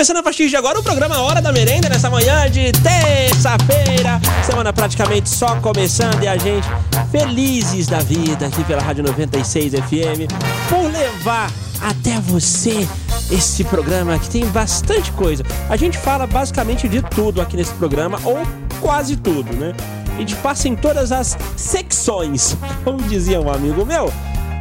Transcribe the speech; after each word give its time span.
Começando 0.00 0.16
a 0.16 0.22
partir 0.22 0.48
de 0.48 0.56
agora 0.56 0.80
o 0.80 0.82
programa 0.82 1.20
Hora 1.20 1.42
da 1.42 1.52
Merenda, 1.52 1.86
nessa 1.90 2.08
manhã 2.08 2.50
de 2.50 2.72
terça-feira. 2.72 4.18
Semana 4.46 4.72
praticamente 4.72 5.28
só 5.28 5.56
começando 5.56 6.22
e 6.22 6.26
a 6.26 6.38
gente 6.38 6.66
felizes 7.10 7.86
da 7.86 7.98
vida 7.98 8.46
aqui 8.46 8.64
pela 8.64 8.80
Rádio 8.80 9.04
96 9.04 9.74
FM 9.74 10.32
por 10.70 10.90
levar 10.90 11.52
até 11.82 12.18
você 12.18 12.88
esse 13.30 13.62
programa 13.64 14.18
que 14.18 14.30
tem 14.30 14.46
bastante 14.46 15.12
coisa. 15.12 15.44
A 15.68 15.76
gente 15.76 15.98
fala 15.98 16.26
basicamente 16.26 16.88
de 16.88 17.02
tudo 17.02 17.42
aqui 17.42 17.54
nesse 17.54 17.74
programa, 17.74 18.18
ou 18.24 18.38
quase 18.80 19.16
tudo, 19.16 19.54
né? 19.54 19.74
A 20.16 20.18
gente 20.18 20.34
passa 20.36 20.66
em 20.66 20.76
todas 20.76 21.12
as 21.12 21.36
secções, 21.58 22.56
como 22.84 23.02
dizia 23.02 23.38
um 23.38 23.52
amigo 23.52 23.84
meu 23.84 24.10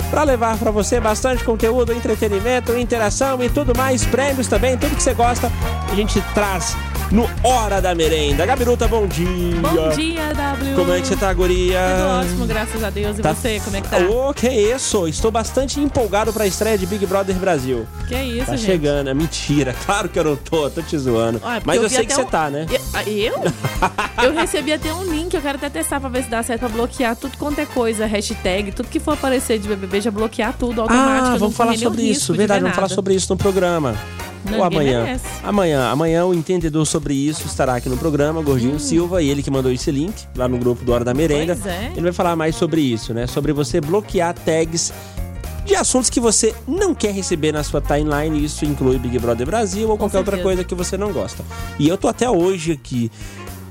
para 0.10 0.24
levar 0.24 0.58
para 0.58 0.72
você 0.72 1.00
bastante 1.00 1.44
conteúdo, 1.44 1.94
entretenimento, 1.94 2.78
interação 2.78 3.42
e 3.44 3.50
tudo 3.50 3.76
mais, 3.78 4.06
prêmios 4.06 4.48
também, 4.48 4.78
tudo 4.78 4.96
que 4.96 5.04
você 5.04 5.14
gosta, 5.14 5.52
a 5.92 5.96
gente 5.96 6.22
traz 6.34 6.76
no 7.12 7.28
Hora 7.44 7.82
da 7.82 7.96
Merenda. 7.96 8.46
Gabiruta, 8.46 8.88
bom 8.88 9.08
dia. 9.08 9.28
Bom 9.62 9.90
dia, 9.90 10.32
W. 10.34 10.76
Como 10.76 10.94
é 10.94 11.02
que 11.02 11.08
você 11.08 11.16
tá, 11.16 11.34
guria? 11.34 11.80
Tudo 11.96 12.08
ótimo, 12.20 12.46
graças 12.46 12.84
a 12.84 12.90
Deus. 12.92 13.18
E 13.18 13.22
Tá- 13.22 13.34
você, 13.34 13.60
como 13.64 13.76
é 13.78 13.82
que 13.82 13.88
tá? 13.90 13.98
Ô, 13.98 14.32
que 14.34 14.48
isso? 14.48 15.08
Estou 15.08 15.32
bastante 15.32 15.80
empolgado 15.80 16.32
pra 16.32 16.46
estreia 16.46 16.78
de 16.78 16.86
Big 16.86 17.06
Brother 17.08 17.36
Brasil. 17.38 17.88
Que 18.08 18.16
isso, 18.16 18.46
Tá 18.46 18.56
gente? 18.56 18.66
chegando, 18.66 19.10
é 19.10 19.14
mentira. 19.14 19.74
Claro 19.90 20.08
que 20.08 20.20
eu 20.20 20.24
não 20.24 20.36
tô, 20.36 20.70
tô 20.70 20.82
te 20.84 20.96
zoando. 20.98 21.42
Olha, 21.44 21.62
Mas 21.66 21.78
eu, 21.78 21.90
vi 21.90 21.96
sei 21.96 22.06
que 22.06 22.14
até 22.14 22.22
você 22.22 22.28
um- 22.28 22.30
tá, 22.32 22.50
né? 22.50 22.68
E- 23.08 23.26
Eu? 23.26 23.36
Eu 24.24 24.34
recebi 24.34 24.74
até 24.74 24.94
um 24.94 25.04
link, 25.04 25.34
eu 25.34 25.42
quero 25.42 25.58
até 25.58 25.70
testar 25.70 26.00
pra 26.00 26.10
ver 26.10 26.24
se 26.24 26.30
dá 26.30 26.44
certo 26.44 26.60
pra 26.60 26.70
bloquear 26.70 27.16
tudo 27.16 27.38
quanto 27.38 27.60
é 27.60 27.66
coisa, 27.66 28.06
hashtag, 28.06 28.72
tudo 28.74 28.90
que 28.90 29.00
for 29.00 29.14
aparecer 29.14 29.58
de 29.58 29.68
BBB, 29.68 30.02
já 30.02 30.12
bloquear 30.12 30.54
tudo 30.60 30.82
automático. 30.82 31.28
Ah, 31.30 31.34
eu 31.36 31.40
vamos 31.40 31.56
falar 31.56 31.78
sobre 31.78 32.04
isso. 32.04 32.34
Verdade, 32.34 32.60
ver 32.60 32.64
vamos 32.66 32.76
falar 32.76 32.90
sobre 32.90 33.16
isso 33.16 33.32
no 33.34 33.38
programa. 33.38 33.96
Não, 34.46 34.60
Ou 34.60 34.64
amanhã. 34.64 35.04
merece. 35.04 35.26
Amanhã. 35.44 35.90
Amanhã 35.90 36.26
o 36.26 36.34
entendedor 36.34 36.86
sobre 36.86 37.14
isso 37.14 37.46
estará 37.46 37.76
aqui 37.76 37.90
no 37.90 37.98
programa, 37.98 38.42
Gordinho 38.42 38.76
Hum. 38.76 38.80
Silva, 38.80 39.22
e 39.22 39.30
ele 39.30 39.44
que 39.44 39.52
mandou 39.52 39.72
esse 39.72 39.92
link 39.92 40.14
lá 40.36 40.48
no 40.48 40.58
grupo 40.58 40.84
do 40.84 40.92
Hora 40.92 41.04
da 41.04 41.14
Merenda. 41.14 41.58
É. 41.66 41.92
Ele 41.92 42.02
vai 42.02 42.14
falar 42.14 42.36
mais 42.36 42.56
sobre 42.56 42.82
isso, 42.82 43.14
né? 43.14 43.28
Sobre 43.28 43.52
você 43.54 43.82
bloquear 43.82 44.34
tags 44.34 44.94
de 45.66 45.76
assuntos 45.76 46.10
que 46.10 46.20
você 46.20 46.56
não 46.68 46.96
quer 46.96 47.14
receber 47.14 47.52
na 47.52 47.64
sua 47.64 47.82
timeline. 47.82 48.44
Isso 48.44 48.66
inclui 48.66 48.98
Big 48.98 49.20
Brother 49.20 49.46
Brasil 49.46 49.90
ou 49.90 49.98
qualquer 49.98 50.18
outra 50.20 50.38
coisa 50.38 50.64
que 50.64 50.74
você 50.74 50.98
não 50.98 51.12
gosta. 51.12 51.44
E 51.78 51.88
eu 51.88 51.98
tô 51.98 52.08
até 52.08 52.30
hoje 52.30 52.72
aqui 52.72 53.12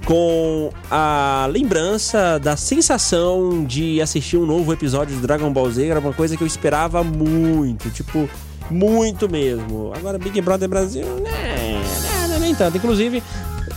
com 0.04 0.70
a 0.90 1.46
lembrança 1.50 2.38
da 2.38 2.56
sensação 2.56 3.62
de 3.64 4.00
assistir 4.00 4.38
um 4.38 4.46
novo 4.46 4.72
episódio 4.72 5.14
de 5.14 5.20
Dragon 5.20 5.52
Ball 5.52 5.70
Z, 5.70 5.86
era 5.86 6.00
uma 6.00 6.14
coisa 6.14 6.34
que 6.34 6.42
eu 6.42 6.46
esperava 6.46 7.04
muito, 7.04 7.90
tipo, 7.90 8.26
muito 8.70 9.28
mesmo. 9.28 9.92
Agora 9.94 10.18
Big 10.18 10.40
Brother 10.40 10.68
Brasil, 10.68 11.06
né, 11.20 11.80
nada, 12.02 12.38
nem 12.38 12.54
tanto. 12.54 12.76
Inclusive, 12.76 13.22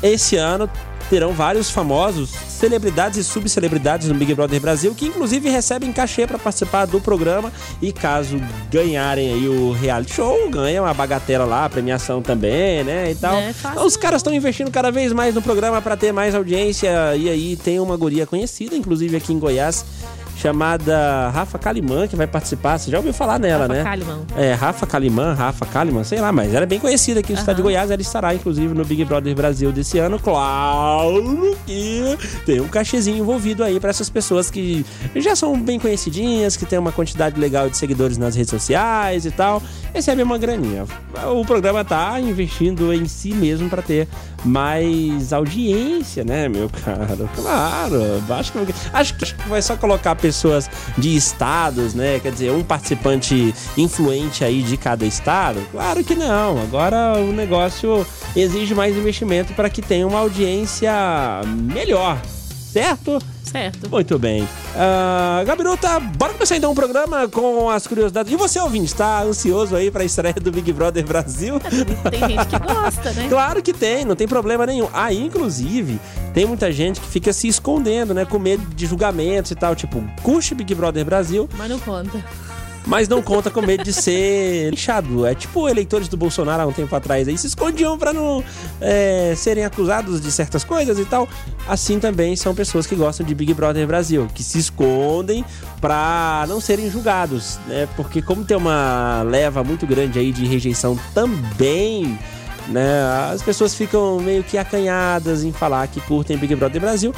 esse 0.02 0.36
ano 0.36 0.70
terão 1.12 1.34
vários 1.34 1.70
famosos, 1.70 2.30
celebridades 2.30 3.20
e 3.20 3.24
subcelebridades 3.26 4.08
no 4.08 4.14
Big 4.14 4.34
Brother 4.34 4.62
Brasil, 4.62 4.96
que 4.96 5.08
inclusive 5.08 5.50
recebem 5.50 5.92
cachê 5.92 6.26
para 6.26 6.40
participar 6.40 6.86
do 6.86 7.02
programa 7.02 7.52
e 7.82 7.92
caso 7.92 8.42
ganharem 8.72 9.34
aí 9.34 9.46
o 9.46 9.74
reality 9.74 10.14
show, 10.14 10.50
ganham 10.50 10.86
a 10.86 10.94
bagatela 10.94 11.44
lá, 11.44 11.66
a 11.66 11.70
premiação 11.70 12.22
também, 12.22 12.86
né, 12.86 13.12
e 13.12 13.16
tal. 13.16 13.36
É 13.36 13.50
Então, 13.50 13.86
os 13.86 13.98
caras 13.98 14.20
estão 14.20 14.34
investindo 14.34 14.72
cada 14.72 14.90
vez 14.90 15.12
mais 15.12 15.36
no 15.36 15.42
programa 15.42 15.82
para 15.82 15.98
ter 15.98 16.14
mais 16.14 16.34
audiência 16.34 16.90
e 17.18 17.30
aí 17.30 17.58
tem 17.58 17.78
uma 17.78 17.98
guria 17.98 18.26
conhecida, 18.26 18.74
inclusive 18.74 19.18
aqui 19.18 19.34
em 19.34 19.40
Goiás, 19.40 19.84
chamada 20.42 21.30
Rafa 21.30 21.60
Kalimann, 21.60 22.08
que 22.08 22.16
vai 22.16 22.26
participar. 22.26 22.78
Você 22.78 22.90
já 22.90 22.98
ouviu 22.98 23.14
falar 23.14 23.38
nela, 23.38 23.68
Rafa 23.68 23.74
né? 23.74 23.84
Kalimann. 23.84 24.20
É, 24.36 24.54
Rafa 24.54 24.88
Kalimann, 24.88 25.36
Rafa 25.36 25.66
Kalimann, 25.66 26.04
sei 26.04 26.20
lá, 26.20 26.32
mas 26.32 26.54
ela 26.54 26.64
é 26.64 26.66
bem 26.66 26.80
conhecida 26.80 27.20
aqui 27.20 27.34
no 27.34 27.40
estado 27.40 27.58
de. 27.58 27.62
Goiás. 27.62 27.92
Ela 27.92 28.02
estará, 28.02 28.34
inclusive, 28.34 28.74
no 28.74 28.84
Big 28.84 29.06
Brother 29.06 29.36
Brasil 29.36 29.72
desse 29.72 30.00
ano. 30.00 30.20
Claro 30.20 31.56
que 31.66 32.18
tem 32.46 32.60
um 32.60 32.68
cachezinho 32.68 33.20
envolvido 33.20 33.64
aí 33.64 33.80
para 33.80 33.92
essas 33.92 34.10
pessoas 34.10 34.50
que 34.50 34.86
já 35.16 35.36
são 35.36 35.60
bem 35.60 35.80
conhecidinhas, 35.80 36.58
que 36.58 36.66
tem 36.66 36.80
uma 36.80 36.92
quantidade 36.92 37.40
legal 37.40 37.70
de 37.70 37.78
seguidores 37.78 38.18
nas 38.18 38.36
redes 38.36 38.50
sociais 38.50 39.26
e 39.26 39.32
tal. 39.32 39.62
Recebe 39.94 40.24
uma 40.24 40.38
graninha. 40.38 40.86
O 41.36 41.46
programa 41.46 41.84
tá 41.86 42.20
investindo 42.20 42.94
em 42.94 43.06
si 43.06 43.34
mesmo 43.34 43.70
para 43.70 43.82
ter 43.82 44.08
mais 44.44 45.32
audiência, 45.34 46.24
né, 46.24 46.50
meu 46.50 46.70
caro? 46.70 47.30
Claro, 47.36 48.24
acho 48.30 48.52
que, 48.54 48.74
acho 48.92 49.16
que 49.16 49.50
vai 49.50 49.62
só 49.62 49.76
colocar 49.76 50.16
pessoas 50.32 50.70
de 50.98 51.14
estados, 51.14 51.94
né? 51.94 52.20
Quer 52.20 52.32
dizer, 52.32 52.52
um 52.52 52.64
participante 52.64 53.54
influente 53.78 54.46
aí 54.46 54.64
de 54.64 54.78
cada 54.78 55.06
estado? 55.06 55.62
Claro 55.72 56.04
que 56.04 56.16
não. 56.16 56.62
Agora 56.62 57.20
o 57.20 57.34
negócio 57.34 58.08
exige 58.34 58.74
mais 58.74 58.96
investimento 58.96 59.54
para 59.54 59.70
que 59.70 59.82
tenha 59.82 60.08
uma 60.08 60.20
audiência 60.20 60.92
melhor, 61.74 62.18
certo? 62.72 63.20
Certo. 63.44 63.90
Muito 63.90 64.18
bem. 64.18 64.44
Uh, 64.44 65.46
Gabiruta, 65.46 66.00
bora 66.00 66.34
começar 66.34 66.56
então 66.56 66.72
o 66.72 66.76
programa 66.76 67.28
com 67.28 67.70
as 67.70 67.86
curiosidades. 67.86 68.32
E 68.32 68.36
você, 68.38 68.60
ouvinte, 68.60 68.86
está 68.86 69.24
ansioso 69.24 69.76
aí 69.76 69.92
para 69.92 70.04
a 70.04 70.06
estreia 70.06 70.34
do 70.36 70.52
Big 70.52 70.72
Brother 70.72 71.06
Brasil? 71.06 71.60
Tem 71.60 72.20
gente 72.20 72.48
que 72.48 72.60
gosta, 72.60 73.12
né? 73.12 73.28
Claro 73.32 73.62
que 73.62 73.74
tem, 73.74 74.06
não 74.06 74.16
tem 74.16 74.28
problema 74.28 74.66
nenhum. 74.66 74.88
Ah, 74.94 75.14
inclusive, 75.14 76.00
tem 76.34 76.46
muita 76.46 76.72
gente 76.72 77.02
que 77.02 77.08
fica 77.08 77.34
se 77.34 77.48
escondendo, 77.48 78.14
né? 78.14 78.24
Com 78.24 78.40
medo 78.40 78.64
de 78.74 78.86
julgamentos 78.86 79.52
e 79.52 79.56
tal. 79.56 79.76
Tipo, 79.76 80.02
curte 80.22 80.56
Big 80.56 80.74
Brother 80.74 81.04
Brasil, 81.04 81.50
Mas 81.58 81.70
não 81.70 81.80
conta. 81.80 82.24
Mas 82.86 83.08
não 83.08 83.22
conta 83.22 83.50
com 83.50 83.62
medo 83.62 83.84
de 83.84 83.94
ser 83.94 84.70
lixado. 84.72 85.26
É 85.26 85.36
tipo 85.36 85.68
eleitores 85.70 86.08
do 86.08 86.18
Bolsonaro 86.18 86.64
há 86.64 86.66
um 86.66 86.72
tempo 86.72 86.96
atrás 86.96 87.28
aí 87.28 87.38
se 87.38 87.48
escondiam 87.48 87.98
pra 87.98 88.12
não 88.12 88.44
é, 88.80 89.34
serem 89.36 89.64
acusados 89.64 90.20
de 90.22 90.32
certas 90.32 90.64
coisas 90.64 90.98
e 90.98 91.06
tal. 91.06 91.28
Assim 91.68 92.00
também 92.00 92.36
são 92.36 92.56
pessoas 92.56 92.88
que 92.88 92.96
gostam 92.96 93.26
de 93.26 93.36
Big 93.36 93.54
Brother 93.54 93.86
Brasil, 93.86 94.28
que 94.34 94.44
se 94.44 94.58
escondem 94.58 95.46
pra 95.80 96.46
não 96.48 96.60
serem 96.60 96.90
julgados, 96.90 97.60
né? 97.68 97.88
Porque 97.96 98.22
como 98.22 98.44
tem 98.44 98.58
uma 98.58 99.22
leva 99.24 99.64
muito 99.64 99.86
grande 99.86 100.20
aí 100.20 100.32
de 100.32 100.46
rejeição 100.46 101.00
também. 101.14 102.18
Né, 102.68 103.04
as 103.34 103.42
pessoas 103.42 103.74
ficam 103.74 104.20
meio 104.20 104.44
que 104.44 104.58
acanhadas 104.58 105.44
em 105.44 105.52
falar 105.52 105.88
que 105.88 106.00
curtem 106.00 106.38
Big 106.38 106.56
Brother 106.56 106.80
Brasil. 106.80 107.14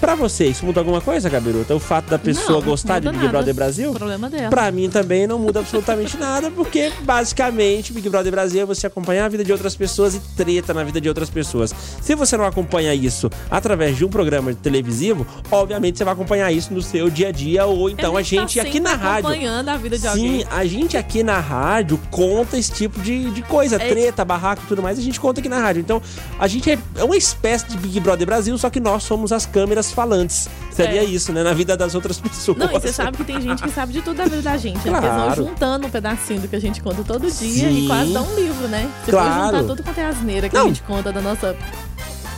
Pra 0.00 0.14
você, 0.14 0.46
isso 0.46 0.64
muda 0.64 0.80
alguma 0.80 1.00
coisa, 1.00 1.28
Gabiruta? 1.28 1.74
O 1.74 1.78
fato 1.80 2.08
da 2.08 2.18
pessoa 2.18 2.58
Não, 2.60 2.66
gostar 2.66 2.98
de 3.00 3.08
Big 3.08 3.18
nada. 3.18 3.28
Brother 3.28 3.54
Brasil? 3.54 3.92
Problema 3.92 4.30
dela. 4.30 4.48
Pra 4.48 4.70
mim 4.72 4.88
também 4.88 5.26
não 5.26 5.38
muda 5.38 5.60
absolutamente 5.60 6.16
nada, 6.16 6.50
porque 6.50 6.90
basicamente 7.02 7.92
Big 7.92 8.08
Brother 8.08 8.32
Brasil 8.32 8.62
é 8.62 8.64
você 8.64 8.86
acompanhar 8.86 9.26
a 9.26 9.28
vida 9.28 9.44
de 9.44 9.52
outras 9.52 9.76
pessoas 9.76 10.14
e 10.14 10.20
treta 10.36 10.72
na 10.72 10.82
vida 10.84 11.00
de 11.00 11.08
outras 11.08 11.28
pessoas. 11.28 11.74
Se 12.00 12.14
você 12.14 12.36
não 12.36 12.44
acompanha 12.46 12.94
isso 12.94 13.30
através 13.50 13.96
de 13.96 14.04
um 14.04 14.08
programa 14.08 14.54
televisivo, 14.54 15.26
obviamente 15.50 15.98
você 15.98 16.04
vai 16.04 16.14
acompanhar 16.14 16.50
isso 16.50 16.72
no 16.72 16.80
seu 16.82 17.10
dia 17.10 17.28
a 17.28 17.32
dia, 17.32 17.66
ou 17.66 17.90
então 17.90 18.16
a 18.16 18.22
gente, 18.22 18.56
tá 18.58 18.62
aqui 18.66 18.80
na 18.80 18.94
rádio. 18.94 19.28
acompanhando 19.28 19.68
a 19.68 19.76
vida 19.76 19.96
de 19.98 20.02
Sim, 20.02 20.08
alguém. 20.08 20.46
a 20.50 20.64
gente 20.64 20.96
aqui 20.96 21.22
na 21.22 21.38
rádio 21.38 22.00
conta 22.10 22.56
esse 22.56 22.72
tipo 22.72 23.00
de, 23.00 23.30
de 23.30 23.42
coisa, 23.42 23.76
É. 23.76 23.88
treta, 23.88 24.24
barraco 24.24 24.62
e 24.64 24.66
tudo 24.66 24.82
mais, 24.82 24.98
a 24.98 25.02
gente 25.02 25.20
conta 25.20 25.40
aqui 25.40 25.48
na 25.48 25.58
rádio. 25.60 25.80
Então, 25.80 26.00
a 26.38 26.48
gente 26.48 26.70
é 26.70 26.78
é 26.96 27.04
uma 27.04 27.16
espécie 27.16 27.66
de 27.68 27.76
Big 27.76 28.00
Brother 28.00 28.26
Brasil, 28.26 28.56
só 28.56 28.70
que 28.70 28.80
nós 28.80 29.02
somos 29.02 29.30
as 29.32 29.44
câmeras 29.46 29.89
falantes. 29.92 30.48
Seria 30.70 31.02
É. 31.02 31.04
isso, 31.04 31.32
né? 31.32 31.42
Na 31.42 31.52
vida 31.52 31.76
das 31.76 31.94
outras 31.94 32.18
pessoas. 32.20 32.56
Não, 32.58 32.66
e 32.66 32.72
você 32.72 32.92
sabe 32.92 33.16
que 33.16 33.24
tem 33.24 33.40
gente 33.40 33.62
que 33.62 33.70
sabe 33.70 33.92
de 33.92 34.00
tudo 34.02 34.16
da 34.16 34.24
vida 34.24 34.42
da 34.42 34.56
gente. 34.56 34.88
né? 34.88 34.98
Eles 34.98 35.36
vão 35.36 35.46
juntando 35.48 35.86
um 35.86 35.90
pedacinho 35.90 36.40
do 36.40 36.48
que 36.48 36.56
a 36.56 36.60
gente 36.60 36.80
conta 36.80 37.02
todo 37.04 37.22
dia 37.22 37.30
Sim. 37.68 37.84
e 37.84 37.86
quase 37.86 38.12
dá 38.12 38.22
um 38.22 38.34
livro, 38.34 38.68
né? 38.68 38.88
Você 39.04 39.10
Claro. 39.10 39.28
pode 39.30 39.44
juntar 39.56 39.68
tudo 39.68 39.82
quanto 39.82 39.98
é 39.98 40.04
asneira 40.06 40.48
que 40.48 40.54
Não. 40.54 40.64
a 40.64 40.68
gente 40.68 40.82
conta 40.82 41.12
da 41.12 41.20
nossa 41.20 41.56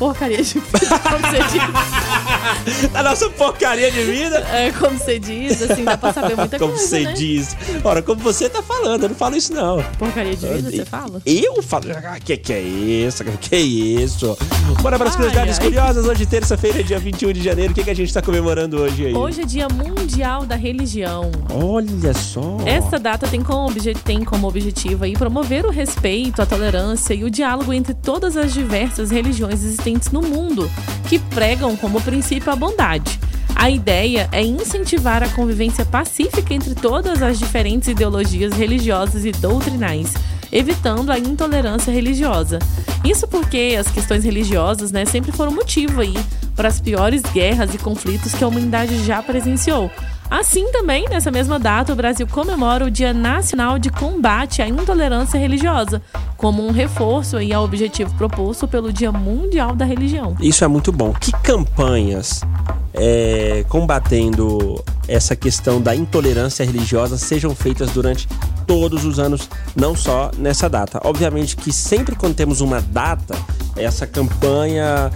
porcaria 0.03 0.43
de 0.43 0.55
vida, 0.59 0.99
como 0.99 1.19
você 1.21 1.39
diz. 1.53 2.93
A 2.95 3.03
nossa 3.03 3.31
porcaria 3.31 3.91
de 3.91 4.03
vida. 4.03 4.39
É, 4.53 4.73
como 4.73 4.99
você 4.99 5.19
diz, 5.19 5.63
assim, 5.63 5.85
dá 5.85 5.97
pra 5.97 6.13
saber 6.13 6.37
muita 6.37 6.59
como 6.59 6.73
coisa, 6.73 6.87
você 6.87 7.01
né? 7.01 7.13
diz. 7.13 7.57
Ora, 7.85 8.03
como 8.03 8.21
você 8.21 8.49
tá 8.49 8.63
falando, 8.63 9.05
eu 9.05 9.09
não 9.11 9.17
falo 9.17 9.37
isso 9.37 9.53
não. 9.53 9.83
Porcaria 9.99 10.35
de 10.35 10.47
vida, 10.47 10.71
você 10.71 10.85
fala? 10.85 11.23
Eu 11.25 11.63
falo. 11.63 11.85
Ah, 12.05 12.19
que 12.19 12.37
que 12.37 12.53
é 12.53 12.61
isso? 12.61 13.25
Que 13.41 13.55
é 13.55 13.61
isso? 13.61 14.37
Bora 14.83 14.99
para 14.99 15.09
as 15.09 15.15
curiosidades 15.17 15.59
ai. 15.59 15.65
curiosas. 15.65 16.07
Hoje, 16.07 16.27
terça-feira, 16.27 16.83
dia 16.83 16.99
21 16.99 17.33
de 17.33 17.43
janeiro. 17.43 17.73
O 17.73 17.75
que, 17.75 17.85
que 17.85 17.91
a 17.91 17.95
gente 17.95 18.13
tá 18.13 18.21
comemorando 18.21 18.81
hoje 18.81 19.07
aí? 19.07 19.15
Hoje 19.15 19.43
é 19.43 19.45
dia 19.45 19.69
mundial 19.69 20.45
da 20.45 20.57
religião. 20.57 21.31
Olha 21.51 22.13
só. 22.15 22.59
Esta 22.67 22.99
data 22.99 23.29
tem 23.29 23.43
como, 23.43 23.69
obje- 23.69 23.95
tem 23.95 24.25
como 24.25 24.49
objetivo 24.49 25.05
aí 25.05 25.13
promover 25.13 25.65
o 25.65 25.71
respeito, 25.71 26.43
a 26.43 26.47
tolerância 26.47 27.15
e 27.15 27.23
o 27.25 27.31
diálogo 27.31 27.73
entre 27.73 27.95
todas 27.95 28.37
as 28.37 28.53
diversas 28.53 29.11
religiões 29.11 29.63
existentes 29.63 29.92
no 30.11 30.23
mundo, 30.23 30.71
que 31.09 31.19
pregam 31.19 31.77
como 31.77 32.01
princípio 32.01 32.53
a 32.53 32.57
bondade. 32.57 33.19
A 33.55 33.71
ideia 33.71 34.29
é 34.33 34.43
incentivar 34.43 35.23
a 35.23 35.29
convivência 35.29 35.85
pacífica 35.85 36.53
entre 36.53 36.75
todas 36.75 37.23
as 37.23 37.39
diferentes 37.39 37.89
ideologias 37.89 38.55
religiosas 38.55 39.25
e 39.25 39.33
doutrinais, 39.33 40.15
evitando 40.51 41.11
a 41.11 41.19
intolerância 41.19 41.93
religiosa. 41.93 42.59
Isso 43.05 43.27
porque 43.29 43.77
as 43.79 43.89
questões 43.89 44.25
religiosas 44.25 44.91
né, 44.91 45.05
sempre 45.05 45.33
foram 45.33 45.53
motivo 45.53 46.01
aí 46.01 46.15
para 46.57 46.69
as 46.69 46.81
piores 46.81 47.23
guerras 47.33 47.75
e 47.75 47.79
conflitos 47.79 48.33
que 48.33 48.43
a 48.43 48.49
humanidade 48.49 49.05
já 49.05 49.23
presenciou. 49.23 49.91
Assim 50.33 50.73
também, 50.73 51.07
nessa 51.11 51.31
mesma 51.31 51.59
data, 51.59 51.93
o 51.93 51.95
Brasil 51.95 52.27
comemora 52.27 52.87
o 52.87 52.91
Dia 52.91 53.13
Nacional 53.13 53.79
de 53.79 53.91
Combate 53.91 54.63
à 54.63 54.67
Intolerância 54.67 55.39
Religiosa, 55.39 56.01
como 56.39 56.67
um 56.67 56.71
reforço 56.71 57.37
aí 57.37 57.53
ao 57.53 57.63
objetivo 57.63 58.15
proposto 58.15 58.67
pelo 58.67 58.91
Dia 58.91 59.13
Mundial 59.13 59.77
da 59.77 59.85
Religião. 59.85 60.35
Isso 60.41 60.65
é 60.65 60.69
muito 60.69 60.91
bom. 60.91 61.13
Que 61.13 61.31
campanhas 61.43 62.41
é, 62.95 63.63
combatendo 63.69 64.83
essa 65.07 65.37
questão 65.37 65.83
da 65.83 65.95
intolerância 65.95 66.65
religiosa 66.65 67.19
sejam 67.19 67.55
feitas 67.55 67.91
durante 67.91 68.27
todos 68.67 69.05
os 69.05 69.19
anos, 69.19 69.51
não 69.77 69.95
só 69.95 70.31
nessa 70.39 70.67
data. 70.67 70.99
Obviamente 71.05 71.55
que 71.55 71.71
sempre 71.71 72.17
quando 72.17 72.35
temos 72.35 72.63
uma 72.63 72.81
data, 72.81 73.37
essa 73.77 74.07
campanha 74.07 75.11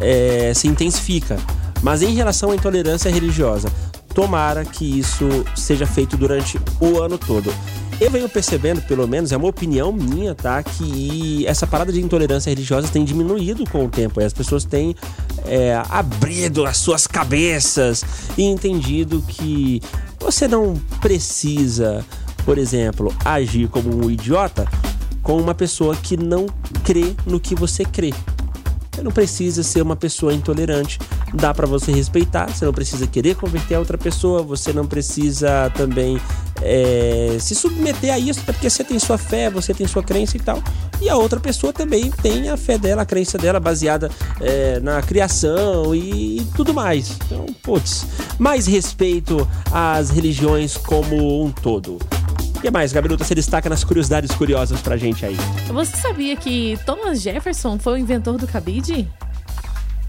é, 0.00 0.50
se 0.52 0.66
intensifica. 0.66 1.36
Mas 1.82 2.02
em 2.02 2.14
relação 2.14 2.50
à 2.50 2.54
intolerância 2.56 3.10
religiosa, 3.10 3.70
tomara 4.16 4.64
que 4.64 4.98
isso 4.98 5.28
seja 5.54 5.86
feito 5.86 6.16
durante 6.16 6.58
o 6.80 6.98
ano 6.98 7.18
todo. 7.18 7.52
Eu 8.00 8.10
venho 8.10 8.26
percebendo, 8.30 8.80
pelo 8.80 9.06
menos, 9.06 9.30
é 9.30 9.36
uma 9.36 9.48
opinião 9.48 9.92
minha, 9.92 10.34
tá? 10.34 10.62
Que 10.62 11.46
essa 11.46 11.66
parada 11.66 11.92
de 11.92 12.00
intolerância 12.00 12.48
religiosa 12.48 12.88
tem 12.88 13.04
diminuído 13.04 13.68
com 13.68 13.84
o 13.84 13.90
tempo. 13.90 14.18
E 14.18 14.24
as 14.24 14.32
pessoas 14.32 14.64
têm 14.64 14.96
é, 15.44 15.82
abrido 15.90 16.64
as 16.64 16.78
suas 16.78 17.06
cabeças 17.06 18.02
e 18.38 18.44
entendido 18.44 19.22
que 19.28 19.82
você 20.18 20.48
não 20.48 20.76
precisa, 21.02 22.02
por 22.46 22.56
exemplo, 22.56 23.14
agir 23.22 23.68
como 23.68 24.06
um 24.06 24.10
idiota 24.10 24.66
com 25.22 25.38
uma 25.38 25.54
pessoa 25.54 25.94
que 25.94 26.16
não 26.16 26.46
crê 26.84 27.14
no 27.26 27.38
que 27.38 27.54
você 27.54 27.84
crê. 27.84 28.14
Você 28.96 29.02
não 29.02 29.12
precisa 29.12 29.62
ser 29.62 29.82
uma 29.82 29.94
pessoa 29.94 30.32
intolerante. 30.32 30.98
Dá 31.34 31.52
para 31.52 31.66
você 31.66 31.92
respeitar. 31.92 32.46
Você 32.46 32.64
não 32.64 32.72
precisa 32.72 33.06
querer 33.06 33.36
converter 33.36 33.74
a 33.74 33.78
outra 33.78 33.98
pessoa. 33.98 34.42
Você 34.42 34.72
não 34.72 34.86
precisa 34.86 35.70
também 35.76 36.18
é, 36.62 37.36
se 37.38 37.54
submeter 37.54 38.14
a 38.14 38.18
isso, 38.18 38.40
porque 38.46 38.70
você 38.70 38.82
tem 38.82 38.98
sua 38.98 39.18
fé, 39.18 39.50
você 39.50 39.74
tem 39.74 39.86
sua 39.86 40.02
crença 40.02 40.38
e 40.38 40.40
tal. 40.40 40.62
E 40.98 41.10
a 41.10 41.16
outra 41.16 41.38
pessoa 41.38 41.74
também 41.74 42.10
tem 42.10 42.48
a 42.48 42.56
fé 42.56 42.78
dela, 42.78 43.02
a 43.02 43.04
crença 43.04 43.36
dela 43.36 43.60
baseada 43.60 44.10
é, 44.40 44.80
na 44.80 45.02
criação 45.02 45.94
e, 45.94 46.38
e 46.38 46.44
tudo 46.56 46.72
mais. 46.72 47.18
Então, 47.26 47.44
putz, 47.62 48.06
mais 48.38 48.66
respeito 48.66 49.46
às 49.70 50.08
religiões 50.08 50.74
como 50.78 51.44
um 51.44 51.50
todo. 51.50 51.98
O 52.56 52.60
que 52.60 52.70
mais, 52.70 52.90
Gabiruta, 52.92 53.22
você 53.22 53.34
destaca 53.34 53.68
nas 53.68 53.84
curiosidades 53.84 54.34
curiosas 54.34 54.80
pra 54.80 54.96
gente 54.96 55.24
aí? 55.26 55.36
Você 55.68 55.96
sabia 55.96 56.34
que 56.36 56.78
Thomas 56.86 57.20
Jefferson 57.20 57.78
foi 57.78 57.92
o 57.94 57.96
inventor 57.98 58.38
do 58.38 58.46
cabide? 58.46 59.08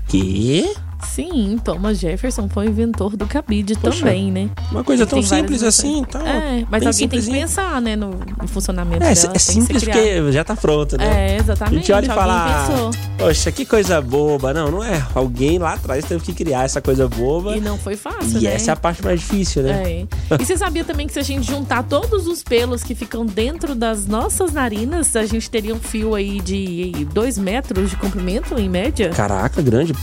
Que? 0.08 0.74
Sim, 1.04 1.60
Thomas 1.64 2.00
Jefferson 2.00 2.50
foi 2.50 2.68
o 2.68 2.70
inventor 2.70 3.16
do 3.16 3.26
cabide 3.28 3.76
Poxa, 3.76 4.00
também, 4.00 4.32
né? 4.32 4.50
Uma 4.72 4.84
coisa 4.84 5.06
tão 5.06 5.22
simples 5.22 5.64
assim, 5.64 6.00
então. 6.00 6.26
É, 6.26 6.66
mas 6.70 6.86
alguém 6.86 7.08
tem 7.08 7.22
que 7.22 7.32
pensar, 7.32 7.82
né, 7.82 7.96
no, 7.96 8.12
no 8.12 8.48
funcionamento 8.48 9.04
é, 9.04 9.14
dela. 9.14 9.34
É 9.36 9.40
simples 9.40 9.84
porque 9.84 10.32
já 10.32 10.44
tá 10.44 10.56
pronto, 10.56 10.98
né? 10.98 11.36
É, 11.36 11.38
exatamente. 11.38 11.76
A 11.76 11.80
gente 11.80 11.92
olha 11.92 12.06
e 12.06 12.16
fala, 12.16 12.92
poxa, 13.18 13.52
que 13.52 13.66
coisa 13.66 14.02
boba. 14.02 14.54
Não, 14.54 14.72
não 14.72 14.84
é. 14.84 15.06
Alguém 15.14 15.60
lá 15.60 15.74
atrás 15.74 16.06
teve 16.06 16.24
que 16.24 16.34
criar 16.34 16.64
essa 16.64 16.82
coisa 16.82 17.08
boba. 17.08 17.56
E 17.56 17.62
não 17.62 17.78
foi 17.78 17.96
fácil, 17.96 18.40
e 18.40 18.44
né? 18.44 18.54
essa 18.54 18.72
é 18.72 18.74
a 18.74 18.76
parte 18.76 19.04
mais 19.04 19.20
difícil, 19.20 19.64
né? 19.64 19.84
É. 19.84 20.08
E 20.40 20.46
você 20.46 20.58
sabia 20.58 20.84
também 20.84 21.08
que 21.08 21.14
se 21.14 21.20
a 21.20 21.24
gente 21.24 21.46
juntar 21.46 21.84
todos 21.84 22.28
os 22.28 22.44
pelos 22.44 22.84
que 22.84 22.96
ficam 22.96 23.26
dentro 23.26 23.76
das 23.76 24.06
nossas 24.06 24.52
narinas, 24.54 25.16
a 25.16 25.26
gente 25.26 25.50
teria 25.50 25.74
um 25.74 25.80
fio 25.80 26.16
aí 26.16 26.40
de 26.42 27.08
dois 27.14 27.38
metros 27.38 27.90
de 27.90 27.96
comprimento, 27.96 28.58
em 28.60 28.70
média? 28.70 29.10
Caraca, 29.10 29.62
grande. 29.62 29.94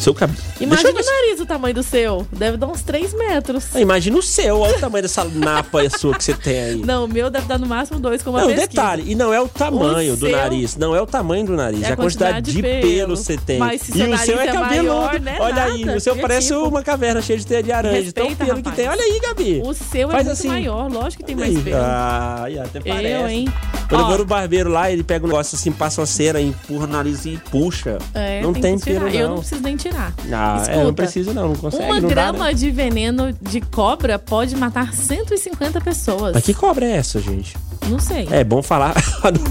Seu 0.00 0.14
cabelo. 0.14 0.38
Imagina 0.58 0.90
o 0.90 0.94
nariz 0.94 1.40
o 1.40 1.46
tamanho 1.46 1.74
do 1.74 1.82
seu. 1.82 2.26
Deve 2.32 2.56
dar 2.56 2.68
uns 2.68 2.80
3 2.80 3.12
metros. 3.12 3.66
Ah, 3.74 3.80
imagina 3.82 4.16
o 4.16 4.22
seu, 4.22 4.58
olha 4.58 4.74
o 4.76 4.80
tamanho 4.80 5.02
dessa 5.02 5.24
napa 5.24 5.78
sua 5.90 6.16
que 6.16 6.24
você 6.24 6.32
tem 6.32 6.58
aí. 6.58 6.76
Não, 6.76 7.04
o 7.04 7.08
meu 7.08 7.28
deve 7.28 7.46
dar 7.46 7.58
no 7.58 7.66
máximo 7.66 8.00
2, 8.00 8.22
como 8.22 8.38
a 8.38 8.40
Não, 8.40 8.46
pesquisa. 8.48 8.68
detalhe, 8.68 9.04
e 9.06 9.14
não 9.14 9.32
é 9.32 9.38
o 9.38 9.46
tamanho 9.46 10.14
o 10.14 10.16
do 10.16 10.26
seu... 10.26 10.36
nariz, 10.36 10.76
não 10.76 10.96
é 10.96 11.02
o 11.02 11.06
tamanho 11.06 11.44
do 11.44 11.52
nariz, 11.54 11.82
é, 11.82 11.90
é 11.90 11.92
a 11.92 11.96
quantidade, 11.96 12.50
quantidade 12.50 12.52
de 12.52 12.62
pelo. 12.62 12.80
pelo 12.80 13.16
você 13.16 13.36
tem. 13.36 13.58
Mas 13.58 13.82
se 13.82 13.98
e 13.98 14.02
o 14.02 14.18
seu 14.18 14.40
é, 14.40 14.46
é 14.46 14.52
cabeludo. 14.52 15.18
Né? 15.20 15.36
Olha 15.38 15.54
Nada. 15.54 15.72
aí, 15.72 15.84
o 15.84 16.00
seu 16.00 16.14
é 16.14 16.18
parece 16.18 16.48
tipo... 16.48 16.66
uma 16.66 16.82
caverna 16.82 17.20
cheia 17.20 17.38
de 17.38 17.46
teia 17.46 17.62
de 17.62 17.70
aranha, 17.70 18.02
de 18.02 18.12
tão 18.12 18.34
pelo 18.34 18.56
rapaz. 18.56 18.74
que 18.74 18.82
tem. 18.82 18.88
Olha 18.88 19.02
aí, 19.02 19.20
Gabi. 19.20 19.62
O 19.62 19.74
seu 19.74 20.08
é 20.08 20.12
Faz 20.12 20.24
muito 20.24 20.38
assim. 20.38 20.48
maior, 20.48 20.90
lógico 20.90 21.22
que 21.22 21.26
tem 21.26 21.36
mais 21.36 21.58
pelo. 21.60 21.76
Ah, 21.76 22.46
até 22.64 22.80
parece. 22.80 23.22
Eu, 23.22 23.28
hein? 23.28 23.52
Quando 23.88 24.00
eu 24.00 24.06
vou 24.06 24.18
no 24.18 24.24
barbeiro 24.24 24.70
lá, 24.70 24.90
ele 24.90 25.02
pega 25.02 25.26
um 25.26 25.28
negócio 25.28 25.56
assim, 25.56 25.70
passa 25.72 26.00
uma 26.00 26.06
cera, 26.06 26.40
empurra 26.40 26.84
o 26.84 26.88
nariz 26.88 27.26
e 27.26 27.38
puxa. 27.50 27.98
É, 28.14 28.40
não 28.40 28.52
tem, 28.52 28.78
tem 28.78 28.78
pelo, 28.78 29.00
não. 29.06 29.14
Eu 29.14 29.28
não 29.28 29.38
preciso 29.38 29.60
nem 29.60 29.76
tirar. 29.76 29.89
Ah, 30.32 30.56
Escuta, 30.60 30.80
é, 30.80 30.84
não 30.84 30.94
preciso 30.94 31.34
não, 31.34 31.48
não 31.48 31.56
consegue. 31.56 31.84
Uma 31.84 32.00
não 32.00 32.08
grama 32.08 32.38
dá, 32.38 32.44
né? 32.46 32.54
de 32.54 32.70
veneno 32.70 33.32
de 33.40 33.60
cobra 33.60 34.18
pode 34.18 34.56
matar 34.56 34.92
150 34.92 35.80
pessoas. 35.80 36.34
Mas 36.34 36.44
que 36.44 36.54
cobra 36.54 36.86
é 36.86 36.96
essa, 36.96 37.20
gente? 37.20 37.56
Não 37.88 37.98
sei. 37.98 38.28
É 38.30 38.44
bom 38.44 38.62
falar. 38.62 38.94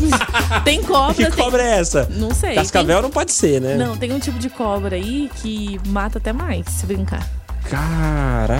tem 0.63 0.81
cobra. 0.83 1.13
Que 1.13 1.25
tem... 1.25 1.44
cobra 1.44 1.62
é 1.63 1.80
essa? 1.80 2.07
Não 2.12 2.33
sei. 2.33 2.56
Cascavel 2.56 2.95
tem... 2.97 3.03
não 3.03 3.09
pode 3.09 3.31
ser, 3.31 3.59
né? 3.59 3.75
Não, 3.75 3.97
tem 3.97 4.12
um 4.13 4.19
tipo 4.19 4.39
de 4.39 4.50
cobra 4.50 4.95
aí 4.95 5.30
que 5.36 5.80
mata 5.88 6.18
até 6.18 6.31
mais, 6.31 6.65
se 6.68 6.86
brincar. 6.86 7.27
Caraca! 7.69 8.59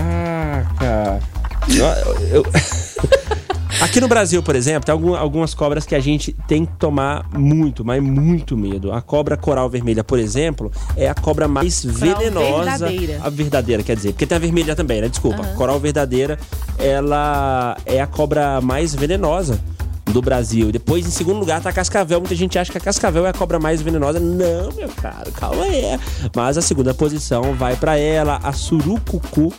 eu... 2.30 2.44
Aqui 3.80 4.00
no 4.00 4.08
Brasil, 4.08 4.42
por 4.42 4.56
exemplo, 4.56 4.84
tem 4.84 5.16
algumas 5.16 5.54
cobras 5.54 5.86
que 5.86 5.94
a 5.94 6.00
gente 6.00 6.32
tem 6.48 6.64
que 6.64 6.72
tomar 6.72 7.26
muito, 7.32 7.84
mas 7.84 8.02
muito 8.02 8.56
medo. 8.56 8.92
A 8.92 9.00
cobra 9.00 9.36
coral 9.36 9.68
vermelha, 9.68 10.02
por 10.02 10.18
exemplo, 10.18 10.70
é 10.96 11.08
a 11.08 11.14
cobra 11.14 11.46
mais 11.46 11.84
venenosa. 11.84 12.86
Verdadeira. 12.88 13.20
A 13.22 13.30
verdadeira, 13.30 13.82
quer 13.82 13.96
dizer, 13.96 14.12
porque 14.12 14.26
tem 14.26 14.36
a 14.36 14.40
vermelha 14.40 14.74
também, 14.74 15.00
né? 15.00 15.08
Desculpa. 15.08 15.42
Uhum. 15.42 15.54
Coral 15.54 15.78
verdadeira, 15.78 16.38
ela 16.78 17.76
é 17.86 18.00
a 18.00 18.06
cobra 18.06 18.60
mais 18.60 18.94
venenosa 18.94 19.60
do 20.06 20.20
Brasil. 20.20 20.72
Depois, 20.72 21.06
em 21.06 21.10
segundo 21.10 21.38
lugar, 21.38 21.60
tá 21.62 21.70
a 21.70 21.72
Cascavel. 21.72 22.18
Muita 22.20 22.34
gente 22.34 22.58
acha 22.58 22.72
que 22.72 22.78
a 22.78 22.80
Cascavel 22.80 23.26
é 23.26 23.30
a 23.30 23.34
cobra 23.34 23.58
mais 23.58 23.80
venenosa. 23.80 24.18
Não, 24.18 24.72
meu 24.76 24.88
caro, 24.88 25.30
calma 25.32 25.64
aí. 25.64 25.98
Mas 26.34 26.58
a 26.58 26.62
segunda 26.62 26.92
posição 26.92 27.54
vai 27.54 27.76
para 27.76 27.96
ela, 27.96 28.40
a 28.42 28.52
Surucucu 28.52 29.52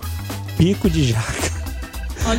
Pico 0.58 0.90
de 0.90 1.06
Jaca 1.06 1.61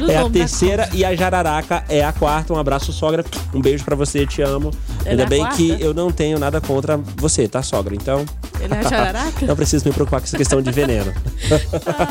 é 0.09 0.17
a 0.19 0.29
terceira 0.29 0.89
e 0.93 1.05
a 1.05 1.15
jararaca 1.15 1.85
é 1.89 2.05
a 2.05 2.13
quarta. 2.13 2.53
Um 2.53 2.59
abraço, 2.59 2.93
sogra. 2.93 3.25
Um 3.55 3.61
beijo 3.61 3.85
para 3.85 3.97
você, 3.97 4.27
te 4.27 4.43
amo. 4.43 4.71
Ele 5.01 5.11
Ainda 5.11 5.23
é 5.23 5.27
bem 5.27 5.41
quarta? 5.41 5.57
que 5.57 5.77
eu 5.81 5.93
não 5.95 6.11
tenho 6.11 6.39
nada 6.39 6.61
contra 6.61 6.97
você, 7.17 7.47
tá, 7.49 7.63
sogra? 7.63 7.95
Então. 7.95 8.25
Ele 8.63 8.75
é 8.75 8.79
a 8.79 8.83
jararaca? 8.83 9.47
não 9.47 9.57
preciso 9.57 9.85
me 9.87 9.93
preocupar 9.93 10.21
com 10.21 10.27
essa 10.27 10.37
questão 10.37 10.63
de 10.63 10.71
veneno. 10.71 11.13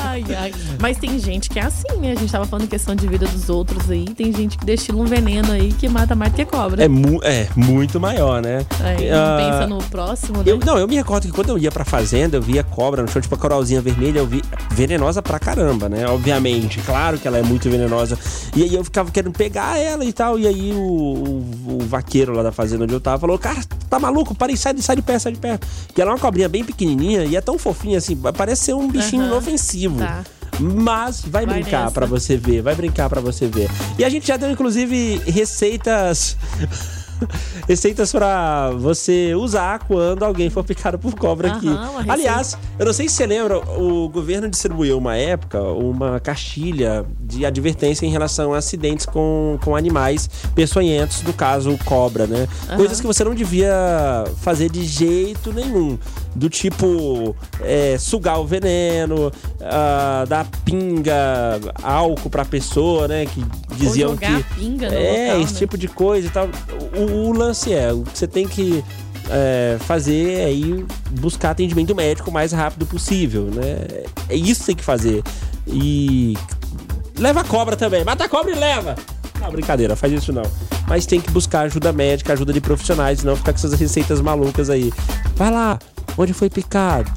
ai, 0.04 0.24
ai. 0.38 0.54
Mas 0.80 0.98
tem 0.98 1.18
gente 1.20 1.50
que 1.50 1.60
é 1.60 1.64
assim, 1.64 1.98
né? 2.00 2.12
A 2.12 2.16
gente 2.16 2.32
tava 2.32 2.46
falando 2.46 2.68
questão 2.68 2.96
de 2.96 3.08
vida 3.08 3.26
dos 3.28 3.50
outros 3.50 3.90
aí. 3.90 4.06
Tem 4.06 4.32
gente 4.34 4.58
que 4.58 4.66
destila 4.66 5.02
um 5.02 5.06
veneno 5.06 5.52
aí 5.52 5.72
que 5.74 5.88
mata 5.88 6.16
mais 6.16 6.32
do 6.32 6.36
que 6.36 6.46
cobra. 6.46 6.84
É, 6.84 6.88
mu 6.88 7.20
é 7.24 7.48
muito 7.56 8.00
maior, 8.00 8.42
né? 8.42 8.66
Aí, 8.80 9.10
uh, 9.10 9.38
pensa 9.38 9.68
no 9.68 9.78
próximo, 9.84 10.40
né? 10.40 10.44
Eu, 10.46 10.60
não, 10.66 10.78
eu 10.78 10.88
me 10.88 10.96
recordo 10.96 11.28
que 11.28 11.32
quando 11.34 11.50
eu 11.50 11.58
ia 11.58 11.72
pra 11.72 11.86
fazenda, 11.86 12.38
eu 12.38 12.42
via 12.42 12.64
cobra 12.64 13.02
no 13.02 13.08
chão, 13.08 13.22
tipo 13.22 13.36
a 13.36 13.38
coralzinha 13.38 13.82
vermelha, 13.82 14.20
eu 14.20 14.28
vi 14.28 14.42
venenosa 14.72 15.22
pra 15.22 15.40
caramba, 15.40 15.88
né? 15.88 16.08
Obviamente. 16.08 16.80
Claro 16.82 17.18
que 17.18 17.28
ela 17.28 17.38
é 17.38 17.44
muito 17.44 17.70
venenosa. 17.70 18.18
E 18.56 18.64
aí 18.64 18.74
eu 18.74 18.84
ficava 18.84 19.12
querendo 19.12 19.34
pegar 19.34 19.78
ela 19.78 20.04
e 20.04 20.12
tal. 20.12 20.38
E 20.38 20.48
aí 20.48 20.72
o, 20.74 20.78
o, 20.78 21.78
o 21.82 21.86
vaqueiro 21.86 22.34
lá 22.34 22.44
da 22.44 22.52
fazenda 22.52 22.84
onde 22.84 22.94
eu 22.94 23.00
tava 23.00 23.20
falou: 23.20 23.38
Cara, 23.38 23.62
tá 23.90 24.00
maluco? 24.00 24.36
Para 24.36 24.56
sai, 24.56 24.76
sai 24.78 24.96
de 24.96 25.02
perto, 25.02 25.22
sai 25.22 25.32
de 25.34 25.40
perto. 25.40 25.68
Que 25.94 26.02
ela 26.02 26.12
é 26.12 26.14
uma 26.14 26.20
cobrinha 26.20 26.41
bem 26.48 26.64
pequenininha 26.64 27.24
e 27.26 27.36
é 27.36 27.42
tão 27.42 27.58
fofinha 27.58 27.98
assim, 27.98 28.16
parece 28.38 28.66
ser 28.66 28.74
um 28.74 28.88
bichinho 28.88 29.24
Aham. 29.24 29.32
inofensivo. 29.32 29.98
Tá. 30.00 30.24
Mas 30.60 31.22
vai, 31.22 31.46
Vai 31.46 31.56
brincar 31.62 31.90
pra 31.92 32.06
você 32.06 32.38
ver, 32.38 32.62
vai 32.62 32.76
brincar 32.76 33.10
pra 33.10 33.20
você 33.22 33.48
ver. 33.48 33.70
E 33.98 34.04
a 34.06 34.10
gente 34.10 34.28
já 34.28 34.38
deu 34.38 34.52
inclusive 34.52 35.22
receitas 35.26 36.38
receitas 37.68 38.12
pra 38.12 38.72
você 38.72 39.34
usar 39.36 39.80
quando 39.80 40.24
alguém 40.24 40.50
for 40.50 40.64
picado 40.64 40.98
por 41.00 41.14
cobra 41.16 41.54
aqui. 41.54 41.68
Aliás, 42.08 42.58
eu 42.80 42.86
não 42.86 42.94
sei 42.94 43.08
se 43.08 43.16
você 43.16 43.26
lembra, 43.26 43.58
o 43.80 44.10
governo 44.10 44.50
distribuiu 44.50 44.98
uma 44.98 45.16
época 45.16 45.62
uma 45.62 46.20
cartilha 46.20 47.06
de 47.20 47.46
advertência 47.46 48.06
em 48.06 48.10
relação 48.10 48.54
a 48.54 48.58
acidentes 48.58 49.06
com, 49.06 49.58
com 49.64 49.76
animais 49.76 50.30
peçonhentos, 50.56 51.22
no 51.24 51.34
caso 51.34 51.78
cobra, 51.86 52.28
né? 52.28 52.48
Coisas 52.76 53.00
que 53.00 53.08
você 53.08 53.24
não 53.24 53.34
devia 53.34 53.74
fazer 54.42 54.70
de 54.70 54.84
jeito 54.86 55.52
nenhum. 55.54 55.98
Do 56.34 56.50
tipo 56.50 57.36
é, 57.60 57.98
sugar 58.00 58.40
o 58.40 58.46
veneno, 58.46 59.32
ah, 59.62 60.26
dar 60.28 60.48
pinga, 60.64 61.60
álcool 61.84 62.30
pra 62.30 62.46
pessoa, 62.46 63.08
né? 63.08 63.26
Que 63.26 63.44
diziam 63.76 64.16
que. 64.16 64.44
pinga 64.56 64.90
no 64.90 64.96
É, 64.96 65.28
local, 65.28 65.42
esse 65.42 65.54
né? 65.54 65.60
tipo 65.60 65.78
de 65.78 65.88
coisa 65.90 66.28
e 66.28 66.30
tal. 66.30 66.48
O, 66.96 67.11
o 67.12 67.32
lance 67.32 67.74
é, 67.74 67.92
você 67.92 68.28
tem 68.28 68.48
que 68.48 68.84
é, 69.30 69.78
fazer 69.82 70.46
aí 70.46 70.86
buscar 71.20 71.52
atendimento 71.52 71.96
médico 71.96 72.30
o 72.30 72.34
mais 72.34 72.52
rápido 72.52 72.86
possível, 72.86 73.46
né? 73.46 74.06
É 74.30 74.36
isso 74.36 74.62
que 74.62 74.66
tem 74.68 74.76
que 74.76 74.84
fazer. 74.84 75.24
E 75.68 76.38
leva 77.18 77.42
a 77.42 77.44
cobra 77.44 77.76
também. 77.76 78.04
Mata 78.04 78.26
a 78.26 78.30
cobra 78.30 78.52
e 78.52 78.56
leva. 78.56 78.96
Não, 79.40 79.50
brincadeira, 79.52 79.96
faz 79.96 80.14
isso 80.14 80.32
não. 80.32 80.44
Mas 80.88 81.06
tem 81.06 81.20
que 81.20 81.32
buscar 81.32 81.62
ajuda 81.62 81.92
médica, 81.92 82.34
ajuda 82.34 82.54
de 82.54 82.62
profissionais, 82.62 83.24
não 83.24 83.36
ficar 83.36 83.54
com 83.54 83.58
essas 83.58 83.74
receitas 83.74 84.22
malucas 84.22 84.70
aí. 84.70 84.92
Vai 85.36 85.52
lá, 85.52 85.80
onde 86.18 86.34
foi 86.34 86.50
picado? 86.50 87.12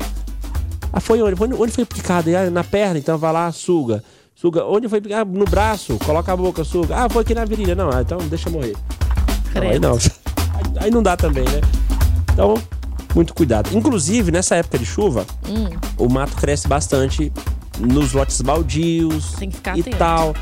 Ah, 0.92 1.00
foi 1.00 1.20
onde? 1.20 1.34
Onde 1.42 1.72
foi 1.72 1.84
picado? 1.84 2.30
Ah, 2.36 2.48
Na 2.50 2.62
perna, 2.62 2.98
então 2.98 3.18
vai 3.18 3.32
lá, 3.32 3.50
suga. 3.50 4.02
Suga. 4.34 4.64
Onde 4.64 4.88
foi 4.88 5.00
picar? 5.00 5.26
No 5.26 5.44
braço. 5.44 5.98
Coloca 6.04 6.32
a 6.32 6.36
boca, 6.36 6.64
suga. 6.64 6.96
Ah, 6.96 7.08
foi 7.08 7.22
aqui 7.22 7.34
na 7.34 7.44
virilha. 7.44 7.74
Não, 7.74 7.90
ah, 7.90 8.00
então 8.00 8.18
deixa 8.28 8.48
morrer. 8.48 8.74
Não, 9.54 9.70
aí 9.70 9.78
não. 9.78 9.98
Aí 10.80 10.90
não 10.90 11.02
dá 11.02 11.16
também, 11.16 11.44
né? 11.44 11.60
Então, 12.32 12.54
muito 13.14 13.32
cuidado. 13.32 13.70
Inclusive, 13.72 14.30
nessa 14.32 14.56
época 14.56 14.78
de 14.78 14.84
chuva, 14.84 15.24
Hum, 15.48 15.68
o 15.96 16.08
mato 16.08 16.34
cresce 16.36 16.66
bastante 16.66 17.32
nos 17.78 18.12
lotes 18.12 18.40
baldios 18.40 19.34
e 19.40 19.46
atento. 19.80 19.96
tal. 19.96 20.34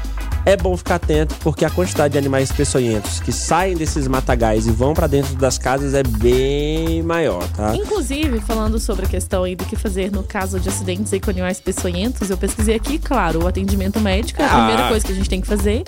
É 0.44 0.56
bom 0.56 0.76
ficar 0.76 0.96
atento 0.96 1.36
porque 1.40 1.64
a 1.64 1.70
quantidade 1.70 2.12
de 2.12 2.18
animais 2.18 2.50
peçonhentos 2.50 3.20
que 3.20 3.30
saem 3.30 3.76
desses 3.76 4.08
matagais 4.08 4.66
e 4.66 4.72
vão 4.72 4.92
pra 4.92 5.06
dentro 5.06 5.34
das 5.36 5.56
casas 5.56 5.94
é 5.94 6.02
bem 6.02 7.00
maior, 7.02 7.44
tá? 7.56 7.76
Inclusive, 7.76 8.40
falando 8.40 8.78
sobre 8.80 9.06
a 9.06 9.08
questão 9.08 9.44
aí 9.44 9.54
do 9.54 9.64
que 9.64 9.76
fazer 9.76 10.10
no 10.10 10.24
caso 10.24 10.58
de 10.58 10.68
acidentes 10.68 11.12
aí 11.12 11.20
com 11.20 11.30
animais 11.30 11.60
peçonhentos, 11.60 12.28
eu 12.28 12.36
pesquisei 12.36 12.74
aqui, 12.74 12.98
claro, 12.98 13.44
o 13.44 13.46
atendimento 13.46 14.00
médico 14.00 14.42
é 14.42 14.44
a 14.44 14.48
Ah. 14.48 14.66
primeira 14.66 14.88
coisa 14.88 15.06
que 15.06 15.12
a 15.12 15.14
gente 15.14 15.28
tem 15.30 15.40
que 15.40 15.46
fazer, 15.46 15.84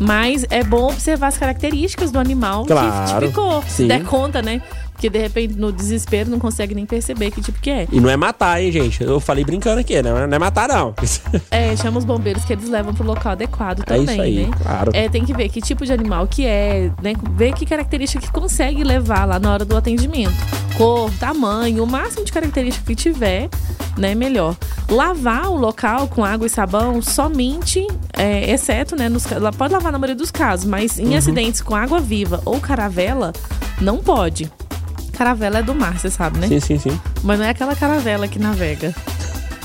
mas 0.00 0.46
é 0.48 0.64
bom 0.64 0.86
observar 0.90 1.26
as 1.26 1.36
características 1.36 2.10
do 2.10 2.18
animal 2.18 2.64
Claro, 2.64 3.06
que 3.06 3.12
te 3.26 3.28
picou. 3.28 3.62
sim. 3.62 3.68
Se 3.68 3.84
der 3.88 4.04
conta, 4.04 4.40
né? 4.40 4.62
Porque 4.98 5.08
de 5.08 5.18
repente, 5.20 5.54
no 5.56 5.70
desespero, 5.70 6.28
não 6.28 6.40
consegue 6.40 6.74
nem 6.74 6.84
perceber 6.84 7.30
que 7.30 7.40
tipo 7.40 7.60
que 7.60 7.70
é. 7.70 7.86
E 7.92 8.00
não 8.00 8.10
é 8.10 8.16
matar, 8.16 8.60
hein, 8.60 8.72
gente? 8.72 9.00
Eu 9.00 9.20
falei 9.20 9.44
brincando 9.44 9.78
aqui, 9.78 10.02
né? 10.02 10.26
Não 10.26 10.34
é 10.34 10.38
matar, 10.40 10.68
não. 10.68 10.92
É, 11.52 11.76
chama 11.76 11.98
os 11.98 12.04
bombeiros 12.04 12.44
que 12.44 12.52
eles 12.52 12.68
levam 12.68 12.92
pro 12.92 13.06
local 13.06 13.32
adequado 13.32 13.80
É 13.82 13.84
também, 13.84 14.02
isso 14.02 14.20
aí, 14.20 14.46
né? 14.46 14.50
claro. 14.60 14.90
É, 14.92 15.08
tem 15.08 15.24
que 15.24 15.32
ver 15.32 15.48
que 15.50 15.60
tipo 15.60 15.86
de 15.86 15.92
animal 15.92 16.26
que 16.26 16.44
é, 16.44 16.90
né? 17.00 17.12
Ver 17.36 17.52
que 17.52 17.64
característica 17.64 18.20
que 18.26 18.32
consegue 18.32 18.82
levar 18.82 19.24
lá 19.24 19.38
na 19.38 19.52
hora 19.52 19.64
do 19.64 19.76
atendimento. 19.76 20.34
Cor, 20.76 21.10
tamanho, 21.20 21.84
o 21.84 21.86
máximo 21.86 22.24
de 22.24 22.32
característica 22.32 22.84
que 22.84 22.96
tiver, 22.96 23.48
né? 23.96 24.16
Melhor. 24.16 24.56
Lavar 24.90 25.48
o 25.48 25.56
local 25.56 26.08
com 26.08 26.24
água 26.24 26.46
e 26.46 26.50
sabão 26.50 27.00
somente, 27.00 27.86
é, 28.16 28.50
exceto, 28.50 28.96
né? 28.96 29.08
Nos, 29.08 29.24
pode 29.56 29.72
lavar 29.72 29.92
na 29.92 29.98
maioria 29.98 30.16
dos 30.16 30.32
casos, 30.32 30.66
mas 30.66 30.98
Uhum. 30.98 31.12
em 31.12 31.16
acidentes 31.16 31.60
com 31.60 31.76
água 31.76 32.00
viva 32.00 32.40
ou 32.44 32.58
caravela, 32.60 33.32
não 33.80 33.98
pode. 33.98 34.50
Caravela 35.18 35.58
é 35.58 35.62
do 35.64 35.74
mar, 35.74 35.98
você 35.98 36.08
sabe, 36.08 36.38
né? 36.38 36.46
Sim, 36.46 36.60
sim, 36.60 36.78
sim. 36.78 37.00
Mas 37.24 37.40
não 37.40 37.46
é 37.46 37.50
aquela 37.50 37.74
caravela 37.74 38.28
que 38.28 38.38
navega. 38.38 38.94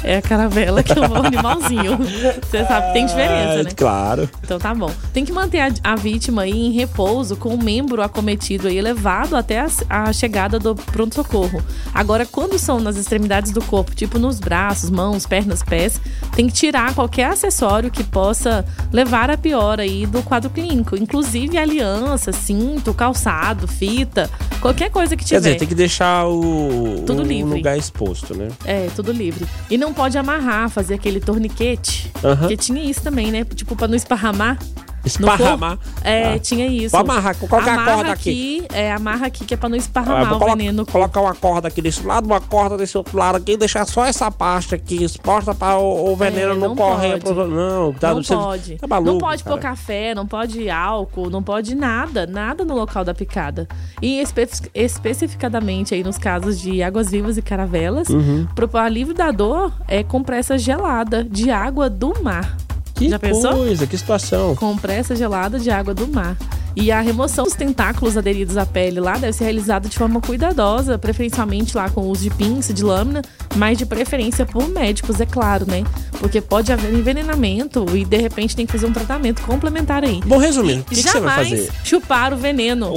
É 0.04 0.18
a 0.18 0.22
caravela 0.22 0.84
que 0.84 0.92
é 0.92 1.02
um 1.02 1.16
animalzinho. 1.26 1.98
Você 1.98 2.66
sabe 2.66 2.88
que 2.88 2.94
tem 2.94 3.06
diferença, 3.06 3.64
né? 3.64 3.72
Claro. 3.76 4.30
Então 4.44 4.60
tá 4.60 4.74
bom. 4.76 4.92
Tem 5.14 5.24
que 5.24 5.32
manter 5.32 5.60
a, 5.62 5.72
a 5.84 5.96
vítima 5.96 6.44
aí 6.44 6.52
em 6.52 6.72
repouso 6.72 7.36
com 7.36 7.50
o 7.54 7.64
membro 7.64 8.02
acometido 8.02 8.68
aí 8.68 8.82
levado 8.82 9.36
até 9.36 9.60
a, 9.60 9.68
a 9.90 10.12
chegada 10.14 10.60
do 10.60 10.76
pronto-socorro. 10.76 11.64
Agora, 11.94 12.26
quando 12.26 12.58
são 12.60 12.80
nas 12.80 12.98
extremidades 12.98 13.52
do 13.52 13.62
corpo, 13.64 13.96
tipo 13.96 14.20
nos 14.20 14.40
braços, 14.40 14.90
mãos, 14.90 15.26
pernas, 15.26 15.64
pés, 15.64 16.02
tem 16.36 16.48
que 16.48 16.54
tirar 16.54 16.94
qualquer 16.94 17.26
acessório 17.28 17.90
que 17.90 18.04
possa 18.04 18.66
levar 18.92 19.30
a 19.32 19.38
pior 19.38 19.80
aí 19.80 20.06
do 20.06 20.22
quadro 20.22 20.50
clínico. 20.50 20.96
Inclusive 20.98 21.58
aliança, 21.58 22.32
cinto, 22.32 22.94
calçado, 22.94 23.68
fita, 23.68 24.30
qualquer 24.60 24.90
coisa 24.92 25.16
que 25.16 25.24
Quer 25.24 25.36
tiver. 25.38 25.40
dizer, 25.40 25.60
tem 25.60 25.68
que 25.68 25.76
deixar 25.76 26.28
o, 26.28 27.04
Tudo 27.06 27.22
o 27.22 27.26
livre. 27.26 27.54
lugar 27.58 27.78
exposto, 27.78 28.36
né? 28.36 28.50
É, 28.66 28.88
tudo 28.96 29.12
livre. 29.12 29.46
E 29.70 29.78
não 29.78 29.93
pode 29.94 30.18
amarrar, 30.18 30.70
fazer 30.70 30.96
aquele 30.96 31.20
torniquete. 31.20 32.12
Aham. 32.24 32.36
Porque 32.38 32.58
tinha 32.58 32.84
isso 32.84 33.02
também, 33.02 33.32
né? 33.32 33.44
Tipo, 33.46 33.76
pra 33.76 33.88
não 33.88 33.96
esparramar. 33.96 34.58
Esparramar. 35.06 35.78
É, 36.04 36.34
Ah. 36.34 36.40
tinha 36.40 36.66
isso. 36.68 36.92
Vou 36.92 37.02
amarrar. 37.02 37.36
Coloca 37.38 37.70
a 37.70 37.74
Amarra 37.74 37.94
corda 37.96 38.12
aqui. 38.12 38.66
É, 38.74 38.92
amarra 38.92 39.28
aqui 39.28 39.46
que 39.46 39.54
é 39.54 39.58
pra 39.58 39.68
não 39.70 39.76
Ah, 39.76 39.80
esparramar 39.80 40.28
vou 40.30 40.38
o 40.38 40.40
colo- 40.40 40.56
veneno. 40.56 40.86
colocar 40.86 41.22
uma 41.22 41.36
corda 41.36 41.68
aqui 41.68 41.82
desse 41.82 42.06
lado, 42.06 42.26
uma 42.26 42.40
corda 42.40 42.78
desse 42.78 42.98
outro 42.98 43.18
lado 43.18 43.36
aqui, 43.38 43.52
e 43.54 43.58
deixar 43.58 43.86
só 43.86 44.06
essa 44.06 44.32
parte 44.32 44.74
aqui 44.76 45.04
exposta 45.04 45.54
para 45.54 45.78
o, 45.78 46.12
o 46.12 46.16
veneno 46.16 46.52
É, 46.52 46.56
não, 46.56 46.70
não 46.70 46.76
correr. 46.76 47.20
pode. 47.20 47.34
Pro... 47.34 47.48
Não, 47.48 47.94
tá, 47.94 48.14
não 48.14 48.24
você- 48.24 48.36
pode. 48.36 48.76
Tá 48.78 48.88
maluco, 48.88 49.12
não 49.12 49.18
pode 49.20 49.44
cara. 49.44 49.56
pôr 49.56 49.62
café, 49.62 50.16
não 50.16 50.26
pode 50.28 50.70
álcool, 50.70 51.30
não 51.30 51.44
pode 51.44 51.76
nada, 51.76 52.26
nada 52.26 52.64
no 52.64 52.74
local 52.76 53.04
da 53.04 53.14
picada. 53.14 53.68
E 54.02 54.20
espe- 54.22 54.48
especificadamente 54.74 55.94
aí 55.94 56.04
nos 56.04 56.18
casos 56.18 56.60
de 56.60 56.82
águas 56.82 57.12
vivas 57.12 57.38
e 57.38 57.42
caravelas, 57.42 58.08
Uhum. 58.10 58.48
pro 58.56 58.70
alívio 58.78 59.14
da 59.14 59.32
dor 59.32 59.72
é 59.88 60.04
compressa 60.04 60.58
gelada 60.58 61.24
de 61.24 61.52
água 61.52 61.90
do 61.90 62.14
mar. 62.24 62.56
Que 62.94 63.10
Já 63.10 63.18
pensou? 63.20 63.54
coisa, 63.54 63.88
que 63.88 63.98
situação. 63.98 64.56
compressa 64.56 65.16
gelada 65.16 65.60
de 65.60 65.70
água 65.72 65.94
do 65.94 66.08
mar. 66.08 66.38
E 66.76 66.92
a 66.92 67.02
remoção 67.02 67.46
dos 67.46 67.54
tentáculos 67.54 68.18
aderidos 68.18 68.58
à 68.58 68.66
pele 68.66 69.00
lá 69.00 69.14
deve 69.14 69.34
ser 69.34 69.44
realizada 69.44 69.88
de 69.88 69.96
forma 69.96 70.20
cuidadosa, 70.20 70.98
preferencialmente 70.98 71.78
lá 71.78 71.88
com 71.90 72.02
o 72.02 72.10
uso 72.10 72.24
de 72.24 72.32
pinça, 72.32 72.74
de 72.74 72.84
lâmina, 72.84 73.22
mas 73.56 73.78
de 73.78 73.86
preferência 73.86 74.44
por 74.44 74.68
médicos, 74.68 75.22
é 75.22 75.26
claro, 75.26 75.68
né? 75.70 75.84
Porque 76.20 76.42
pode 76.42 76.72
haver 76.72 76.92
envenenamento 76.92 77.86
e 77.96 78.04
de 78.04 78.18
repente 78.18 78.56
tem 78.56 78.66
que 78.66 78.72
fazer 78.72 78.88
um 78.88 78.94
tratamento 78.94 79.44
complementar 79.44 80.04
aí. 80.04 80.20
Bom, 80.26 80.38
resumindo, 80.38 80.82
o 80.82 80.86
que, 80.86 80.96
que 80.96 81.04
você 81.04 81.20
vai 81.20 81.44
fazer? 81.46 81.70
chupar 81.84 82.34
o 82.34 82.38
veneno. 82.38 82.92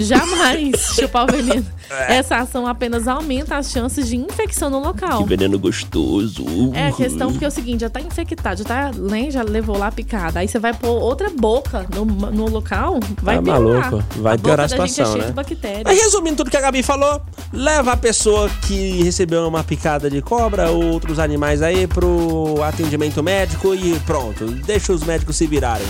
Jamais 0.00 0.76
chupar 0.96 1.24
o 1.28 1.32
veneno. 1.32 1.66
Essa 1.90 2.36
ação 2.36 2.66
apenas 2.66 3.06
aumenta 3.08 3.56
as 3.56 3.70
chances 3.70 4.08
de 4.08 4.16
infecção 4.16 4.70
no 4.70 4.78
local. 4.78 5.22
Que 5.22 5.28
veneno 5.28 5.58
gostoso. 5.58 6.44
É 6.74 6.88
a 6.88 6.92
questão 6.92 7.30
porque 7.30 7.44
é 7.44 7.48
o 7.48 7.50
seguinte, 7.50 7.80
já 7.80 7.90
tá 7.90 8.00
infectado, 8.00 8.58
já 8.58 8.64
tá, 8.64 8.90
né, 8.92 9.30
já 9.30 9.42
levou 9.42 9.76
lá 9.78 9.88
a 9.88 9.92
picada. 9.92 10.40
Aí 10.40 10.48
você 10.48 10.58
vai 10.58 10.72
pôr 10.74 10.88
outra 10.90 11.30
boca 11.30 11.86
no, 11.94 12.04
no 12.04 12.48
local, 12.48 12.98
vai 13.22 13.36
Tá 13.36 13.42
piorar. 13.42 13.90
maluco, 13.90 14.04
vai 14.20 14.34
a 14.34 14.38
piorar 14.38 14.64
a 14.66 14.68
boca 14.68 14.76
da 14.78 14.86
gente 14.86 15.00
é 15.00 15.04
situação, 15.04 15.12
cheia 15.20 15.26
né? 15.26 15.82
Mas 15.84 15.98
resumindo 16.02 16.36
tudo 16.36 16.50
que 16.50 16.56
a 16.56 16.60
Gabi 16.60 16.82
falou, 16.82 17.20
leva 17.52 17.92
a 17.92 17.96
pessoa 17.96 18.48
que 18.66 19.02
recebeu 19.02 19.46
uma 19.46 19.62
picada 19.64 20.10
de 20.10 20.20
cobra 20.22 20.70
ou 20.70 20.84
outros 20.84 21.18
animais 21.18 21.62
aí 21.62 21.86
pro 21.86 22.62
atendimento 22.62 23.22
médico 23.22 23.74
e 23.74 23.98
pronto. 24.00 24.46
Deixa 24.46 24.92
os 24.92 25.02
médicos 25.04 25.36
se 25.36 25.46
virarem. 25.46 25.86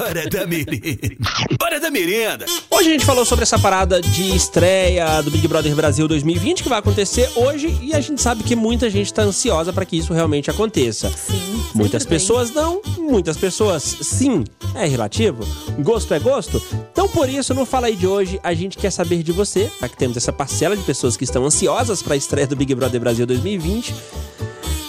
Hora 0.00 0.28
da 0.28 0.46
merenda. 0.46 1.16
Hora 1.62 1.80
da 1.80 1.90
merenda. 1.90 2.44
Hoje 2.70 2.88
a 2.88 2.92
gente 2.92 3.04
falou 3.04 3.24
sobre 3.24 3.42
essa 3.42 3.58
parada 3.58 4.00
de 4.00 4.34
estreia 4.36 5.20
do 5.22 5.30
Big 5.38 5.46
Brother 5.46 5.72
Brasil 5.76 6.08
2020 6.08 6.64
que 6.64 6.68
vai 6.68 6.80
acontecer 6.80 7.30
hoje 7.36 7.78
e 7.80 7.94
a 7.94 8.00
gente 8.00 8.20
sabe 8.20 8.42
que 8.42 8.56
muita 8.56 8.90
gente 8.90 9.14
tá 9.14 9.22
ansiosa 9.22 9.72
para 9.72 9.84
que 9.84 9.96
isso 9.96 10.12
realmente 10.12 10.50
aconteça. 10.50 11.08
Sim, 11.10 11.62
Muitas 11.72 12.04
pessoas 12.04 12.50
não, 12.50 12.82
muitas 12.98 13.36
pessoas 13.36 13.84
sim. 13.84 14.42
É 14.74 14.84
relativo? 14.84 15.46
Gosto 15.78 16.12
é 16.12 16.18
gosto? 16.18 16.60
Então 16.90 17.08
por 17.08 17.28
isso, 17.28 17.54
no 17.54 17.64
Fala 17.64 17.86
aí 17.86 17.94
de 17.94 18.04
hoje, 18.04 18.40
a 18.42 18.52
gente 18.52 18.76
quer 18.76 18.90
saber 18.90 19.22
de 19.22 19.30
você, 19.30 19.70
já 19.80 19.88
que 19.88 19.96
temos 19.96 20.16
essa 20.16 20.32
parcela 20.32 20.76
de 20.76 20.82
pessoas 20.82 21.16
que 21.16 21.22
estão 21.22 21.44
ansiosas 21.44 22.02
para 22.02 22.14
a 22.14 22.16
estreia 22.16 22.48
do 22.48 22.56
Big 22.56 22.74
Brother 22.74 23.00
Brasil 23.00 23.24
2020. 23.24 23.94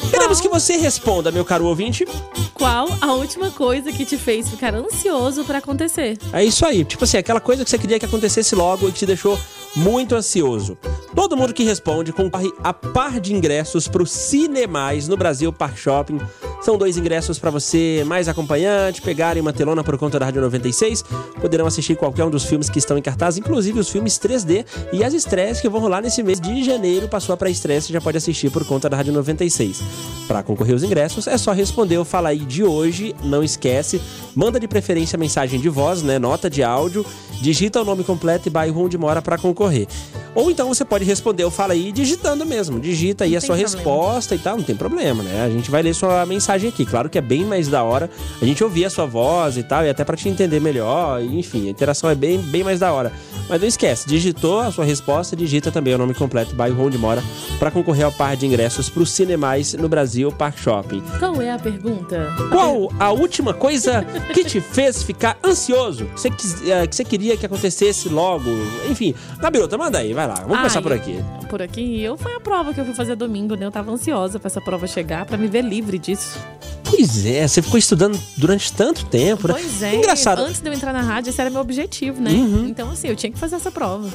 Queremos 0.09 0.41
que 0.41 0.49
você 0.49 0.75
responda, 0.77 1.31
meu 1.31 1.45
caro 1.45 1.65
ouvinte. 1.65 2.05
Qual 2.53 2.87
a 2.99 3.13
última 3.13 3.51
coisa 3.51 3.91
que 3.91 4.05
te 4.05 4.17
fez 4.17 4.49
ficar 4.49 4.73
ansioso 4.73 5.43
pra 5.45 5.59
acontecer? 5.59 6.17
É 6.33 6.43
isso 6.43 6.65
aí. 6.65 6.83
Tipo 6.83 7.03
assim, 7.03 7.17
aquela 7.17 7.39
coisa 7.39 7.63
que 7.63 7.69
você 7.69 7.77
queria 7.77 7.99
que 7.99 8.05
acontecesse 8.05 8.55
logo 8.55 8.89
e 8.89 8.91
que 8.91 8.99
te 8.99 9.05
deixou 9.05 9.39
muito 9.75 10.15
ansioso. 10.15 10.77
Todo 11.15 11.37
mundo 11.37 11.53
que 11.53 11.63
responde 11.63 12.11
concorre 12.11 12.51
a 12.63 12.73
par 12.73 13.19
de 13.19 13.33
ingressos 13.33 13.87
pro 13.87 14.05
Cinemais 14.05 15.07
no 15.07 15.15
Brasil 15.15 15.53
Park 15.53 15.77
Shopping. 15.77 16.19
São 16.61 16.77
dois 16.77 16.97
ingressos 16.97 17.39
para 17.39 17.49
você 17.49 18.03
mais 18.05 18.27
acompanhante, 18.27 19.01
pegarem 19.01 19.41
uma 19.41 19.53
telona 19.53 19.81
por 19.81 19.97
conta 19.97 20.19
da 20.19 20.25
Rádio 20.25 20.41
96. 20.41 21.03
Poderão 21.39 21.65
assistir 21.65 21.95
qualquer 21.95 22.25
um 22.25 22.29
dos 22.29 22.43
filmes 22.43 22.69
que 22.69 22.79
estão 22.79 22.97
em 22.97 23.01
cartaz, 23.01 23.37
inclusive 23.37 23.79
os 23.79 23.89
filmes 23.89 24.19
3D 24.19 24.65
e 24.91 25.01
as 25.01 25.13
estreias 25.13 25.61
que 25.61 25.69
vão 25.69 25.79
rolar 25.79 26.01
nesse 26.01 26.21
mês 26.21 26.39
de 26.39 26.61
janeiro. 26.63 27.07
Passou 27.07 27.33
a 27.33 27.37
pré-estreia, 27.37 27.79
você 27.79 27.93
já 27.93 28.01
pode 28.01 28.17
assistir 28.17 28.51
por 28.51 28.65
conta 28.65 28.89
da 28.89 28.97
Rádio 28.97 29.13
96. 29.13 29.81
Para 30.27 30.43
concorrer 30.43 30.73
aos 30.73 30.83
ingressos, 30.83 31.27
é 31.27 31.37
só 31.37 31.53
responder 31.53 31.97
o 31.97 32.03
Fala 32.03 32.29
aí 32.29 32.39
de 32.39 32.63
hoje. 32.63 33.15
Não 33.23 33.41
esquece, 33.41 34.01
manda 34.35 34.59
de 34.59 34.67
preferência 34.67 35.17
mensagem 35.17 35.61
de 35.61 35.69
voz, 35.69 36.03
né? 36.03 36.19
Nota 36.19 36.49
de 36.49 36.61
áudio, 36.61 37.05
digita 37.41 37.81
o 37.81 37.85
nome 37.85 38.03
completo 38.03 38.47
e 38.47 38.51
bairro 38.51 38.83
onde 38.85 38.97
mora 38.97 39.21
para 39.21 39.37
concorrer. 39.37 39.87
Ou 40.35 40.49
então 40.51 40.67
você 40.67 40.85
pode 40.85 41.03
responder 41.05 41.43
o 41.43 41.49
Fala 41.51 41.73
aí 41.73 41.91
digitando 41.91 42.45
mesmo. 42.45 42.79
Digita 42.79 43.23
aí 43.23 43.31
Não 43.31 43.37
a 43.37 43.41
sua 43.41 43.55
problema. 43.55 43.75
resposta 43.75 44.35
e 44.35 44.37
tal, 44.37 44.57
não 44.57 44.63
tem 44.63 44.75
problema, 44.75 45.23
né? 45.23 45.43
A 45.43 45.49
gente 45.49 45.71
vai 45.71 45.81
ler 45.81 45.93
sua 45.93 46.25
mensagem 46.25 46.69
aqui. 46.69 46.85
Claro 46.85 47.09
que 47.09 47.17
é 47.17 47.21
bem 47.21 47.43
mais 47.43 47.67
da 47.67 47.83
hora 47.83 48.09
a 48.41 48.45
gente 48.45 48.63
ouvir 48.63 48.85
a 48.85 48.89
sua 48.89 49.05
voz 49.05 49.57
e 49.57 49.63
tal, 49.63 49.83
e 49.85 49.89
até 49.89 50.03
para 50.03 50.15
te 50.15 50.29
entender 50.29 50.59
melhor. 50.59 51.21
e, 51.21 51.39
Enfim, 51.39 51.67
a 51.67 51.71
interação 51.71 52.09
é 52.09 52.15
bem, 52.15 52.37
bem 52.37 52.63
mais 52.63 52.79
da 52.79 52.93
hora. 52.93 53.11
Mas 53.49 53.59
não 53.59 53.67
esquece, 53.67 54.07
digitou 54.07 54.59
a 54.59 54.71
sua 54.71 54.85
resposta, 54.85 55.35
digita 55.35 55.71
também 55.71 55.95
o 55.95 55.97
nome 55.97 56.13
completo, 56.13 56.53
bairro 56.55 56.85
onde 56.85 56.97
mora, 56.99 57.23
para 57.57 57.71
concorrer 57.71 58.05
ao 58.05 58.11
par 58.11 58.37
de 58.37 58.45
ingressos 58.45 58.89
para 58.89 59.01
os 59.01 59.11
Cinemais 59.11 59.73
no 59.73 59.89
Brasil 59.89 60.31
Park 60.31 60.59
Shopping. 60.59 61.01
Qual 61.17 61.41
é 61.41 61.51
a 61.51 61.57
pergunta? 61.57 62.27
Qual 62.51 62.91
a 62.99 63.11
última 63.11 63.51
coisa 63.53 64.03
que 64.33 64.43
te 64.45 64.61
fez 64.61 65.01
ficar 65.01 65.35
ansioso? 65.43 66.05
Que 66.05 66.19
você, 66.19 66.71
eh, 66.71 66.85
que 66.87 66.95
você 66.95 67.03
queria 67.03 67.28
que 67.37 67.45
acontecesse 67.45 68.09
logo? 68.09 68.49
Enfim, 68.89 69.13
Gabiruta, 69.39 69.77
manda 69.77 69.97
aí, 69.97 70.13
vai 70.13 70.27
lá. 70.27 70.35
Vamos 70.35 70.51
Ai, 70.51 70.57
começar 70.57 70.81
por 70.81 70.93
aqui. 70.93 71.23
Por 71.49 71.61
aqui, 71.61 72.01
eu 72.01 72.17
foi 72.17 72.35
a 72.35 72.39
prova 72.39 72.73
que 72.73 72.79
eu 72.79 72.85
fui 72.85 72.93
fazer 72.93 73.15
domingo, 73.15 73.55
né? 73.55 73.65
Eu 73.65 73.71
tava 73.71 73.91
ansiosa 73.91 74.39
pra 74.39 74.47
essa 74.47 74.61
prova 74.61 74.87
chegar, 74.87 75.25
pra 75.25 75.37
me 75.37 75.47
ver 75.47 75.63
livre 75.63 75.97
disso. 75.97 76.39
Pois 76.89 77.25
é, 77.25 77.47
você 77.47 77.61
ficou 77.61 77.77
estudando 77.77 78.19
durante 78.37 78.71
tanto 78.73 79.05
tempo, 79.05 79.47
né? 79.47 79.53
Pois 79.53 79.81
é. 79.81 79.95
Engraçado. 79.95 80.39
Antes 80.41 80.59
de 80.61 80.67
eu 80.69 80.73
entrar 80.73 80.91
na 80.93 81.01
rádio, 81.01 81.29
esse 81.29 81.39
era 81.39 81.49
meu 81.49 81.61
objetivo, 81.61 82.21
né? 82.21 82.31
Uhum. 82.31 82.67
Então, 82.67 82.89
assim, 82.91 83.07
eu 83.07 83.15
tinha 83.15 83.31
que 83.31 83.37
fazer 83.37 83.55
essa 83.55 83.71
prova. 83.71 84.09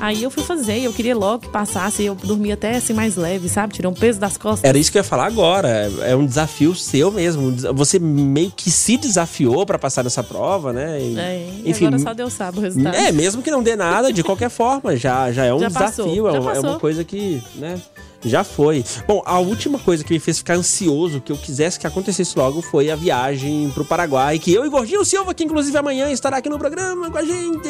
Aí 0.00 0.22
eu 0.24 0.30
fui 0.30 0.42
fazer, 0.42 0.80
eu 0.80 0.92
queria 0.92 1.16
logo 1.16 1.42
que 1.42 1.48
passasse, 1.48 2.02
eu 2.04 2.14
dormia 2.16 2.54
até 2.54 2.76
assim 2.76 2.92
mais 2.92 3.14
leve, 3.16 3.48
sabe? 3.48 3.72
Tirei 3.74 3.88
um 3.88 3.94
peso 3.94 4.18
das 4.18 4.36
costas. 4.36 4.68
Era 4.68 4.76
isso 4.76 4.90
que 4.90 4.98
eu 4.98 5.00
ia 5.00 5.04
falar 5.04 5.26
agora. 5.26 5.68
É 6.02 6.10
é 6.10 6.16
um 6.16 6.26
desafio 6.26 6.74
seu 6.74 7.10
mesmo. 7.12 7.52
Você 7.74 7.98
meio 7.98 8.50
que 8.54 8.70
se 8.70 8.96
desafiou 8.96 9.64
pra 9.64 9.78
passar 9.78 10.02
nessa 10.02 10.22
prova, 10.22 10.72
né? 10.72 11.00
E- 11.00 11.18
É, 11.18 11.48
enfim, 11.64 11.86
agora 11.86 12.02
só 12.02 12.12
Deus 12.12 12.32
sabe 12.32 12.58
o 12.58 12.60
resultado. 12.60 12.94
É, 12.96 13.12
mesmo 13.12 13.40
que 13.40 13.50
não 13.50 13.62
dê 13.62 13.76
nada, 13.76 14.12
de 14.12 14.22
qualquer 14.24 14.50
forma, 14.50 14.96
já, 14.96 15.30
já 15.32 15.44
é 15.44 15.54
um 15.54 15.60
Já 15.60 15.70
passou, 15.70 16.04
desafio, 16.06 16.28
é 16.28 16.32
já 16.32 16.40
uma, 16.40 16.50
é 16.50 16.54
uma 16.54 16.62
passou. 16.62 16.80
coisa 16.80 17.04
que, 17.04 17.40
né, 17.54 17.80
já 18.24 18.42
foi. 18.42 18.84
Bom, 19.06 19.22
a 19.24 19.38
última 19.38 19.78
coisa 19.78 20.02
que 20.02 20.12
me 20.12 20.18
fez 20.18 20.38
ficar 20.38 20.54
ansioso, 20.54 21.20
que 21.20 21.30
eu 21.30 21.36
quisesse 21.36 21.78
que 21.78 21.86
acontecesse 21.86 22.36
logo, 22.38 22.62
foi 22.62 22.90
a 22.90 22.96
viagem 22.96 23.70
pro 23.74 23.84
Paraguai, 23.84 24.38
que 24.38 24.52
eu 24.52 24.64
e 24.64 24.68
Gordinho 24.68 25.04
Silva, 25.04 25.34
que 25.34 25.44
inclusive 25.44 25.76
amanhã 25.76 26.10
estará 26.10 26.38
aqui 26.38 26.48
no 26.48 26.58
programa 26.58 27.10
com 27.10 27.18
a 27.18 27.24
gente, 27.24 27.68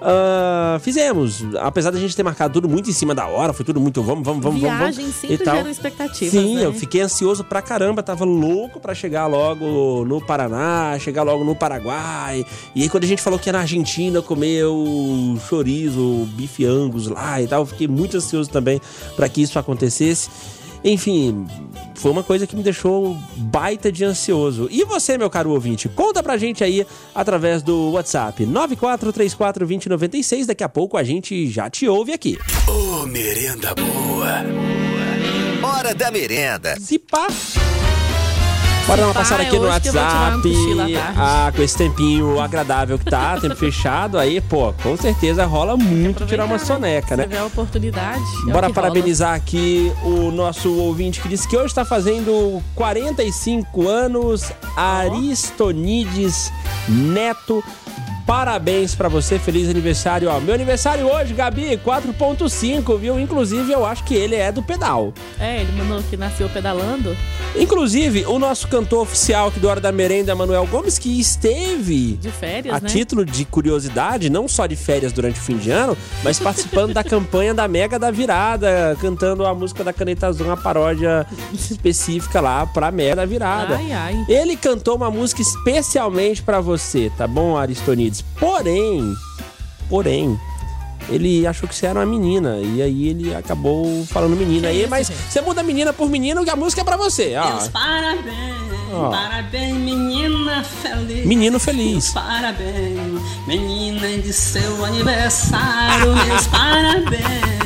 ah, 0.00 0.78
fizemos. 0.80 1.44
Apesar 1.60 1.90
da 1.90 1.98
gente 1.98 2.16
ter 2.16 2.22
marcado 2.22 2.54
tudo 2.54 2.68
muito 2.68 2.90
em 2.90 2.92
cima 2.92 3.14
da 3.14 3.26
hora, 3.26 3.52
foi 3.52 3.64
tudo 3.64 3.80
muito 3.80 4.02
vamos, 4.02 4.24
vamos, 4.24 4.42
vamos, 4.42 4.60
vamos, 4.60 4.78
Viagem 4.78 5.04
vamos. 5.04 5.20
sempre 5.20 5.34
e 5.36 5.38
tal. 5.38 5.56
gera 5.56 5.70
expectativas, 5.70 6.32
Sim, 6.32 6.56
né? 6.56 6.64
eu 6.64 6.72
fiquei 6.72 7.00
ansioso 7.00 7.44
pra 7.44 7.62
caramba, 7.62 8.02
tava 8.02 8.24
louco 8.24 8.80
pra 8.80 8.94
chegar 8.94 9.26
logo 9.26 10.04
no 10.04 10.20
Paraná, 10.20 10.96
chegar 10.98 11.22
logo 11.22 11.44
no 11.44 11.54
Paraguai. 11.54 12.44
E 12.74 12.82
aí 12.82 12.88
quando 12.88 13.04
a 13.04 13.06
gente 13.06 13.22
falou 13.22 13.38
que 13.38 13.48
ia 13.48 13.52
na 13.52 13.60
Argentina 13.60 14.20
comer 14.20 14.64
o 14.64 15.36
chorizo, 15.48 16.00
o 16.00 16.26
bife 16.26 16.64
angus 16.64 17.06
lá 17.06 17.40
e 17.40 17.46
tal, 17.46 17.62
eu 17.62 17.66
fiquei 17.66 17.86
muito 17.86 18.16
ansioso 18.16 18.50
também 18.50 18.80
pra 19.14 19.28
que 19.28 19.42
isso 19.42 19.58
acontecesse. 19.58 19.91
Enfim, 20.84 21.46
foi 21.94 22.10
uma 22.10 22.24
coisa 22.24 22.46
que 22.46 22.56
me 22.56 22.62
deixou 22.62 23.16
baita 23.36 23.92
de 23.92 24.04
ansioso. 24.04 24.68
E 24.70 24.84
você, 24.84 25.16
meu 25.16 25.30
caro 25.30 25.50
ouvinte, 25.50 25.88
conta 25.88 26.22
pra 26.22 26.36
gente 26.36 26.64
aí 26.64 26.86
através 27.14 27.62
do 27.62 27.92
WhatsApp 27.92 28.44
94342096. 28.44 30.46
Daqui 30.46 30.64
a 30.64 30.68
pouco 30.68 30.96
a 30.96 31.04
gente 31.04 31.46
já 31.48 31.70
te 31.70 31.86
ouve 31.86 32.12
aqui. 32.12 32.36
Ô, 32.66 33.06
merenda 33.06 33.74
boa. 33.74 34.42
Hora 35.62 35.94
da 35.94 36.10
merenda. 36.10 36.76
Se 36.80 36.98
pá. 36.98 37.28
Bora 38.86 39.00
dar 39.00 39.06
uma 39.06 39.14
pá, 39.14 39.20
passada 39.20 39.42
aqui 39.42 39.58
no 39.58 39.66
WhatsApp. 39.66 39.94
tarde. 39.96 40.96
Ah, 41.16 41.52
com 41.54 41.62
esse 41.62 41.76
tempinho 41.78 42.40
agradável 42.40 42.98
que 42.98 43.04
tá, 43.04 43.38
tempo 43.40 43.54
fechado, 43.54 44.18
aí, 44.18 44.40
pô, 44.40 44.72
com 44.82 44.96
certeza 44.96 45.46
rola 45.46 45.76
muito 45.76 46.26
tirar 46.26 46.44
uma 46.44 46.56
Aproveitar, 46.56 46.74
soneca, 46.74 47.16
né? 47.16 47.38
A 47.38 47.44
oportunidade. 47.44 48.22
é 48.46 48.50
o 48.50 48.52
Bora 48.52 48.70
parabenizar 48.70 49.34
aqui 49.34 49.92
o 50.02 50.30
nosso 50.30 50.72
ouvinte 50.74 51.20
que 51.20 51.28
disse 51.28 51.46
que 51.48 51.56
hoje 51.56 51.66
está 51.66 51.84
fazendo 51.84 52.62
45 52.74 53.88
anos, 53.88 54.52
Aristonides 54.76 56.52
Neto. 56.88 57.62
Parabéns 58.26 58.94
pra 58.94 59.08
você, 59.08 59.38
feliz 59.38 59.68
aniversário. 59.68 60.28
Ó, 60.30 60.40
meu 60.40 60.54
aniversário 60.54 61.06
hoje, 61.06 61.34
Gabi, 61.34 61.76
4.5, 61.84 62.98
viu? 62.98 63.18
Inclusive, 63.18 63.72
eu 63.72 63.84
acho 63.84 64.04
que 64.04 64.14
ele 64.14 64.36
é 64.36 64.52
do 64.52 64.62
pedal. 64.62 65.12
É, 65.38 65.60
ele 65.60 65.72
mandou 65.72 66.02
que 66.04 66.16
nasceu 66.16 66.48
pedalando. 66.48 67.16
Inclusive, 67.56 68.24
o 68.26 68.38
nosso 68.38 68.68
cantor 68.68 69.02
oficial 69.02 69.48
aqui 69.48 69.60
do 69.60 69.68
Hora 69.68 69.80
da 69.80 69.92
Merenda, 69.92 70.34
Manuel 70.34 70.66
Gomes, 70.66 70.98
que 70.98 71.20
esteve 71.20 72.12
De 72.14 72.30
férias, 72.30 72.74
a 72.74 72.80
né? 72.80 72.88
título 72.88 73.24
de 73.24 73.44
curiosidade, 73.44 74.30
não 74.30 74.48
só 74.48 74.66
de 74.66 74.76
férias 74.76 75.12
durante 75.12 75.38
o 75.38 75.42
fim 75.42 75.56
de 75.58 75.70
ano, 75.70 75.96
mas 76.22 76.38
participando 76.38 76.94
da 76.94 77.04
campanha 77.04 77.52
da 77.52 77.68
Mega 77.68 77.98
da 77.98 78.10
Virada, 78.10 78.96
cantando 79.00 79.44
a 79.44 79.54
música 79.54 79.84
da 79.84 79.92
Caneta 79.92 80.28
Azul, 80.28 80.46
uma 80.46 80.56
paródia 80.56 81.26
específica 81.52 82.40
lá 82.40 82.66
pra 82.66 82.90
Mega 82.90 83.16
da 83.16 83.26
Virada. 83.26 83.76
Ai, 83.76 83.92
ai. 83.92 84.24
Ele 84.28 84.56
cantou 84.56 84.96
uma 84.96 85.10
música 85.10 85.42
especialmente 85.42 86.42
pra 86.42 86.60
você, 86.60 87.10
tá 87.18 87.26
bom, 87.26 87.56
Porém, 88.20 89.14
porém, 89.88 90.38
ele 91.08 91.46
achou 91.46 91.68
que 91.68 91.74
você 91.74 91.86
era 91.86 92.00
uma 92.00 92.06
menina 92.06 92.58
e 92.58 92.82
aí 92.82 93.08
ele 93.08 93.34
acabou 93.34 94.04
falando 94.06 94.36
menina 94.36 94.68
aí, 94.68 94.86
mas 94.88 95.06
gente? 95.08 95.18
você 95.30 95.40
muda 95.40 95.62
menina 95.62 95.92
por 95.92 96.08
menino 96.08 96.44
que 96.44 96.50
a 96.50 96.56
música 96.56 96.82
é 96.82 96.84
pra 96.84 96.96
você, 96.96 97.34
ó. 97.36 97.48
Meus 97.48 97.68
parabéns, 97.68 98.62
Ó. 98.92 99.10
parabéns, 99.10 99.74
menina 99.76 100.62
feliz. 100.64 101.26
Menino 101.26 101.58
feliz. 101.58 102.10
Parabéns, 102.10 103.22
menina 103.46 104.06
de 104.18 104.32
seu 104.32 104.84
aniversário. 104.84 106.14
Meus 106.14 106.46
parabéns, 106.46 107.61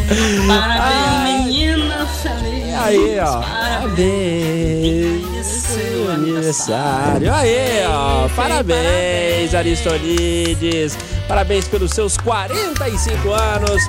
parabéns, 0.47 1.47
menina 1.47 2.07
feliz. 2.07 2.75
Aí, 2.75 3.19
ó. 3.19 3.41
Parabéns, 3.41 5.47
Seu 5.47 6.11
aniversário. 6.13 7.33
Aí, 7.33 7.85
ó. 7.89 8.29
Parabéns, 8.35 9.55
Aristonides. 9.55 10.97
Parabéns 11.27 11.67
pelos 11.67 11.91
seus 11.93 12.17
45 12.19 13.31
anos. 13.33 13.83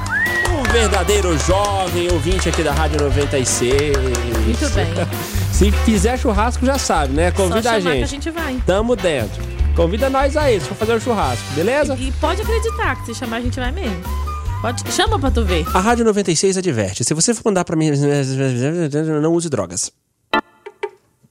Um 0.49 0.63
verdadeiro 0.71 1.37
jovem 1.39 2.09
ouvinte 2.11 2.49
aqui 2.49 2.63
da 2.63 2.71
Rádio 2.73 3.01
96. 3.01 3.97
Muito 4.45 4.69
bem. 4.73 4.87
Se 5.53 5.71
fizer 5.71 6.17
churrasco, 6.17 6.65
já 6.65 6.77
sabe, 6.77 7.13
né? 7.13 7.31
Convida 7.31 7.71
a 7.71 7.81
que 7.81 7.87
a 7.87 7.91
gente. 7.91 8.07
gente 8.07 8.29
vai. 8.29 8.57
Tamo 8.65 8.95
dentro. 8.95 9.43
Convida 9.75 10.09
nós 10.09 10.35
aí, 10.37 10.59
se 10.59 10.67
for 10.67 10.75
fazer 10.75 10.93
o 10.93 11.01
churrasco, 11.01 11.43
beleza? 11.53 11.95
E 11.99 12.11
pode 12.13 12.41
acreditar 12.41 12.95
que 12.95 13.07
se 13.07 13.15
chamar 13.15 13.37
a 13.37 13.41
gente 13.41 13.59
vai 13.59 13.71
mesmo. 13.71 14.26
Pode, 14.61 14.91
chama 14.91 15.19
pra 15.19 15.29
tu 15.31 15.45
ver. 15.45 15.65
A 15.73 15.79
Rádio 15.79 16.03
96 16.05 16.57
adverte. 16.57 17.03
Se 17.03 17.13
você 17.13 17.33
for 17.33 17.43
mandar 17.45 17.63
pra 17.63 17.75
mim, 17.75 17.91
não 19.21 19.33
use 19.33 19.49
drogas. 19.49 19.91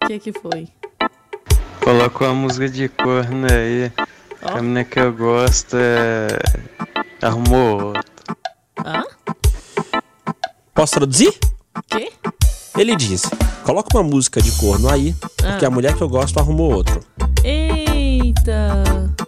O 0.02 0.06
que 0.06 0.18
que 0.18 0.32
foi? 0.32 0.68
Coloca 1.82 2.24
uma 2.24 2.34
música 2.34 2.68
de 2.68 2.88
corno 2.88 3.46
aí. 3.52 3.92
Ó. 4.42 4.58
A 4.58 4.62
menina 4.62 4.84
que 4.84 4.98
eu 4.98 5.12
gosto 5.12 5.76
é. 5.78 6.28
Arrumou 7.20 7.82
outro. 7.86 8.02
Hã? 8.84 9.02
Posso 10.74 10.94
traduzir? 10.94 11.34
Quê? 11.88 12.12
Ele 12.76 12.94
disse: 12.94 13.28
coloca 13.64 13.88
uma 13.96 14.02
música 14.04 14.40
de 14.40 14.52
corno 14.52 14.88
aí, 14.88 15.14
porque 15.36 15.64
Ah. 15.64 15.68
a 15.68 15.70
mulher 15.70 15.94
que 15.94 16.02
eu 16.02 16.08
gosto 16.08 16.38
arrumou 16.38 16.72
outro. 16.72 17.00
Eita. 17.42 18.84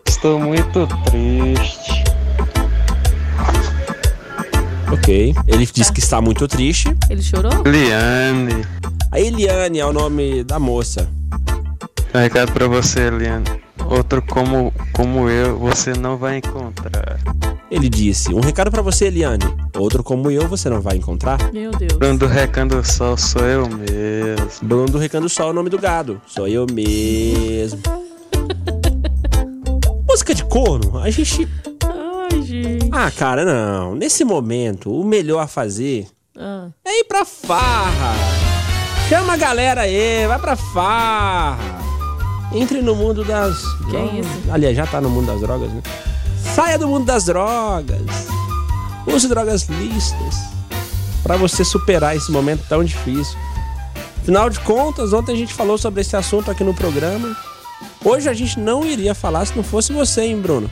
Estou 0.06 0.38
muito 0.38 0.86
triste. 1.04 1.87
Ok. 5.08 5.34
Ele 5.46 5.64
disse 5.64 5.90
que 5.90 6.00
está 6.00 6.20
muito 6.20 6.46
triste. 6.46 6.94
Ele 7.08 7.22
chorou? 7.22 7.50
Liane. 7.64 8.62
A 9.10 9.18
Eliane 9.18 9.78
é 9.78 9.86
o 9.86 9.90
nome 9.90 10.44
da 10.44 10.58
moça. 10.58 11.08
Um 12.14 12.18
recado 12.18 12.52
pra 12.52 12.66
você, 12.68 13.06
Eliane. 13.06 13.46
Outro 13.86 14.20
como, 14.20 14.70
como 14.92 15.30
eu, 15.30 15.58
você 15.58 15.94
não 15.94 16.18
vai 16.18 16.36
encontrar. 16.36 17.18
Ele 17.70 17.88
disse: 17.88 18.34
um 18.34 18.40
recado 18.40 18.70
pra 18.70 18.82
você, 18.82 19.06
Eliane. 19.06 19.44
Outro 19.78 20.04
como 20.04 20.30
eu 20.30 20.46
você 20.46 20.68
não 20.68 20.82
vai 20.82 20.98
encontrar. 20.98 21.38
Meu 21.54 21.70
Deus. 21.70 21.94
Bruno 21.94 22.18
do 22.18 22.26
Recanto 22.26 22.76
do 22.76 22.86
Sol 22.86 23.16
sou 23.16 23.46
eu 23.46 23.66
mesmo. 23.66 24.46
Bruno 24.60 24.88
do 24.88 24.98
Recanto 24.98 25.24
do 25.24 25.30
Sol 25.30 25.48
é 25.48 25.50
o 25.52 25.54
nome 25.54 25.70
do 25.70 25.78
gado. 25.78 26.20
Sou 26.26 26.46
eu 26.46 26.66
mesmo. 26.70 27.80
Música 30.06 30.34
de 30.34 30.44
corno, 30.44 30.98
a 30.98 31.08
gente. 31.08 31.48
Ai, 32.30 32.42
gente. 32.42 32.77
Ah, 33.00 33.12
cara, 33.12 33.44
não. 33.44 33.94
Nesse 33.94 34.24
momento, 34.24 34.90
o 34.90 35.04
melhor 35.04 35.38
a 35.38 35.46
fazer 35.46 36.08
Ah, 36.36 36.66
é 36.84 36.98
ir 36.98 37.04
pra 37.04 37.24
farra. 37.24 38.12
Chama 39.08 39.34
a 39.34 39.36
galera 39.36 39.82
aí, 39.82 40.26
vai 40.26 40.36
pra 40.36 40.56
farra. 40.56 41.78
Entre 42.52 42.82
no 42.82 42.96
mundo 42.96 43.22
das. 43.22 43.62
Que 43.84 43.90
drogas. 43.92 44.26
isso? 44.26 44.50
Aliás, 44.50 44.76
já 44.76 44.84
tá 44.84 45.00
no 45.00 45.08
mundo 45.08 45.28
das 45.28 45.40
drogas, 45.40 45.72
né? 45.72 45.80
Saia 46.56 46.76
do 46.76 46.88
mundo 46.88 47.04
das 47.04 47.26
drogas. 47.26 48.00
Use 49.06 49.28
drogas 49.28 49.68
listas. 49.68 50.34
Pra 51.22 51.36
você 51.36 51.64
superar 51.64 52.16
esse 52.16 52.32
momento 52.32 52.64
tão 52.68 52.82
difícil. 52.82 53.38
Afinal 54.22 54.50
de 54.50 54.58
contas, 54.58 55.12
ontem 55.12 55.34
a 55.34 55.36
gente 55.36 55.54
falou 55.54 55.78
sobre 55.78 56.00
esse 56.00 56.16
assunto 56.16 56.50
aqui 56.50 56.64
no 56.64 56.74
programa. 56.74 57.36
Hoje 58.04 58.28
a 58.28 58.34
gente 58.34 58.58
não 58.58 58.84
iria 58.84 59.14
falar 59.14 59.46
se 59.46 59.56
não 59.56 59.62
fosse 59.62 59.92
você, 59.92 60.22
hein, 60.22 60.40
Bruno? 60.40 60.68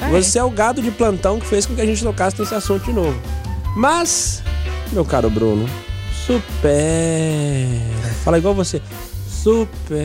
Ah, 0.00 0.08
é? 0.08 0.10
Você 0.10 0.38
é 0.38 0.44
o 0.44 0.50
gado 0.50 0.82
de 0.82 0.90
plantão 0.90 1.38
que 1.38 1.46
fez 1.46 1.66
com 1.66 1.74
que 1.74 1.80
a 1.80 1.86
gente 1.86 2.02
tocasse 2.02 2.38
nesse 2.38 2.54
assunto 2.54 2.84
de 2.84 2.92
novo. 2.92 3.18
Mas, 3.76 4.42
meu 4.92 5.04
caro 5.04 5.30
Bruno, 5.30 5.68
supera. 6.26 6.72
Fala 8.24 8.38
igual 8.38 8.54
você. 8.54 8.80
Supera. 9.28 10.02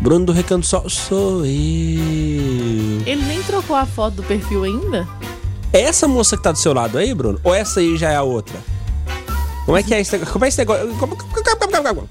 Bruno 0.00 0.26
do 0.26 0.32
Recanto 0.32 0.66
Sol, 0.66 0.88
sou 0.88 1.44
eu. 1.44 3.02
Ele 3.06 3.22
nem 3.26 3.42
trocou 3.44 3.76
a 3.76 3.86
foto 3.86 4.16
do 4.16 4.22
perfil 4.24 4.64
ainda? 4.64 5.06
É 5.72 5.82
essa 5.82 6.08
moça 6.08 6.36
que 6.36 6.42
tá 6.42 6.50
do 6.50 6.58
seu 6.58 6.74
lado 6.74 6.98
aí, 6.98 7.14
Bruno? 7.14 7.40
Ou 7.44 7.54
essa 7.54 7.80
aí 7.80 7.96
já 7.96 8.10
é 8.10 8.16
a 8.16 8.22
outra? 8.22 8.58
Como 9.64 9.76
é 9.76 9.82
que 9.82 9.94
é 9.94 10.00
esse 10.00 10.12
negócio? 10.12 10.32
Como 10.32 10.44
é 10.44 10.48
esse 10.48 10.58
negócio? 10.58 10.88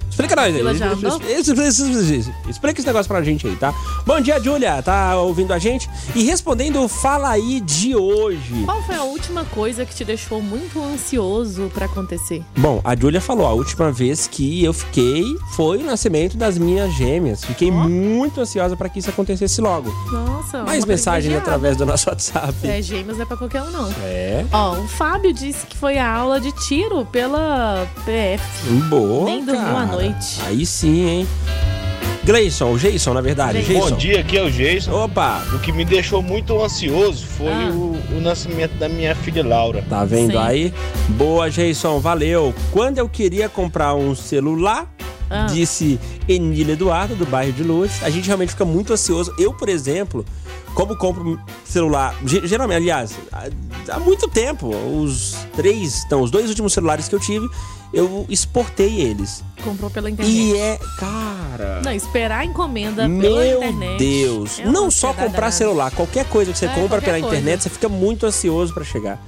Explica 0.10 0.36
nós 0.36 0.56
aí. 0.56 0.62
Explica 2.50 2.80
esse 2.80 2.88
negócio 2.88 3.08
pra 3.08 3.22
gente 3.22 3.46
aí, 3.48 3.56
tá? 3.56 3.74
Bom 4.06 4.20
dia, 4.22 4.40
Júlia. 4.40 4.82
Tá 4.82 5.18
ouvindo 5.18 5.52
a 5.54 5.60
gente? 5.60 5.90
E 6.16 6.24
respondendo 6.24 6.82
o 6.82 6.88
Fala 6.88 7.30
aí 7.30 7.60
de 7.60 7.96
hoje. 7.96 8.64
Qual 8.66 8.82
foi 8.84 8.96
a 8.96 9.04
última 9.04 9.44
coisa 9.46 9.86
que 9.86 9.94
te 9.94 10.06
deixou 10.06 10.42
muito 10.42 10.82
ansioso 10.82 11.70
pra 11.74 11.86
acontecer? 11.88 12.44
Bom, 12.58 12.80
a 12.84 12.96
Júlia 12.96 13.20
falou, 13.20 13.46
a 13.48 13.54
última 13.54 13.92
vez 13.92 14.28
que 14.28 14.64
eu 14.64 14.74
fiquei 14.74 15.24
foi 15.56 15.80
o 15.80 15.84
nascimento 15.86 16.38
das 16.38 16.58
minhas 16.58 16.94
gêmeas. 16.94 17.44
Fiquei 17.44 17.72
muito 17.72 18.40
ansiosa 18.40 18.78
pra 18.78 18.88
que 18.88 19.00
isso 19.00 19.10
acontecesse 19.10 19.60
logo. 19.60 19.92
Nossa, 20.12 20.64
Mais 20.64 20.86
privilegiada. 20.86 21.38
através 21.38 21.76
do 21.78 21.86
nosso 21.86 22.10
WhatsApp. 22.10 22.54
É, 22.64 22.82
gêmeos 22.82 23.18
não 23.18 23.24
é 23.24 23.28
pra 23.28 23.36
qualquer 23.38 23.62
um, 23.64 23.72
não. 23.72 23.92
É. 24.04 24.46
Ó, 24.52 24.78
o 24.78 24.88
Fábio 24.88 25.34
disse 25.34 25.66
que 25.66 25.76
foi 25.76 25.98
a 25.98 26.10
aula 26.10 26.40
de 26.40 26.52
tiro 26.52 27.06
pela 27.06 27.41
PF. 28.06 28.44
Boa. 28.90 29.26
Nem 29.26 29.46
dormiu 29.46 29.64
cara. 29.66 29.80
à 29.80 29.86
noite. 29.86 30.40
Aí 30.46 30.66
sim, 30.66 31.08
hein? 31.08 31.28
Gleison, 32.24 32.72
o 32.74 32.78
Jason, 32.78 33.14
na 33.16 33.22
verdade. 33.22 33.64
Jason. 33.64 33.90
Bom 33.90 33.98
dia, 33.98 34.20
aqui 34.20 34.38
é 34.38 34.44
o 34.44 34.52
Jason. 34.52 34.92
Opa, 34.92 35.44
O 35.56 35.60
que 35.60 35.72
me 35.72 35.84
deixou 35.84 36.22
muito 36.22 36.62
ansioso 36.64 37.26
foi 37.26 37.52
Ah. 37.52 37.72
o, 37.74 37.98
o 38.18 38.22
nascimento 38.22 38.74
da 38.78 38.88
minha 38.88 39.16
filha 39.16 39.44
Laura. 39.44 39.84
tá 39.90 40.06
vendo 40.06 40.34
Sim. 40.34 40.38
aí? 40.38 40.74
Boa, 41.10 41.50
Jason, 41.50 42.00
valeu. 42.00 42.54
Quando 42.72 43.00
eu 43.00 43.10
queria 43.10 43.50
comprar 43.50 43.96
um 43.96 44.14
celular, 44.14 44.88
Ah. 45.32 45.48
disse 45.48 46.00
Emília 46.28 46.74
Eduardo, 46.74 47.16
do 47.16 47.26
bairro 47.26 47.54
de 47.54 47.64
Luz, 47.64 48.04
a 48.04 48.10
gente 48.12 48.28
realmente 48.28 48.50
fica 48.50 48.66
muito 48.66 48.94
ansioso. 48.94 49.34
Eu, 49.40 49.52
por 49.54 49.68
exemplo, 49.68 50.24
como 50.74 50.96
compro 50.96 51.40
celular, 51.66 52.16
ge- 52.26 52.46
geralmente, 52.48 52.78
aliás, 52.78 53.16
há, 53.90 54.00
muito 54.00 54.28
tempo, 54.28 54.70
os 54.70 55.36
três, 55.56 56.06
não, 56.10 56.22
os 56.22 56.32
dois 56.32 56.50
últimos 56.50 56.74
celulares 56.74 57.08
que 57.08 57.16
eu 57.16 57.20
tive, 57.20 57.48
eu 57.94 58.26
exportei 58.30 59.02
eles. 59.02 59.44
Comprou 59.64 59.90
pela 59.92 60.10
internet. 60.10 60.34
E 60.36 60.56
é, 60.58 60.80
cara. 60.98 61.82
Não, 61.84 61.92
esperar 61.92 62.40
a 62.40 62.46
encomenda 62.46 63.04
pela 63.04 63.08
Meu 63.10 63.58
internet. 63.58 63.98
Deus! 64.00 64.60
é 64.60 64.66
não 64.66 64.90
só 64.90 65.10
comprar 65.10 65.30
danada. 65.32 65.52
celular, 65.52 65.92
qualquer 65.92 66.26
coisa 66.26 66.52
que 66.54 66.58
você 66.58 66.66
É, 66.68 66.70
compra 66.74 67.02
pela 67.02 67.20
coisa. 67.20 67.36
internet, 67.38 67.64
você 67.64 67.70
fica 67.70 67.90
muito 67.90 68.26
ansioso 68.26 68.74
pra 68.74 68.84
chegar. 68.84 69.22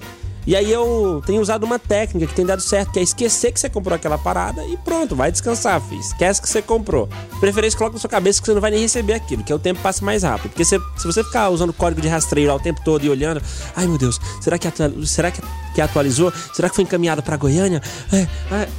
E 0.45 0.55
aí 0.55 0.71
eu 0.71 1.21
tenho 1.25 1.41
usado 1.41 1.63
uma 1.63 1.79
técnica 1.79 2.27
que 2.27 2.33
tem 2.33 2.45
dado 2.45 2.61
certo, 2.61 2.91
que 2.91 2.99
é 2.99 3.01
esquecer 3.01 3.51
que 3.51 3.59
você 3.59 3.69
comprou 3.69 3.95
aquela 3.95 4.17
parada 4.17 4.63
e 4.65 4.75
pronto, 4.77 5.15
vai 5.15 5.31
descansar, 5.31 5.81
filho. 5.81 6.01
Esquece 6.01 6.41
que 6.41 6.49
você 6.49 6.61
comprou. 6.61 7.07
Preferência, 7.39 7.77
coloca 7.77 7.95
na 7.95 7.99
sua 7.99 8.09
cabeça 8.09 8.41
que 8.41 8.45
você 8.45 8.53
não 8.53 8.61
vai 8.61 8.71
nem 8.71 8.81
receber 8.81 9.13
aquilo, 9.13 9.43
que 9.43 9.51
é 9.51 9.55
o 9.55 9.59
tempo 9.59 9.81
passa 9.81 10.03
mais 10.03 10.23
rápido. 10.23 10.49
Porque 10.49 10.65
se, 10.65 10.77
você 11.03 11.23
ficar 11.23 11.49
usando 11.49 11.71
código 11.71 12.01
de 12.01 12.07
rastreio 12.07 12.49
lá 12.49 12.55
o 12.55 12.59
tempo 12.59 12.81
todo 12.83 13.05
e 13.05 13.09
olhando, 13.09 13.41
ai 13.75 13.87
meu 13.87 13.97
Deus, 13.97 14.19
será 14.41 14.57
que, 14.57 14.67
será 15.05 15.31
que, 15.31 15.41
que 15.73 15.81
atualizou? 15.81 16.31
Será 16.53 16.69
que 16.69 16.75
foi 16.75 16.83
encaminhado 16.83 17.23
pra 17.23 17.37
Goiânia? 17.37 17.81
É, 18.11 18.27
é, 18.53 18.69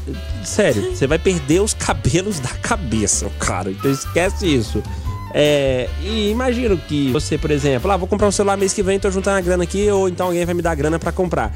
sério, 0.45 0.95
você 0.95 1.07
vai 1.07 1.19
perder 1.19 1.61
os 1.61 1.73
cabelos 1.73 2.41
da 2.41 2.51
cabeça, 2.51 3.31
cara. 3.39 3.71
Então 3.71 3.91
esquece 3.91 4.47
isso. 4.47 4.83
É, 5.37 5.89
e 6.01 6.31
imagino 6.31 6.79
que 6.79 7.11
você, 7.11 7.37
por 7.37 7.51
exemplo, 7.51 7.91
ah, 7.91 7.97
vou 7.97 8.07
comprar 8.07 8.29
um 8.29 8.33
celular 8.33 8.57
mês 8.57 8.73
que 8.73 8.85
vem, 8.85 9.01
tô 9.01 9.11
juntando 9.11 9.37
a 9.37 9.41
grana 9.41 9.65
aqui, 9.65 9.91
ou 9.91 10.09
então 10.09 10.27
alguém 10.29 10.45
vai 10.47 10.55
me 10.55 10.63
dar 10.63 10.77
grana 10.77 10.97
pra 10.99 11.11
comprar. 11.11 11.53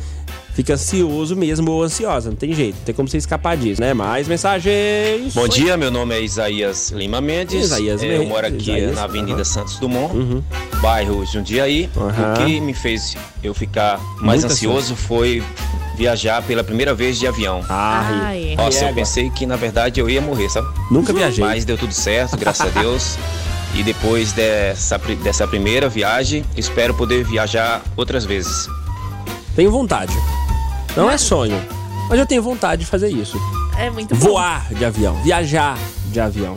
Fica 0.53 0.75
ansioso 0.75 1.37
mesmo 1.37 1.71
ou 1.71 1.85
ansiosa, 1.85 2.31
não 2.31 2.37
tem 2.37 2.53
jeito, 2.53 2.75
não 2.79 2.83
tem 2.85 2.93
como 2.93 3.07
você 3.09 3.17
escapar 3.17 3.57
disso, 3.57 3.81
né? 3.81 3.95
Mais 3.95 4.27
mensagens. 4.27 5.33
Bom 5.33 5.47
dia, 5.47 5.77
meu 5.77 5.89
nome 5.93 6.17
é 6.17 6.21
Isaías 6.21 6.91
Lima 6.91 7.21
Mendes. 7.21 7.67
Isaías 7.67 8.03
Mendes, 8.03 8.21
eu 8.23 8.27
moro 8.27 8.45
aqui 8.49 8.63
Isaías, 8.73 8.97
na 8.97 9.05
Avenida 9.05 9.35
aham. 9.35 9.45
Santos 9.45 9.79
Dumont, 9.79 10.13
Uhum. 10.17 10.43
bairro 10.83 11.25
Jundiaí. 11.25 11.89
Aham. 11.97 12.35
O 12.35 12.45
que 12.45 12.61
me 12.61 12.75
fez 12.75 13.17
eu 13.45 13.55
ficar 13.55 14.01
mais 14.21 14.41
Muito 14.41 14.53
ansioso 14.53 14.97
foi 14.97 15.41
viajar 15.97 16.43
pela 16.43 16.65
primeira 16.65 16.93
vez 16.93 17.17
de 17.21 17.29
avião. 17.29 17.65
Ah. 17.69 18.33
Nossa, 18.57 18.87
eu 18.87 18.95
pensei 18.95 19.31
que 19.31 19.47
na 19.47 19.55
verdade 19.55 20.01
eu 20.01 20.11
ia 20.11 20.21
morrer, 20.21 20.49
sabe? 20.49 20.67
nunca 20.91 21.13
viajei. 21.13 21.45
Mas 21.45 21.65
deu 21.65 21.79
tudo 21.79 21.93
certo, 21.95 22.37
graças 22.37 22.67
a 22.67 22.81
Deus. 22.81 23.17
E 23.75 23.83
depois 23.83 24.33
dessa, 24.33 24.99
dessa 25.23 25.47
primeira 25.47 25.89
viagem, 25.89 26.45
espero 26.57 26.95
poder 26.95 27.25
viajar 27.25 27.83
outras 27.97 28.25
vezes. 28.25 28.69
Tenho 29.55 29.71
vontade. 29.71 30.13
Não 30.97 31.11
é 31.11 31.19
sonho, 31.19 31.61
mas 32.09 32.19
eu 32.19 32.27
tenho 32.27 32.43
vontade 32.43 32.85
de 32.85 32.91
fazer 32.91 33.09
isso. 33.09 33.39
É 33.77 33.91
muito 33.91 34.15
bom. 34.15 34.31
Voar 34.31 34.67
de 34.73 34.85
avião, 34.85 35.15
viajar 35.23 35.79
de 36.07 36.19
avião. 36.19 36.57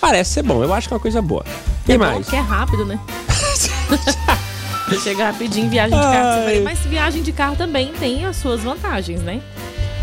Parece 0.00 0.34
ser 0.34 0.42
bom, 0.42 0.62
eu 0.62 0.72
acho 0.72 0.88
que 0.88 0.94
é 0.94 0.96
uma 0.96 1.00
coisa 1.00 1.20
boa. 1.20 1.44
Quem 1.84 1.96
é 1.96 1.98
bom 1.98 2.04
mais? 2.04 2.20
porque 2.20 2.36
é 2.36 2.40
rápido, 2.40 2.84
né? 2.86 2.98
Você 4.88 5.00
chega 5.00 5.26
rapidinho, 5.26 5.68
viagem 5.68 5.98
de 5.98 6.04
carro. 6.04 6.46
Ai. 6.46 6.60
Mas 6.60 6.78
viagem 6.80 7.22
de 7.22 7.32
carro 7.32 7.56
também 7.56 7.92
tem 7.98 8.24
as 8.24 8.36
suas 8.36 8.60
vantagens, 8.60 9.20
né? 9.22 9.40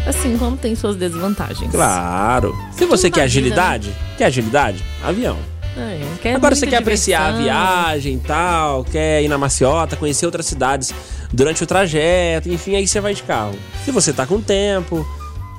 Assim 0.06 0.38
como 0.38 0.58
tem 0.58 0.76
suas 0.76 0.96
desvantagens. 0.96 1.72
Claro. 1.72 2.56
Se 2.72 2.86
você 2.86 3.10
Tudo 3.10 3.16
quer 3.16 3.28
vida, 3.28 3.40
agilidade, 3.40 3.96
quer 4.18 4.26
agilidade? 4.26 4.84
Avião. 5.04 5.38
É, 5.78 6.02
quer 6.22 6.36
Agora 6.36 6.54
você 6.54 6.68
quer 6.68 6.78
apreciar 6.78 7.22
a 7.22 7.32
diversão. 7.32 7.44
viagem 7.44 8.14
e 8.16 8.20
tal, 8.20 8.84
quer 8.84 9.24
ir 9.24 9.28
na 9.28 9.38
maciota, 9.38 9.96
conhecer 9.96 10.26
outras 10.26 10.46
cidades 10.46 10.94
durante 11.32 11.64
o 11.64 11.68
trajeto, 11.68 12.50
enfim, 12.50 12.76
aí 12.76 12.88
você 12.88 13.00
vai 13.00 13.14
de 13.14 13.24
carro. 13.24 13.56
Se 13.86 13.92
você 13.92 14.12
tá 14.12 14.26
com 14.26 14.42
tempo 14.42 15.06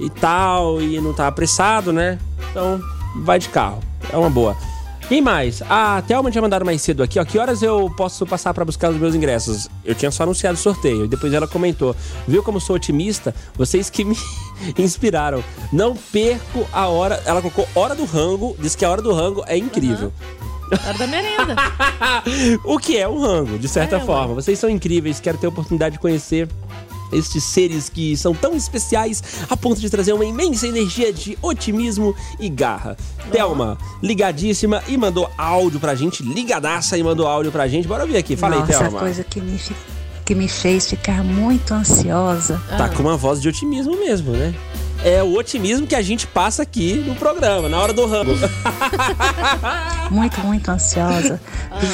e 0.00 0.10
tal, 0.10 0.82
e 0.82 1.00
não 1.00 1.14
tá 1.14 1.28
apressado, 1.28 1.92
né? 1.92 2.18
Então, 2.50 2.80
vai 3.24 3.38
de 3.38 3.48
carro. 3.48 3.80
É 4.12 4.16
uma 4.16 4.28
boa. 4.28 4.56
Quem 5.08 5.20
mais? 5.20 5.60
A 5.68 6.02
Thelma 6.06 6.30
tinha 6.30 6.40
mandado 6.40 6.64
mais 6.64 6.80
cedo 6.80 7.02
aqui, 7.02 7.18
ó. 7.18 7.24
Que 7.24 7.38
horas 7.38 7.62
eu 7.62 7.92
posso 7.96 8.24
passar 8.24 8.54
pra 8.54 8.64
buscar 8.64 8.90
os 8.90 8.96
meus 8.96 9.14
ingressos? 9.14 9.68
Eu 9.84 9.94
tinha 9.94 10.10
só 10.10 10.22
anunciado 10.22 10.54
o 10.54 10.60
sorteio. 10.60 11.04
E 11.04 11.08
depois 11.08 11.32
ela 11.34 11.46
comentou. 11.46 11.94
Viu 12.26 12.42
como 12.42 12.58
sou 12.60 12.76
otimista? 12.76 13.34
Vocês 13.54 13.90
que 13.90 14.04
me 14.04 14.16
inspiraram. 14.78 15.44
Não 15.72 15.94
perco 15.94 16.66
a 16.72 16.86
hora. 16.88 17.22
Ela 17.26 17.42
colocou 17.42 17.68
hora 17.74 17.94
do 17.94 18.04
rango. 18.06 18.56
Diz 18.58 18.74
que 18.74 18.84
a 18.84 18.90
hora 18.90 19.02
do 19.02 19.12
rango 19.12 19.44
é 19.46 19.56
incrível. 19.58 20.12
Hora 20.86 20.96
da 20.98 21.06
merenda. 21.06 21.56
o 22.64 22.78
que 22.78 22.96
é 22.96 23.06
um 23.06 23.20
rango, 23.20 23.58
de 23.58 23.68
certa 23.68 23.96
É, 23.96 24.00
forma. 24.00 24.32
Vocês 24.34 24.58
são 24.58 24.70
incríveis, 24.70 25.20
quero 25.20 25.36
ter 25.36 25.44
a 25.44 25.50
oportunidade 25.50 25.94
de 25.96 25.98
conhecer 25.98 26.48
estes 27.12 27.44
seres 27.44 27.88
que 27.88 28.16
são 28.16 28.34
tão 28.34 28.54
especiais 28.56 29.22
a 29.48 29.56
ponto 29.56 29.80
de 29.80 29.88
trazer 29.90 30.12
uma 30.12 30.24
imensa 30.24 30.66
energia 30.66 31.12
de 31.12 31.36
otimismo 31.42 32.14
e 32.40 32.48
garra. 32.48 32.96
Thelma, 33.30 33.78
ligadíssima 34.02 34.82
e 34.88 34.96
mandou 34.96 35.30
áudio 35.36 35.78
pra 35.80 35.94
gente, 35.94 36.22
ligadaça 36.22 36.96
e 36.96 37.02
mandou 37.02 37.26
áudio 37.26 37.52
pra 37.52 37.68
gente. 37.68 37.86
Bora 37.86 38.02
ouvir 38.02 38.16
aqui, 38.16 38.36
fala 38.36 38.56
Nossa, 38.56 38.72
aí, 38.72 38.78
Thelma. 38.78 38.98
coisa 38.98 39.24
que 39.24 39.40
me, 39.40 39.60
que 40.24 40.34
me 40.34 40.48
fez 40.48 40.88
ficar 40.88 41.22
muito 41.22 41.72
ansiosa. 41.74 42.60
Tá 42.76 42.88
com 42.88 43.02
uma 43.02 43.16
voz 43.16 43.40
de 43.40 43.48
otimismo 43.48 43.96
mesmo, 43.98 44.32
né? 44.32 44.54
É 45.04 45.22
o 45.22 45.34
otimismo 45.34 45.86
que 45.86 45.96
a 45.96 46.02
gente 46.02 46.26
passa 46.26 46.62
aqui 46.62 46.94
no 46.94 47.16
programa, 47.16 47.68
na 47.68 47.78
hora 47.78 47.92
do 47.92 48.06
rango. 48.06 48.32
muito, 50.10 50.40
muito 50.40 50.70
ansiosa, 50.70 51.40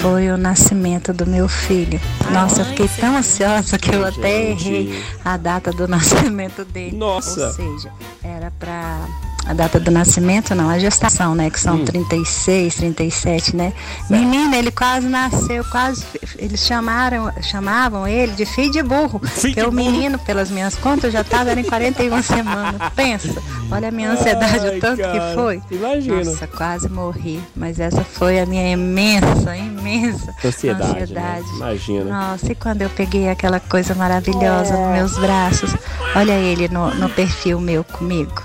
foi 0.02 0.30
o 0.30 0.36
nascimento 0.36 1.12
do 1.12 1.26
meu 1.26 1.48
filho. 1.48 1.98
Nossa, 2.30 2.60
eu 2.60 2.66
fiquei 2.66 2.88
tão 2.88 3.16
ansiosa 3.16 3.78
que 3.78 3.94
eu 3.94 4.04
até 4.04 4.50
errei 4.50 5.02
a 5.24 5.36
data 5.38 5.72
do 5.72 5.86
nascimento 5.88 6.64
dele. 6.66 6.96
Nossa. 6.96 7.46
Ou 7.46 7.52
seja, 7.52 7.90
era 8.22 8.50
pra. 8.58 9.06
A 9.48 9.54
data 9.54 9.80
do 9.80 9.90
nascimento, 9.90 10.54
não, 10.54 10.68
a 10.68 10.78
gestação, 10.78 11.34
né? 11.34 11.48
Que 11.48 11.58
são 11.58 11.76
Hum. 11.76 11.84
36, 11.86 12.74
37, 12.74 13.56
né? 13.56 13.72
Menina, 14.10 14.56
ele 14.56 14.70
quase 14.70 15.08
nasceu, 15.08 15.64
quase. 15.64 16.04
Eles 16.36 16.60
chamaram, 16.66 17.32
chamavam 17.42 18.06
ele 18.06 18.32
de 18.32 18.44
filho 18.44 18.70
de 18.70 18.82
burro. 18.82 19.18
Filho 19.24 19.54
porque 19.54 19.54
de 19.54 19.60
o 19.66 19.70
burro. 19.70 19.72
menino, 19.72 20.18
pelas 20.18 20.50
minhas 20.50 20.74
contas, 20.74 21.12
já 21.14 21.22
estava 21.22 21.58
em 21.58 21.64
41 21.64 22.22
semanas. 22.22 22.80
Pensa, 22.94 23.42
olha 23.72 23.88
a 23.88 23.90
minha 23.90 24.10
ansiedade, 24.12 24.66
Ai, 24.68 24.76
o 24.76 24.80
tanto 24.80 25.00
cara, 25.00 25.12
que 25.30 25.34
foi. 25.34 25.62
imagino. 25.70 26.24
Nossa, 26.24 26.46
quase 26.46 26.88
morri. 26.90 27.40
Mas 27.56 27.80
essa 27.80 28.04
foi 28.04 28.38
a 28.40 28.44
minha 28.44 28.70
imensa, 28.70 29.56
imensa 29.56 30.34
Ansiedade, 30.44 30.92
né? 30.92 31.00
ansiedade. 31.02 31.46
Imagina. 31.56 32.04
Nossa, 32.30 32.52
e 32.52 32.54
quando 32.54 32.82
eu 32.82 32.90
peguei 32.90 33.30
aquela 33.30 33.60
coisa 33.60 33.94
maravilhosa 33.94 34.76
nos 34.76 34.92
meus 34.94 35.18
braços, 35.18 35.74
olha 36.14 36.32
ele 36.32 36.68
no, 36.68 36.94
no 36.96 37.08
perfil 37.08 37.58
meu 37.60 37.82
comigo. 37.82 38.42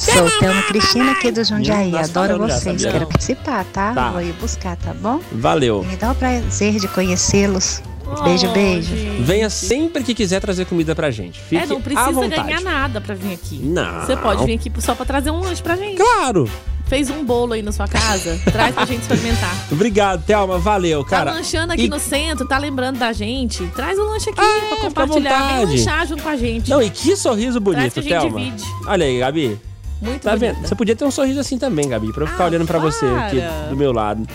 Sou 0.00 0.30
Thelma 0.38 0.62
Cristina 0.62 1.12
aqui 1.12 1.30
do 1.30 1.44
Jundiaí. 1.44 1.94
Adoro 1.96 2.38
vocês. 2.38 2.82
Quero 2.82 3.06
participar, 3.06 3.64
tá? 3.66 3.92
Tá. 3.92 4.10
Vou 4.12 4.22
ir 4.22 4.32
buscar, 4.34 4.76
tá 4.76 4.94
bom? 4.94 5.20
Valeu. 5.30 5.84
Me 5.84 5.96
dá 5.96 6.12
o 6.12 6.14
prazer 6.14 6.78
de 6.80 6.88
conhecê-los. 6.88 7.82
Beijo, 8.24 8.48
Oh, 8.48 8.52
beijo. 8.52 8.96
gente. 8.96 9.22
Venha 9.22 9.48
sempre 9.50 10.02
que 10.02 10.14
quiser 10.14 10.40
trazer 10.40 10.64
comida 10.64 10.94
pra 10.96 11.10
gente. 11.10 11.38
Fique 11.38 11.62
É, 11.62 11.66
não 11.66 11.76
à 11.76 11.80
precisa 11.80 12.10
vontade. 12.12 12.42
ganhar 12.48 12.60
nada 12.62 13.00
pra 13.00 13.14
vir 13.14 13.34
aqui. 13.34 13.58
Não. 13.62 14.00
Você 14.00 14.16
pode 14.16 14.44
vir 14.46 14.54
aqui 14.54 14.72
só 14.80 14.94
pra 14.94 15.04
trazer 15.04 15.30
um 15.30 15.40
lanche 15.40 15.62
pra 15.62 15.76
gente. 15.76 15.96
Claro. 15.96 16.50
Fez 16.86 17.08
um 17.08 17.22
bolo 17.24 17.52
aí 17.52 17.62
na 17.62 17.70
sua 17.70 17.86
casa, 17.86 18.40
traz 18.50 18.74
pra 18.74 18.84
gente 18.84 19.02
experimentar. 19.02 19.54
Obrigado, 19.70 20.24
Thelma. 20.24 20.58
Valeu, 20.58 21.04
cara. 21.04 21.30
tá 21.30 21.36
lanchando 21.36 21.72
aqui 21.72 21.84
e- 21.84 21.88
no 21.88 22.00
centro, 22.00 22.48
tá 22.48 22.58
lembrando 22.58 22.98
da 22.98 23.12
gente? 23.12 23.64
Traz 23.76 23.96
o 23.96 24.02
lanche 24.02 24.30
aqui 24.30 24.40
Ah, 24.40 24.66
pra 24.70 24.76
compartilhar. 24.78 25.58
Vem 25.66 25.76
lanchar 25.76 26.04
junto 26.08 26.22
com 26.22 26.28
a 26.30 26.36
gente. 26.36 26.68
Não, 26.68 26.82
e 26.82 26.90
que 26.90 27.14
sorriso 27.14 27.60
Traz 27.60 27.76
bonito, 27.76 27.92
que 27.92 27.98
a 28.00 28.02
gente 28.02 28.10
Thelma. 28.32 28.40
divide. 28.40 28.64
Olha 28.88 29.06
aí, 29.06 29.18
Gabi. 29.20 29.60
Muito 30.00 30.22
Tá 30.22 30.30
bonita. 30.36 30.54
vendo? 30.54 30.66
Você 30.68 30.74
podia 30.74 30.96
ter 30.96 31.04
um 31.04 31.10
sorriso 31.10 31.40
assim 31.40 31.58
também, 31.58 31.88
Gabi, 31.88 32.12
pra 32.12 32.24
eu 32.24 32.28
ficar 32.28 32.44
Ah, 32.44 32.46
olhando 32.46 32.66
pra 32.66 32.78
você 32.78 33.04
aqui 33.06 33.40
para. 33.40 33.66
do 33.68 33.76
meu 33.76 33.92
lado. 33.92 34.26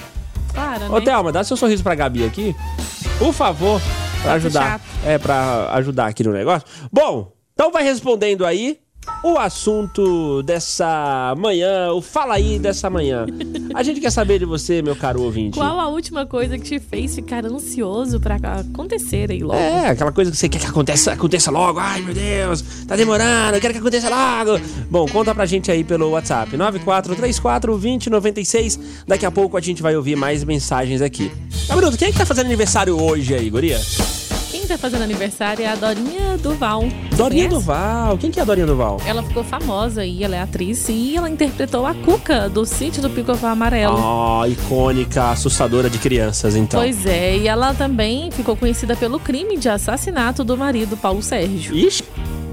Para, 0.54 0.86
Ô, 0.90 1.00
né? 1.00 1.02
Thelma, 1.06 1.32
dá 1.32 1.44
seu 1.44 1.58
sorriso 1.58 1.84
pra 1.84 1.96
Gabi 1.96 2.24
aqui. 2.26 2.56
Por 3.18 3.34
favor, 3.34 3.82
pra 4.22 4.32
Tá 4.32 4.34
ajudar. 4.36 4.64
chato. 4.72 4.82
É, 5.06 5.18
pra 5.18 5.70
ajudar 5.74 6.08
aqui 6.08 6.24
no 6.24 6.32
negócio. 6.32 6.68
Bom, 6.92 7.32
então 7.54 7.72
vai 7.72 7.84
respondendo 7.84 8.46
aí. 8.46 8.80
O 9.24 9.38
assunto 9.38 10.44
dessa 10.44 11.34
manhã, 11.38 11.92
o 11.92 12.02
fala 12.02 12.36
aí 12.36 12.60
dessa 12.60 12.90
manhã. 12.90 13.26
A 13.74 13.82
gente 13.82 14.00
quer 14.00 14.12
saber 14.12 14.40
de 14.40 14.46
você, 14.46 14.82
meu 14.82 14.96
caro 14.96 15.22
ouvinte. 15.22 15.58
Qual 15.58 15.80
a 15.80 15.88
última 15.88 16.26
coisa 16.26 16.58
que 16.58 16.64
te 16.64 16.80
fez 16.80 17.16
ficar 17.16 17.46
ansioso 17.46 18.20
pra 18.20 18.36
acontecer 18.36 19.32
aí 19.32 19.42
logo? 19.42 19.60
É, 19.60 19.90
aquela 19.90 20.12
coisa 20.12 20.32
que 20.32 20.38
você 20.38 20.48
quer 20.48 20.60
que 20.60 20.68
aconteça, 20.68 21.14
aconteça 21.14 21.50
logo. 21.50 21.80
Ai, 21.80 22.02
meu 22.02 22.14
Deus, 22.14 22.62
tá 22.88 22.96
demorando, 22.96 23.56
eu 23.56 23.62
quero 23.62 23.74
que 23.74 23.80
aconteça 23.80 24.10
logo. 24.10 24.60
Bom, 24.90 25.08
conta 25.08 25.34
pra 25.34 25.46
gente 25.46 25.72
aí 25.72 25.84
pelo 25.84 26.12
WhatsApp, 26.12 26.56
9434-2096. 26.56 28.80
Daqui 29.08 29.26
a 29.26 29.32
pouco 29.32 29.58
a 29.58 29.62
gente 29.62 29.82
vai 29.82 29.96
ouvir 29.96 30.16
mais 30.16 30.44
mensagens 30.44 31.02
aqui. 31.02 31.32
Bruno, 31.74 31.98
quem 31.98 32.10
é 32.10 32.12
que 32.12 32.18
tá 32.18 32.26
fazendo 32.26 32.46
aniversário 32.46 33.02
hoje 33.02 33.34
aí, 33.34 33.50
guria? 33.50 33.80
Quem 34.66 34.76
tá 34.76 34.80
fazendo 34.80 35.04
aniversário 35.04 35.64
é 35.64 35.68
a 35.68 35.76
Dorinha 35.76 36.40
Duval. 36.40 36.86
Dorinha 37.16 37.44
Conhece? 37.44 37.50
Duval. 37.50 38.18
Quem 38.18 38.32
que 38.32 38.40
é 38.40 38.42
a 38.42 38.46
Dorinha 38.46 38.66
Duval? 38.66 39.00
Ela 39.06 39.22
ficou 39.22 39.44
famosa 39.44 40.02
aí, 40.02 40.24
ela 40.24 40.36
é 40.36 40.42
atriz 40.42 40.90
e 40.90 41.16
ela 41.16 41.30
interpretou 41.30 41.86
a 41.86 41.94
Cuca 41.94 42.50
do 42.50 42.66
Sítio 42.66 43.00
do 43.00 43.08
Pico-Pau 43.08 43.48
Amarelo. 43.48 43.96
Ah, 43.96 44.50
icônica, 44.50 45.30
assustadora 45.30 45.88
de 45.88 46.00
crianças, 46.00 46.56
então. 46.56 46.80
Pois 46.80 47.06
é, 47.06 47.38
e 47.38 47.48
ela 47.48 47.76
também 47.76 48.32
ficou 48.32 48.58
conhecida 48.58 48.96
pelo 48.96 49.20
crime 49.20 49.56
de 49.56 49.70
assassinato 49.70 50.44
do 50.44 50.58
marido 50.58 50.98
Paulo 50.98 51.22
Sérgio. 51.22 51.76
Ixi. 51.76 52.04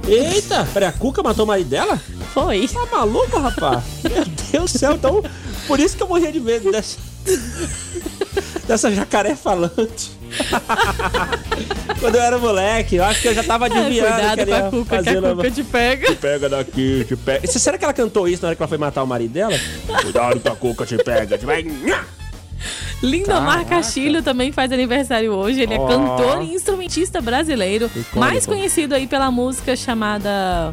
Eita, 0.06 0.68
peraí, 0.74 0.90
a 0.90 0.92
Cuca 0.92 1.22
matou 1.22 1.46
o 1.46 1.48
marido 1.48 1.70
dela? 1.70 1.98
Foi. 2.34 2.68
Tá 2.68 2.86
maluco, 2.94 3.38
rapaz? 3.38 3.82
Meu 4.04 4.26
Deus 4.52 4.70
do 4.70 4.78
céu, 4.78 4.92
então. 4.92 5.24
Por 5.66 5.80
isso 5.80 5.96
que 5.96 6.02
eu 6.02 6.08
morria 6.08 6.30
de 6.30 6.40
medo 6.40 6.70
dessa. 6.70 6.98
dessa 8.68 8.92
jacaré 8.92 9.34
falante. 9.34 10.20
Quando 12.00 12.14
eu 12.16 12.20
era 12.22 12.38
moleque, 12.38 12.96
eu 12.96 13.04
acho 13.04 13.20
que 13.22 13.28
eu 13.28 13.34
já 13.34 13.42
tava 13.44 13.66
adivinhando. 13.66 14.12
cuidado 14.12 14.44
que 14.44 14.50
ela 14.50 14.60
com 14.60 14.66
a 14.66 14.70
Cuca, 14.70 14.88
que 14.88 14.94
a 14.94 15.04
fazer 15.04 15.18
uma- 15.18 15.34
Cuca 15.36 15.50
te 15.50 15.62
pega. 15.64 16.06
Te 16.08 16.14
pega 16.16 16.48
daqui, 16.48 17.04
te 17.06 17.16
pega. 17.16 17.40
E 17.44 17.48
será 17.48 17.78
que 17.78 17.84
ela 17.84 17.92
cantou 17.92 18.26
isso 18.28 18.42
na 18.42 18.48
hora 18.48 18.56
que 18.56 18.62
ela 18.62 18.68
foi 18.68 18.78
matar 18.78 19.02
o 19.02 19.06
marido 19.06 19.32
dela? 19.32 19.54
Cuidado 20.02 20.40
que 20.40 20.48
a 20.48 20.54
Cuca 20.56 20.84
te 20.86 20.96
pega, 20.98 21.38
te 21.38 21.46
vai. 21.46 21.64
Lindomar 23.02 23.54
Caraca. 23.64 23.76
Castilho 23.76 24.22
também 24.22 24.52
faz 24.52 24.70
aniversário 24.70 25.32
hoje. 25.32 25.60
Ele 25.62 25.74
é 25.74 25.78
Ó. 25.78 25.86
cantor 25.86 26.42
e 26.42 26.54
instrumentista 26.54 27.20
brasileiro, 27.20 27.86
Icônico. 27.86 28.18
mais 28.18 28.46
conhecido 28.46 28.94
aí 28.94 29.06
pela 29.08 29.30
música 29.30 29.74
chamada 29.74 30.72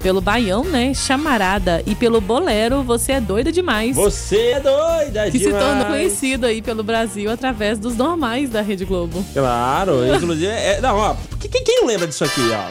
pelo 0.00 0.20
baião, 0.20 0.64
né? 0.64 0.92
Chamarada 0.94 1.82
e 1.86 1.94
pelo 1.94 2.20
bolero 2.20 2.82
Você 2.82 3.12
é 3.12 3.20
doida 3.20 3.50
demais. 3.52 3.94
Você 3.96 4.52
é 4.52 4.60
doida 4.60 5.30
que 5.30 5.38
se 5.38 5.44
demais. 5.46 5.64
tornou 5.64 5.86
conhecido 5.86 6.46
aí 6.46 6.62
pelo 6.62 6.82
Brasil 6.82 7.30
através 7.30 7.78
dos 7.78 7.96
normais 7.96 8.50
da 8.50 8.60
Rede 8.60 8.84
Globo. 8.84 9.24
Claro, 9.32 10.06
inclusive. 10.14 10.46
É, 10.46 10.80
não, 10.80 10.96
ó. 10.96 11.16
Quem, 11.40 11.62
quem 11.62 11.80
não 11.80 11.86
lembra 11.86 12.06
disso 12.06 12.24
aqui, 12.24 12.42
ó? 12.52 12.68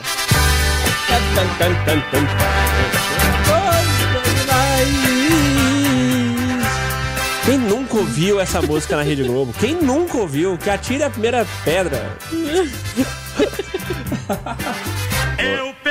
Quem 7.46 7.58
nunca 7.58 7.98
ouviu 7.98 8.40
essa 8.42 8.62
música 8.62 8.98
na 8.98 9.04
Rede 9.04 9.24
Globo? 9.24 9.54
Quem 9.60 9.76
nunca 9.76 10.18
ouviu? 10.18 10.58
Que 10.58 10.70
atire 10.70 11.04
a 11.04 11.10
primeira 11.10 11.48
pedra. 11.64 12.18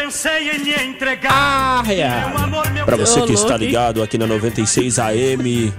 Pensei 0.06 0.50
em 0.52 0.60
me 0.60 0.72
entregar. 0.72 1.32
Ah, 1.32 1.82
é. 1.88 2.70
Meu 2.70 2.84
Pra 2.84 2.96
você 2.96 3.22
que 3.22 3.32
está 3.32 3.56
ligado 3.56 4.00
aqui 4.00 4.16
na 4.16 4.24
96 4.24 5.00
AM, 5.00 5.74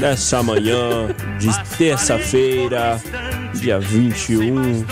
nessa 0.00 0.44
manhã 0.44 1.08
de 1.40 1.76
terça-feira, 1.76 3.02
dia 3.54 3.80
21. 3.80 4.84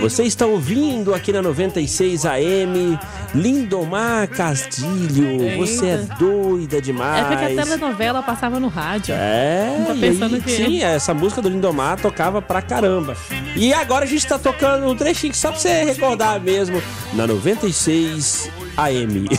Você 0.00 0.22
está 0.22 0.46
ouvindo 0.46 1.14
aqui 1.14 1.30
na 1.30 1.42
96 1.42 2.24
AM 2.24 2.98
Lindomar 3.34 4.28
Castilho. 4.28 5.56
Você 5.58 5.86
é 5.86 5.96
doida 6.18 6.78
É 6.78 6.80
demais. 6.80 7.26
porque 7.26 7.44
a 7.44 7.48
telenovela 7.64 8.22
passava 8.22 8.58
no 8.58 8.68
rádio. 8.68 9.14
É, 9.16 9.94
pensando 10.00 10.34
aí, 10.36 10.40
que- 10.42 10.50
sim, 10.56 10.82
essa 10.82 11.14
música 11.14 11.40
do 11.40 11.48
Lindomar 11.48 11.98
tocava 12.00 12.42
pra 12.42 12.60
caramba. 12.60 13.16
E 13.56 13.72
agora 13.72 14.04
a 14.04 14.08
gente 14.08 14.26
tá 14.26 14.38
tocando 14.38 14.86
um 14.90 14.96
trechinho 14.96 15.34
só 15.34 15.50
pra 15.50 15.60
você 15.60 15.84
recordar 15.84 16.40
mesmo, 16.40 16.82
na 17.12 17.26
96 17.26 18.50
AM. 18.76 19.26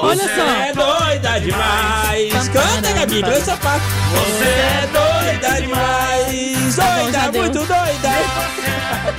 Olha 0.00 0.16
Você 0.22 0.28
só. 0.34 0.42
é 0.48 0.72
doida 0.72 1.40
demais. 1.40 2.48
Canta, 2.48 2.92
Gabi, 2.92 3.20
pra 3.20 3.34
essa 3.34 3.56
parte. 3.56 3.84
Você 4.12 4.44
é 4.44 4.88
doida 4.92 5.60
demais. 5.60 6.76
Tá 6.76 6.96
Doida, 7.02 7.12
já 7.18 7.30
deu. 7.30 7.42
muito 7.42 7.58
doida. 7.58 8.08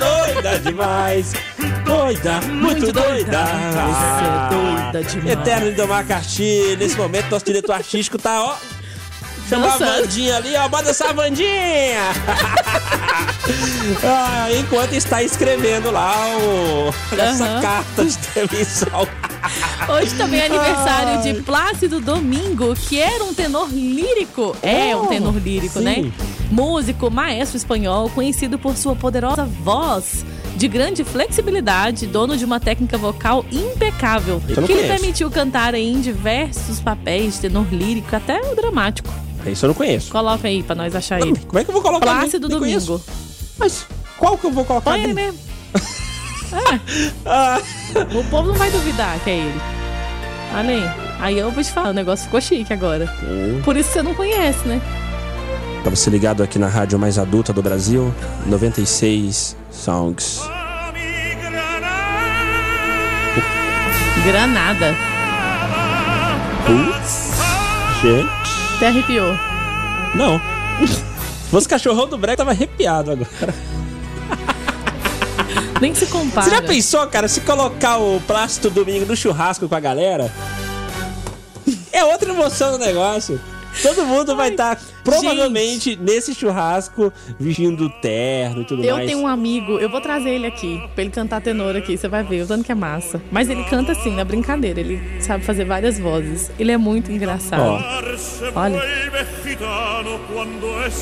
Doida 0.00 0.58
demais. 0.60 1.32
Doida, 1.90 2.40
muito 2.42 2.92
doida. 2.92 3.44
Você 3.44 4.24
é 4.24 4.48
doida 4.48 5.02
demais. 5.02 5.38
Eterno 5.38 5.66
Lindomar 5.70 6.06
Castilho. 6.06 6.78
Nesse 6.78 6.96
momento, 6.96 7.28
nosso 7.30 7.44
diretor 7.44 7.72
artístico 7.72 8.16
tá, 8.16 8.44
ó. 8.44 8.56
Chamou 9.48 9.68
a. 9.68 9.76
Vandinha 9.76 10.36
ali, 10.36 10.54
ó. 10.54 10.68
Bota 10.68 10.90
essa 10.90 11.12
Vandinha. 11.12 12.12
ah, 14.04 14.46
enquanto 14.56 14.92
está 14.92 15.20
escrevendo 15.24 15.90
lá 15.90 16.14
o, 16.38 16.94
essa 17.18 17.44
Aham. 17.44 17.60
carta 17.60 18.04
de 18.04 18.16
demissão. 18.34 19.08
Hoje 19.92 20.14
também 20.14 20.38
é 20.40 20.46
aniversário 20.46 21.22
de 21.22 21.42
Plácido 21.42 22.00
Domingo, 22.00 22.76
que 22.76 23.00
era 23.00 23.24
um 23.24 23.34
tenor 23.34 23.68
lírico. 23.68 24.56
É 24.62 24.94
um 24.94 25.06
tenor 25.06 25.36
lírico, 25.36 25.80
sim. 25.80 25.84
né? 25.84 26.12
Músico, 26.52 27.10
maestro 27.10 27.56
espanhol, 27.56 28.08
conhecido 28.10 28.60
por 28.60 28.76
sua 28.76 28.94
poderosa 28.94 29.44
voz 29.44 30.24
de 30.60 30.68
grande 30.68 31.02
flexibilidade, 31.04 32.06
dono 32.06 32.36
de 32.36 32.44
uma 32.44 32.60
técnica 32.60 32.98
vocal 32.98 33.46
impecável, 33.50 34.38
que 34.46 34.52
lhe 34.52 34.66
conheço. 34.66 34.88
permitiu 34.88 35.30
cantar 35.30 35.72
em 35.74 35.98
diversos 36.02 36.78
papéis 36.80 37.36
de 37.36 37.40
tenor 37.40 37.66
lírico, 37.72 38.14
até 38.14 38.38
o 38.42 38.54
dramático. 38.54 39.08
Isso 39.46 39.64
eu 39.64 39.68
não 39.68 39.74
conheço. 39.74 40.10
Coloca 40.12 40.46
aí 40.46 40.62
pra 40.62 40.74
nós 40.74 40.94
achar 40.94 41.18
ele. 41.18 41.38
Como 41.46 41.58
é 41.58 41.64
que 41.64 41.70
eu 41.70 41.72
vou 41.72 41.80
colocar? 41.80 42.04
Plácido 42.04 42.46
Nem 42.46 42.58
Domingo. 42.58 42.86
conheço. 42.88 43.02
Mas 43.58 43.86
qual 44.18 44.36
que 44.36 44.44
eu 44.44 44.50
vou 44.52 44.66
colocar? 44.66 44.90
Põe 44.90 45.02
ele 45.04 45.14
mesmo. 45.14 45.38
Ah, 47.24 47.60
O 48.18 48.24
povo 48.24 48.48
não 48.48 48.54
vai 48.56 48.70
duvidar 48.72 49.18
que 49.20 49.30
é 49.30 49.36
ele. 49.38 49.60
Olha 50.54 50.94
aí. 51.22 51.38
Eu 51.38 51.50
vou 51.52 51.62
te 51.62 51.70
falar, 51.70 51.90
o 51.90 51.92
negócio 51.94 52.24
ficou 52.26 52.40
chique 52.40 52.70
agora. 52.72 53.06
Por 53.64 53.76
isso 53.76 53.90
você 53.92 54.02
não 54.02 54.12
conhece, 54.14 54.66
né? 54.68 54.80
Pra 55.82 55.90
você 55.90 56.10
ligado 56.10 56.42
aqui 56.42 56.58
na 56.58 56.68
rádio 56.68 56.98
mais 56.98 57.18
adulta 57.18 57.52
do 57.52 57.62
Brasil, 57.62 58.14
96 58.46 59.56
Songs. 59.70 60.40
Granada. 64.24 64.94
Putz, 66.66 67.30
gente. 68.02 68.30
Até 68.76 68.88
arrepiou. 68.88 69.34
Não. 70.14 70.40
Se 70.86 71.50
fosse 71.50 71.68
cachorrão 71.68 72.06
do 72.06 72.18
Breck, 72.18 72.36
tava 72.36 72.50
arrepiado 72.50 73.12
agora. 73.12 73.54
Nem 75.80 75.94
se 75.94 76.04
compara. 76.06 76.44
Você 76.48 76.50
já 76.56 76.62
pensou, 76.62 77.06
cara, 77.06 77.26
se 77.26 77.40
colocar 77.40 77.96
o 77.96 78.20
Plástico 78.26 78.68
Domingo 78.68 79.06
no 79.06 79.16
churrasco 79.16 79.66
com 79.66 79.74
a 79.74 79.80
galera? 79.80 80.30
É 81.90 82.04
outra 82.04 82.30
emoção 82.30 82.72
do 82.72 82.78
negócio. 82.78 83.40
Todo 83.82 84.04
mundo 84.04 84.36
vai 84.36 84.50
estar 84.50 84.78
provavelmente 85.02 85.96
nesse 85.96 86.34
churrasco 86.34 87.12
vestindo 87.38 87.88
terno 88.02 88.62
e 88.62 88.64
tudo 88.64 88.84
Eu 88.84 88.96
mais. 88.96 89.06
tenho 89.08 89.20
um 89.22 89.26
amigo, 89.26 89.78
eu 89.78 89.88
vou 89.88 90.00
trazer 90.00 90.30
ele 90.30 90.46
aqui, 90.46 90.80
pra 90.94 91.02
ele 91.02 91.10
cantar 91.10 91.40
tenor 91.40 91.74
aqui, 91.76 91.96
você 91.96 92.08
vai 92.08 92.22
ver, 92.22 92.42
o 92.42 92.46
tanto 92.46 92.64
que 92.64 92.72
é 92.72 92.74
massa. 92.74 93.20
Mas 93.30 93.48
ele 93.48 93.64
canta 93.64 93.92
assim, 93.92 94.14
na 94.14 94.24
brincadeira, 94.24 94.80
ele 94.80 95.00
sabe 95.20 95.44
fazer 95.44 95.64
várias 95.64 95.98
vozes. 95.98 96.50
Ele 96.58 96.72
é 96.72 96.76
muito 96.76 97.10
engraçado. 97.10 97.62
Ó. 97.62 97.80
Olha. 98.54 98.80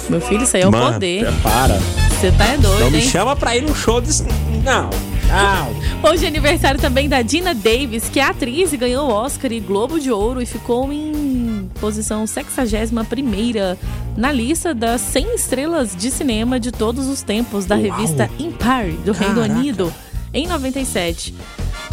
Meu 0.09 0.21
filho, 0.21 0.43
isso 0.43 0.57
aí 0.57 0.63
é 0.63 0.69
o 0.69 0.73
Mano, 0.73 0.93
poder. 0.95 1.27
Para. 1.43 1.75
Você 2.11 2.33
tá 2.33 2.47
é 2.47 2.57
doido, 2.57 2.81
Não 2.81 2.91
me 2.91 2.99
hein? 2.99 3.09
chama 3.09 3.37
pra 3.37 3.57
ir 3.57 3.63
num 3.63 3.75
show 3.75 4.01
desse. 4.01 4.25
Não. 4.65 4.91
Não. 5.29 6.11
Hoje 6.11 6.25
é 6.25 6.29
aniversário 6.29 6.81
também 6.81 7.09
da 7.09 7.21
Dina 7.21 7.55
Davis, 7.55 8.09
que 8.09 8.19
é 8.19 8.25
atriz 8.25 8.73
e 8.73 8.77
ganhou 8.77 9.11
Oscar 9.11 9.53
e 9.53 9.61
Globo 9.61 10.01
de 10.01 10.11
Ouro 10.11 10.41
e 10.41 10.47
ficou 10.47 10.91
em 10.93 11.18
posição 11.81 12.27
61 12.27 13.77
na 14.17 14.33
lista 14.33 14.75
das 14.75 15.01
100 15.01 15.35
estrelas 15.35 15.95
de 15.97 16.11
cinema 16.11 16.59
de 16.59 16.73
todos 16.73 17.07
os 17.07 17.23
tempos 17.23 17.65
da 17.67 17.77
Uau. 17.77 17.85
revista 17.85 18.31
Empire 18.39 18.97
do 19.05 19.13
Reino 19.13 19.37
Caraca. 19.37 19.53
Unido 19.55 19.93
em 20.35 20.47
97. 20.47 21.35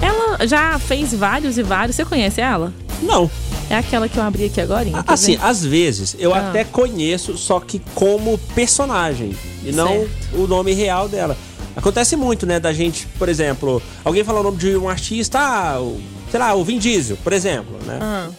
Ela 0.02 0.46
já 0.46 0.78
fez 0.80 1.14
vários 1.14 1.58
e 1.58 1.64
vários. 1.64 1.96
Você 1.96 2.04
conhece 2.06 2.42
ela? 2.42 2.74
Não. 3.02 3.30
É 3.70 3.76
aquela 3.78 4.08
que 4.08 4.18
eu 4.18 4.24
abri 4.24 4.46
aqui 4.46 4.62
agora. 4.62 4.86
quer 4.86 5.04
Assim, 5.08 5.36
ver? 5.38 5.44
às 5.44 5.64
vezes 5.66 6.16
eu 6.20 6.34
Ah. 6.34 6.50
até 6.50 6.64
conheço, 6.64 7.38
só 7.38 7.60
que 7.60 7.82
como 7.96 8.38
personagem 8.54 9.36
e 9.64 9.72
não 9.72 9.88
Certo. 9.88 10.10
o 10.36 10.48
nome 10.48 10.74
real 10.74 11.08
dela. 11.10 11.36
Acontece 11.76 12.16
muito, 12.16 12.46
né, 12.46 12.60
da 12.60 12.72
gente, 12.72 13.06
por 13.20 13.28
exemplo, 13.28 13.82
alguém 14.04 14.24
falar 14.24 14.40
o 14.42 14.44
nome 14.44 14.58
de 14.58 14.76
um 14.78 14.88
artista, 14.88 15.40
ah, 15.40 15.80
o- 15.82 16.00
sei 16.32 16.40
lá, 16.40 16.54
o 16.56 16.64
Vin 16.64 16.78
Diesel, 16.78 17.18
por 17.24 17.34
exemplo, 17.34 17.78
né? 17.86 17.98
Ah, 18.02 18.30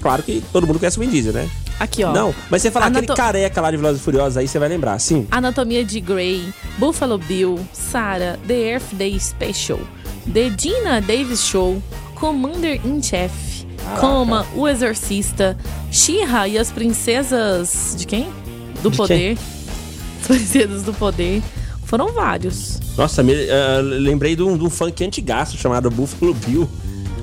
Claro 0.00 0.22
que 0.22 0.42
todo 0.52 0.66
mundo 0.66 0.78
conhece 0.78 0.98
o 0.98 1.00
Vin 1.00 1.08
Diesel, 1.10 1.32
né? 1.32 1.48
aqui, 1.78 2.04
ó. 2.04 2.12
Não, 2.12 2.34
mas 2.50 2.60
você 2.60 2.70
falar 2.70 2.86
aquele 2.86 3.06
Anato- 3.06 3.16
careca 3.16 3.58
lá 3.60 3.70
de 3.70 3.78
Velozes 3.78 4.02
e 4.02 4.04
Furiosos, 4.04 4.36
aí 4.36 4.46
você 4.46 4.58
vai 4.58 4.68
lembrar, 4.68 4.98
sim. 4.98 5.26
Anatomia 5.30 5.82
de 5.82 5.98
Grey, 5.98 6.44
Buffalo 6.78 7.16
Bill, 7.16 7.58
Sarah, 7.72 8.38
The 8.46 8.74
Earth 8.74 8.92
Day 8.92 9.18
Special, 9.18 9.80
The 10.30 10.50
Dina 10.50 11.00
Davis 11.00 11.42
Show, 11.42 11.82
Commander 12.14 12.78
in 12.86 13.02
Chief, 13.02 13.32
Coma, 13.98 14.46
O 14.54 14.68
Exorcista, 14.68 15.56
She-Ra 15.90 16.46
e 16.48 16.58
as 16.58 16.70
Princesas 16.70 17.94
de 17.96 18.06
quem? 18.06 18.28
Do 18.82 18.90
De 18.90 18.96
Poder. 18.98 19.38
As 20.20 20.26
Princesas 20.26 20.82
do 20.82 20.92
Poder. 20.92 21.42
Foram 21.84 22.12
vários. 22.12 22.78
Nossa, 22.96 23.22
me, 23.22 23.32
ah, 23.50 23.80
lembrei 23.82 24.36
de 24.36 24.42
um, 24.42 24.56
de 24.56 24.62
um 24.62 24.70
funk 24.70 25.02
antigaço 25.02 25.56
chamado 25.56 25.90
Buffalo 25.90 26.34
Bill. 26.34 26.68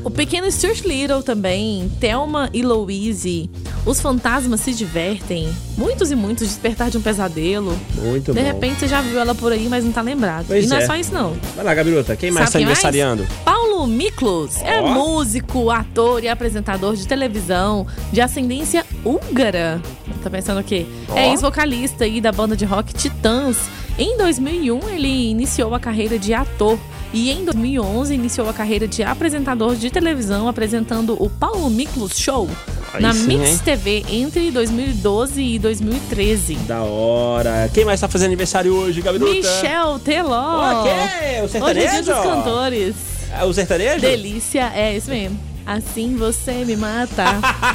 O 0.08 0.10
Pequeno 0.10 0.50
Stuart 0.50 0.86
Little 0.86 1.22
também, 1.22 1.92
Thelma 2.00 2.50
e 2.54 2.62
Louise, 2.62 3.50
Os 3.86 4.00
Fantasmas 4.00 4.62
se 4.62 4.74
Divertem, 4.74 5.54
muitos 5.78 6.12
e 6.12 6.16
muitos, 6.16 6.48
Despertar 6.48 6.90
de 6.90 6.98
um 6.98 7.02
Pesadelo. 7.02 7.78
Muito 7.96 8.32
de 8.32 8.40
bom. 8.40 8.46
repente 8.46 8.80
você 8.80 8.88
já 8.88 9.02
viu 9.02 9.20
ela 9.20 9.36
por 9.36 9.52
aí, 9.52 9.68
mas 9.68 9.84
não 9.84 9.92
tá 9.92 10.00
lembrado. 10.00 10.46
Pois 10.48 10.64
e 10.64 10.70
não 10.70 10.78
é. 10.78 10.84
é. 10.84 10.86
só 10.86 10.96
isso 10.96 11.14
não. 11.14 11.36
Vai 11.58 11.66
lá, 11.66 11.74
Gabiruta. 11.74 12.16
Quem 12.16 12.32
mais 12.32 12.50
Sabe 12.50 12.54
tá 12.54 12.60
quem 12.60 12.66
mais? 12.68 12.78
aniversariando? 12.86 13.28
Paulo 13.44 13.86
Miklos 13.86 14.62
é 14.62 14.80
músico, 14.80 15.70
ator 15.70 16.24
e 16.24 16.30
apresentador 16.30 16.96
de 16.96 17.06
televisão 17.06 17.86
de 18.10 18.22
ascendência 18.22 18.86
húngara. 19.04 19.82
Tá 20.24 20.30
pensando 20.30 20.62
o 20.62 20.64
quê? 20.64 20.86
Ó. 21.10 21.18
É 21.18 21.32
ex-vocalista 21.32 22.06
aí 22.06 22.22
da 22.22 22.32
banda 22.32 22.56
de 22.56 22.64
rock 22.64 22.94
Titãs. 22.94 23.58
Em 24.00 24.18
2001, 24.18 24.88
ele 24.88 25.32
iniciou 25.32 25.76
a 25.76 25.82
carreira 25.82 26.18
de 26.18 26.34
ator. 26.34 26.80
E 27.14 27.32
em 27.32 27.46
2011, 27.46 28.14
iniciou 28.14 28.50
a 28.50 28.54
carreira 28.54 28.88
de 28.88 29.02
apresentador 29.04 29.76
de 29.76 29.90
televisão, 29.90 30.48
apresentando 30.48 31.16
o 31.22 31.30
Paulo 31.30 31.70
Miklos 31.70 32.18
Show 32.18 32.50
Aí 32.94 33.02
na 33.02 33.14
sim, 33.14 33.28
Mix 33.28 33.50
hein? 33.50 33.60
TV 33.64 34.06
entre 34.10 34.52
2012 34.52 35.42
e 35.42 35.60
2013. 35.60 36.56
Da 36.68 36.82
hora. 36.84 37.70
Quem 37.74 37.86
mais 37.86 38.00
tá 38.00 38.08
fazendo 38.08 38.28
aniversário 38.28 38.74
hoje, 38.74 39.02
Gabiruta? 39.02 39.32
Michel 39.34 40.00
Teló. 40.00 40.82
Ok, 40.82 40.92
o 40.92 41.44
Hoje 41.44 41.58
é 41.58 41.74
dia 41.74 42.04
sertanejo? 42.04 42.04
dos 42.04 42.22
cantores. 42.24 42.96
É 43.40 43.44
O 43.44 43.54
sertanejo? 43.54 44.00
Delícia, 44.02 44.72
é 44.74 44.96
isso 44.96 45.10
mesmo. 45.10 45.47
Assim 45.68 46.16
você 46.16 46.64
me 46.64 46.78
mata. 46.78 47.26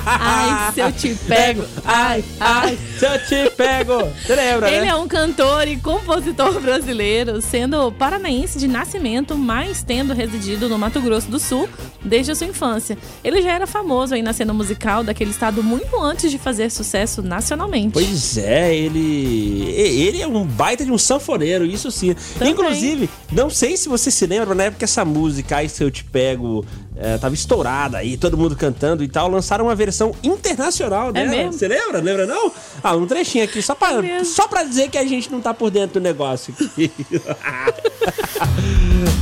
Ai, 0.07 0.73
se 0.73 0.81
eu 0.81 0.91
te 0.91 1.15
pego. 1.29 1.63
Ai, 1.85 2.25
ai. 2.41 2.79
Se 2.99 3.05
eu 3.05 3.19
te 3.27 3.51
pego. 3.55 4.09
Você 4.25 4.35
lembra, 4.35 4.71
Ele 4.71 4.81
né? 4.81 4.87
é 4.89 4.95
um 4.95 5.07
cantor 5.07 5.69
e 5.69 5.77
compositor 5.77 6.59
brasileiro, 6.59 7.43
sendo 7.43 7.93
paranaense 7.93 8.59
de 8.59 8.67
nascimento, 8.67 9.37
mas 9.37 9.83
tendo 9.83 10.15
residido 10.15 10.71
no 10.71 10.79
Mato 10.79 11.03
Grosso 11.03 11.31
do 11.31 11.39
Sul 11.39 11.69
desde 12.03 12.33
a 12.33 12.35
sua 12.35 12.47
infância. 12.47 12.97
Ele 13.23 13.43
já 13.43 13.53
era 13.53 13.67
famoso 13.67 14.15
aí 14.15 14.23
na 14.23 14.33
cena 14.33 14.55
musical 14.55 15.05
daquele 15.05 15.31
estado 15.31 15.63
muito 15.63 15.95
antes 16.01 16.31
de 16.31 16.39
fazer 16.39 16.71
sucesso 16.71 17.21
nacionalmente. 17.21 17.93
Pois 17.93 18.39
é, 18.39 18.75
ele. 18.75 19.71
Ele 19.71 20.23
é 20.23 20.27
um 20.27 20.47
baita 20.47 20.83
de 20.83 20.91
um 20.91 20.97
sanfoneiro, 20.97 21.67
isso 21.67 21.91
sim. 21.91 22.15
Também. 22.39 22.55
Inclusive, 22.55 23.11
não 23.31 23.51
sei 23.51 23.77
se 23.77 23.87
você 23.87 24.11
se 24.11 24.27
lembra, 24.27 24.55
na 24.55 24.65
época 24.65 24.79
que 24.79 24.85
essa 24.85 25.05
música, 25.05 25.57
Ai 25.57 25.69
Se 25.69 25.85
Eu 25.85 25.91
Te 25.91 26.05
Pego, 26.05 26.65
eh, 27.03 27.19
tava 27.19 27.35
estourada 27.35 27.99
aí, 27.99 28.17
todo 28.17 28.39
mundo 28.39 28.55
cantando 28.55 29.03
e 29.03 29.09
tal, 29.09 29.29
lançaram 29.29 29.65
uma 29.67 29.75
versão 29.75 30.15
internacional 30.23 31.13
dela. 31.13 31.29
mesmo? 31.29 31.53
Você 31.53 31.67
lembra? 31.67 32.01
Lembra 32.01 32.27
não? 32.27 32.53
Ah, 32.83 32.95
um 32.95 33.07
trechinho 33.07 33.45
aqui, 33.45 33.61
só 33.61 33.75
pra, 33.75 34.25
só 34.25 34.47
pra 34.47 34.63
dizer 34.63 34.89
que 34.89 34.97
a 34.99 35.05
gente 35.05 35.31
não 35.31 35.41
tá 35.41 35.53
por 35.53 35.71
dentro 35.71 36.01
do 36.01 36.03
negócio 36.03 36.55
aqui. 36.59 36.91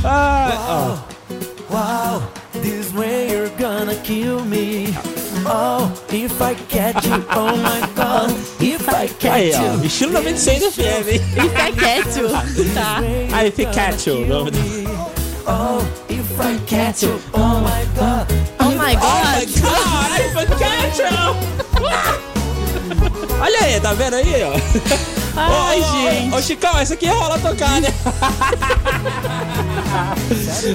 ah, 0.05 0.97
ó. 1.07 1.11
Wow, 1.71 2.21
this 2.61 2.91
way 2.93 3.31
you're 3.31 3.49
gonna 3.57 3.95
kill 4.03 4.43
me. 4.43 4.93
Oh, 5.45 5.89
if 6.11 6.41
I 6.41 6.53
catch 6.67 7.05
you, 7.05 7.23
oh 7.33 7.55
my 7.55 7.79
god, 7.95 8.29
if 8.61 8.89
I 8.89 9.07
catch 9.07 9.31
Aí, 9.31 9.53
ó, 9.55 9.75
estilo 9.85 10.11
96 10.11 10.73
FM, 10.73 11.09
hein? 11.09 11.21
If 11.37 11.55
I 11.55 11.71
catch 11.71 12.17
you. 12.17 12.27
Tá. 12.73 12.97
Aí, 13.31 13.47
if 13.47 13.57
I 13.59 13.65
catch 13.67 14.07
you. 14.07 14.23
o 14.23 14.27
nome 14.27 14.51
do- 14.51 14.59
Oh, 15.47 15.81
catch 16.67 17.03
you, 17.03 17.19
oh 17.33 17.59
my 17.61 17.85
god. 17.95 18.27
Oh 18.59 18.69
my 18.69 18.69
Oh 18.69 18.77
my 18.77 18.95
god. 18.95 19.47
god. 19.61 20.21
Olha 23.41 23.59
aí, 23.63 23.79
tá 23.79 23.93
vendo 23.93 24.15
aí, 24.15 24.43
ó? 24.43 24.51
Ai, 25.35 25.79
Ô, 25.79 25.83
gente. 25.83 26.35
Ô, 26.35 26.41
Chicão, 26.41 26.77
essa 26.77 26.93
aqui 26.93 27.07
rola 27.07 27.39
tocar, 27.39 27.81
né? 27.81 27.87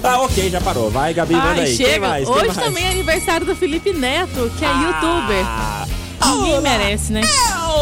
ah, 0.03 0.21
ok, 0.23 0.51
já 0.51 0.61
parou. 0.61 0.91
Vai, 0.91 1.15
Gabi, 1.15 1.35
manda 1.35 1.63
aí. 1.63 1.77
Chega. 1.77 2.09
mais? 2.09 2.29
Hoje 2.29 2.47
mais? 2.47 2.59
também 2.59 2.85
é 2.85 2.91
aniversário 2.91 3.47
do 3.47 3.55
Felipe 3.55 3.93
Neto, 3.93 4.51
que 4.59 4.65
é 4.65 4.69
Ah, 4.69 4.83
youtuber. 4.83 5.47
Ninguém 6.39 6.61
merece, 6.61 7.13
né? 7.13 7.21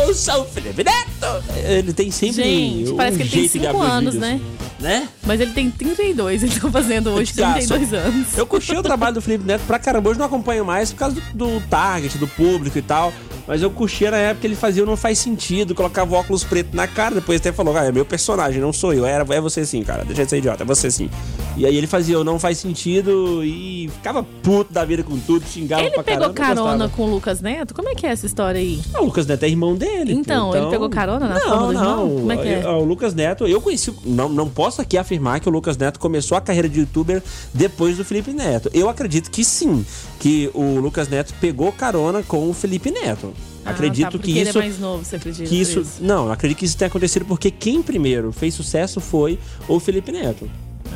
Eu 0.06 0.14
sou 0.14 0.42
o 0.42 0.44
Felipe 0.44 0.84
Neto. 0.84 1.42
Ele 1.66 1.92
tem 1.94 2.10
sempre 2.10 2.42
Gente, 2.42 2.90
um 2.92 2.96
parece 2.96 3.16
que 3.16 3.22
ele 3.22 3.30
tem 3.30 3.40
jeito 3.40 3.52
de 3.52 3.58
5 3.60 3.66
abrir 3.68 3.80
os 3.86 3.90
anos, 3.90 4.14
né? 4.16 4.38
Né? 4.84 5.08
Mas 5.24 5.40
ele 5.40 5.52
tem 5.52 5.70
32, 5.70 6.42
ele 6.42 6.60
tá 6.60 6.70
fazendo 6.70 7.08
hoje 7.10 7.32
Cara, 7.32 7.54
32 7.54 7.88
só- 7.88 7.96
anos. 7.96 8.36
Eu 8.36 8.46
curti 8.46 8.76
o 8.76 8.82
trabalho 8.82 9.14
do 9.14 9.22
Felipe 9.22 9.42
Neto 9.46 9.62
pra 9.66 9.78
caramba. 9.78 10.10
Hoje 10.10 10.18
não 10.18 10.26
acompanho 10.26 10.62
mais 10.62 10.92
por 10.92 10.98
causa 10.98 11.16
do, 11.16 11.22
do 11.58 11.60
target, 11.70 12.18
do 12.18 12.28
público 12.28 12.76
e 12.76 12.82
tal. 12.82 13.10
Mas 13.46 13.60
eu 13.62 13.70
curtia 13.70 14.10
na 14.10 14.16
época 14.16 14.40
que 14.42 14.46
ele 14.46 14.56
fazia 14.56 14.82
o 14.82 14.86
Não 14.86 14.96
Faz 14.96 15.18
Sentido, 15.18 15.74
colocava 15.74 16.14
o 16.14 16.18
óculos 16.18 16.44
preto 16.44 16.74
na 16.74 16.86
cara. 16.86 17.14
Depois 17.14 17.40
até 17.40 17.52
falou, 17.52 17.76
ah, 17.76 17.84
é 17.84 17.92
meu 17.92 18.04
personagem, 18.04 18.60
não 18.60 18.72
sou 18.72 18.92
eu. 18.94 19.04
Era, 19.06 19.24
é 19.34 19.40
você 19.40 19.64
sim, 19.66 19.82
cara. 19.82 20.04
Deixa 20.04 20.24
de 20.24 20.30
ser 20.30 20.38
idiota, 20.38 20.62
é 20.62 20.66
você 20.66 20.90
sim. 20.90 21.10
E 21.56 21.64
aí 21.66 21.76
ele 21.76 21.86
fazia 21.86 22.18
o 22.18 22.24
Não 22.24 22.38
Faz 22.38 22.56
Sentido 22.58 23.42
e 23.44 23.88
ficava 23.94 24.22
puto 24.42 24.72
da 24.72 24.84
vida 24.84 25.02
com 25.02 25.18
tudo, 25.18 25.46
xingava 25.46 25.82
Ele 25.82 25.90
pra 25.90 26.02
pegou 26.02 26.30
caramba. 26.32 26.40
eu 26.40 26.64
carona 26.64 26.70
gostava. 26.86 26.88
com 26.96 27.02
o 27.04 27.10
Lucas 27.14 27.40
Neto? 27.42 27.74
Como 27.74 27.88
é 27.90 27.94
que 27.94 28.06
é 28.06 28.10
essa 28.10 28.24
história 28.26 28.58
aí? 28.60 28.80
Ah, 28.94 29.02
o 29.02 29.06
Lucas 29.06 29.26
Neto 29.26 29.42
é 29.44 29.48
irmão 29.48 29.74
dele. 29.76 30.14
Então, 30.14 30.54
ele 30.56 30.66
pegou 30.70 30.88
carona 30.88 31.28
na 31.28 31.34
não, 31.34 31.40
forma 31.42 31.66
do 31.66 31.72
não. 31.74 31.80
irmão? 31.82 32.08
Como 32.20 32.32
é 32.32 32.36
que 32.38 32.48
é? 32.48 32.66
O 32.68 32.84
Lucas 32.84 33.14
Neto, 33.14 33.46
eu 33.46 33.60
conheci. 33.60 33.92
Não, 34.06 34.28
não 34.30 34.48
posso 34.48 34.73
aqui 34.80 34.96
afirmar 34.96 35.40
que 35.40 35.48
o 35.48 35.52
Lucas 35.52 35.76
Neto 35.76 35.98
começou 35.98 36.36
a 36.36 36.40
carreira 36.40 36.68
de 36.68 36.80
youtuber 36.80 37.22
depois 37.52 37.96
do 37.96 38.04
Felipe 38.04 38.32
Neto. 38.32 38.70
Eu 38.72 38.88
acredito 38.88 39.30
que 39.30 39.44
sim, 39.44 39.84
que 40.18 40.50
o 40.54 40.78
Lucas 40.80 41.08
Neto 41.08 41.34
pegou 41.40 41.72
carona 41.72 42.22
com 42.22 42.48
o 42.48 42.54
Felipe 42.54 42.90
Neto. 42.90 43.32
Ah, 43.64 43.70
acredito 43.70 44.18
tá, 44.18 44.24
que 44.24 44.38
ele 44.38 44.48
isso. 44.48 44.58
é 44.58 44.62
mais 44.62 44.78
novo, 44.78 45.04
você 45.04 45.16
acredita? 45.16 45.48
que 45.48 45.56
por 45.56 45.80
isso, 45.80 45.86
não, 46.00 46.30
acredito 46.30 46.58
que 46.58 46.64
isso 46.66 46.76
tenha 46.76 46.88
acontecido 46.88 47.24
porque 47.24 47.50
quem 47.50 47.82
primeiro 47.82 48.30
fez 48.30 48.52
sucesso 48.54 49.00
foi 49.00 49.38
o 49.66 49.80
Felipe 49.80 50.12
Neto. 50.12 50.48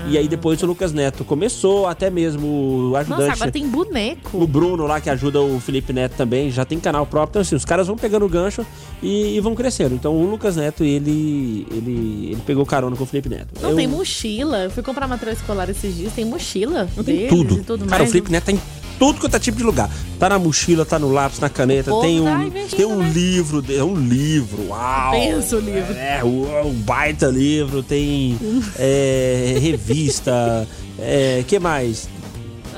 E 0.09 0.17
aí 0.17 0.29
depois 0.29 0.63
o 0.63 0.67
Lucas 0.67 0.93
Neto 0.93 1.25
começou, 1.25 1.87
até 1.87 2.09
mesmo 2.09 2.47
o 2.91 2.97
ajudante. 2.97 3.23
Ah. 3.23 3.27
Nossa, 3.27 3.37
agora 3.37 3.51
tem 3.53 3.69
boneco. 3.69 4.39
O 4.43 4.47
Bruno 4.47 4.87
lá, 4.87 5.01
que 5.01 5.11
ajuda 5.11 5.41
o 5.41 5.59
Felipe 5.61 5.93
Neto 5.93 6.15
também, 6.17 6.51
já 6.51 6.65
tem 6.65 6.79
canal 6.79 7.05
próprio. 7.05 7.31
Então, 7.33 7.43
assim, 7.43 7.55
os 7.57 7.65
caras 7.65 7.87
vão 7.89 7.97
pegando 7.97 8.25
o 8.25 8.29
gancho 8.29 8.65
e, 9.03 9.37
e 9.37 9.41
vão 9.41 9.55
crescendo. 9.55 9.95
Então, 9.95 10.15
o 10.15 10.31
Lucas 10.31 10.57
Neto, 10.57 10.85
ele, 10.85 11.67
ele, 11.71 12.29
ele 12.33 12.43
pegou 12.47 12.65
carona 12.65 12.97
com 12.97 13.03
o 13.05 13.07
Felipe 13.07 13.29
Neto. 13.29 13.49
Não, 13.61 13.71
Eu- 13.71 13.77
tem 13.77 13.87
mochila. 13.87 14.59
Eu 14.65 14.71
fui 14.71 14.83
comprar 14.83 15.07
material 15.09 15.37
escolar 15.37 15.69
esses 15.69 15.95
dias, 15.97 16.13
tem 16.13 16.25
mochila 16.25 16.89
tem 16.95 17.05
deles 17.05 17.29
tudo. 17.31 17.55
e 17.55 17.61
tudo 17.65 17.85
Cara, 17.87 17.99
mais. 17.99 18.09
o 18.09 18.13
Felipe 18.13 18.31
Neto 18.31 18.45
tá 18.45 18.53
em 18.53 18.61
tudo 18.99 19.21
quanto 19.21 19.37
é 19.37 19.39
tipo 19.39 19.57
de 19.57 19.63
lugar. 19.65 19.91
Tá 20.19 20.29
na 20.29 20.39
mochila, 20.39 20.85
tá 20.85 20.99
no 20.99 21.11
lápis, 21.11 21.39
na 21.39 21.49
caneta, 21.49 21.93
tem 22.01 22.23
tá 22.23 22.31
um, 22.39 22.51
tem 22.51 22.85
um 22.87 22.97
né? 22.99 23.11
livro, 23.11 23.65
é 23.73 23.85
um 23.85 23.95
livro, 23.95 24.69
uau! 24.69 25.13
Pensa 25.13 25.57
o 25.57 25.61
livro. 25.61 25.95
É, 25.95 26.23
um 26.25 26.73
baita 26.75 27.27
livro, 27.29 27.83
tem 27.83 28.39
é, 28.79 29.57
revista, 29.61 30.67
é, 30.99 31.45
que 31.47 31.59
mais? 31.59 32.09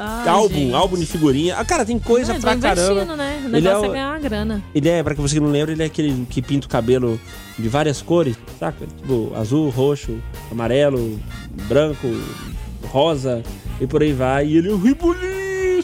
Ai, 0.03 0.29
álbum, 0.29 0.55
gente. 0.55 0.75
álbum 0.75 0.97
de 0.97 1.05
figurinha. 1.05 1.57
Ah, 1.59 1.65
cara, 1.65 1.85
tem 1.85 1.99
coisa 1.99 2.33
É, 2.33 2.39
pra 2.39 2.57
caramba. 2.57 3.17
né? 3.17 3.43
O 3.45 3.55
Ele 3.55 3.69
é, 3.69 3.71
é, 3.71 3.89
ganhar 3.89 4.09
uma 4.13 4.19
grana. 4.19 4.65
ele 4.75 4.89
é, 4.89 5.03
pra 5.03 5.15
que 5.15 5.21
você 5.21 5.39
não 5.39 5.51
lembra, 5.51 5.73
ele 5.73 5.83
é 5.83 5.87
aquele 5.87 6.27
que 6.29 6.41
pinta 6.41 6.67
o 6.67 6.71
cabelo 6.71 7.21
de 7.59 7.69
várias 7.69 8.01
cores, 8.01 8.35
saca? 8.59 8.87
Tipo, 8.87 9.33
azul, 9.37 9.69
roxo, 9.69 10.17
amarelo, 10.51 11.21
branco, 11.69 12.07
rosa 12.89 13.43
e 13.79 13.87
por 13.87 14.03
aí 14.03 14.13
vai. 14.15 14.47
E 14.47 14.57
ele 14.57 14.71
é 14.71 14.73
um 14.73 14.79
ribolista 14.79 15.40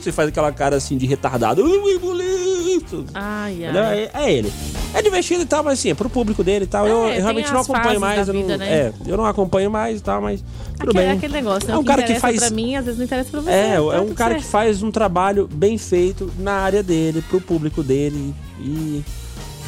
e 0.09 0.13
faz 0.13 0.29
aquela 0.29 0.53
cara 0.53 0.77
assim 0.77 0.97
de 0.97 1.07
retardado. 1.07 1.63
Um 1.65 1.87
ribolista. 1.87 2.97
Ai, 3.15 3.65
ai. 3.65 3.99
É, 3.99 4.11
é 4.15 4.33
ele. 4.33 4.53
É 4.95 5.03
divertido 5.03 5.43
e 5.43 5.47
tal, 5.47 5.63
mas 5.63 5.79
assim, 5.79 5.91
é 5.91 5.95
pro 5.95 6.09
público 6.09 6.43
dele 6.43 6.65
e 6.65 6.69
tal. 6.69 6.87
eu, 6.87 7.05
É, 7.05 7.09
eu 7.09 7.13
tem 7.13 7.21
realmente 7.23 7.53
não 7.53 7.61
acompanho 7.61 8.01
mais. 8.01 8.29
eu 8.29 8.35
não, 8.35 8.41
vida, 8.43 8.57
né? 8.57 8.69
É, 8.69 8.93
eu 9.07 9.17
não 9.17 9.27
acompanho 9.27 9.71
mais 9.71 9.99
e 9.99 10.03
tal, 10.03 10.21
mas 10.23 10.43
tudo 10.79 10.91
Aquele, 10.91 11.05
bem. 11.07 11.17
aquele 11.17 11.33
negócio, 11.33 11.69
né? 11.69 11.75
É 11.75 11.79
um 11.79 11.85
cara 11.85 12.03
que 12.03 12.15
faz. 12.19 12.39
pra 12.39 12.51
mim, 12.51 12.77
às 12.77 12.85
vezes 12.85 12.99
não 12.99 13.05
interessa 13.05 13.31
pra 13.31 13.41
você. 13.41 13.51
É, 13.51 13.77
tá 13.77 13.97
é 13.97 14.01
um 14.01 14.15
cara 14.15 14.31
certo. 14.35 14.45
que 14.45 14.51
faz 14.51 14.83
um 14.83 14.91
trabalho 14.91 15.49
bem 15.53 15.77
feito 15.79 16.31
na 16.39 16.53
área 16.53 16.83
dele, 16.83 17.23
pro 17.29 17.41
público 17.41 17.83
dele. 17.83 18.35
E 18.61 19.03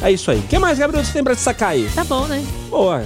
é 0.01 0.11
isso 0.11 0.31
aí. 0.31 0.39
O 0.39 0.43
que 0.43 0.57
mais, 0.57 0.79
Gabriel, 0.79 1.03
você 1.03 1.13
tem 1.13 1.23
pra 1.23 1.33
destacar 1.33 1.69
aí? 1.69 1.89
Tá 1.93 2.03
bom, 2.03 2.25
né? 2.25 2.43
Boa. 2.69 3.03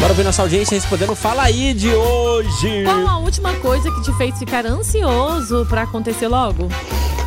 Bora 0.00 0.14
ver 0.14 0.24
nossa 0.24 0.42
audiência 0.42 0.74
respondendo. 0.76 1.14
Fala 1.14 1.42
aí 1.42 1.74
de 1.74 1.92
hoje. 1.92 2.84
Qual 2.84 3.06
a 3.08 3.18
última 3.18 3.52
coisa 3.54 3.90
que 3.90 4.02
te 4.02 4.12
fez 4.16 4.38
ficar 4.38 4.64
ansioso 4.64 5.66
pra 5.68 5.82
acontecer 5.82 6.28
logo? 6.28 6.68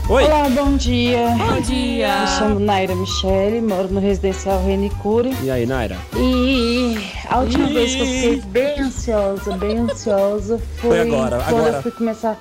Oi. 0.10 0.24
Olá, 0.24 0.50
bom 0.50 0.76
dia. 0.78 1.36
Bom 1.38 1.62
dia. 1.62 2.22
Me 2.22 2.28
chamo 2.28 2.60
Naira 2.60 2.96
Michele, 2.96 3.62
moro 3.62 3.88
no 3.90 4.00
residencial 4.00 4.64
Renicure. 4.66 5.36
E 5.44 5.52
aí, 5.52 5.66
Naira? 5.66 5.98
E 6.16 6.98
a 7.30 7.40
última 7.40 7.70
Ih. 7.70 7.74
vez 7.74 7.96
que 7.96 8.02
eu 8.02 8.06
fiquei 8.06 8.42
bem 8.50 8.80
ansiosa, 8.80 9.58
bem 9.58 9.78
ansiosa, 9.78 10.60
foi, 10.78 10.90
Foi 10.90 11.00
agora, 11.02 11.38
quando 11.44 11.58
agora. 11.60 11.78
eu 11.78 11.82
fui 11.82 11.92
começar 11.92 12.38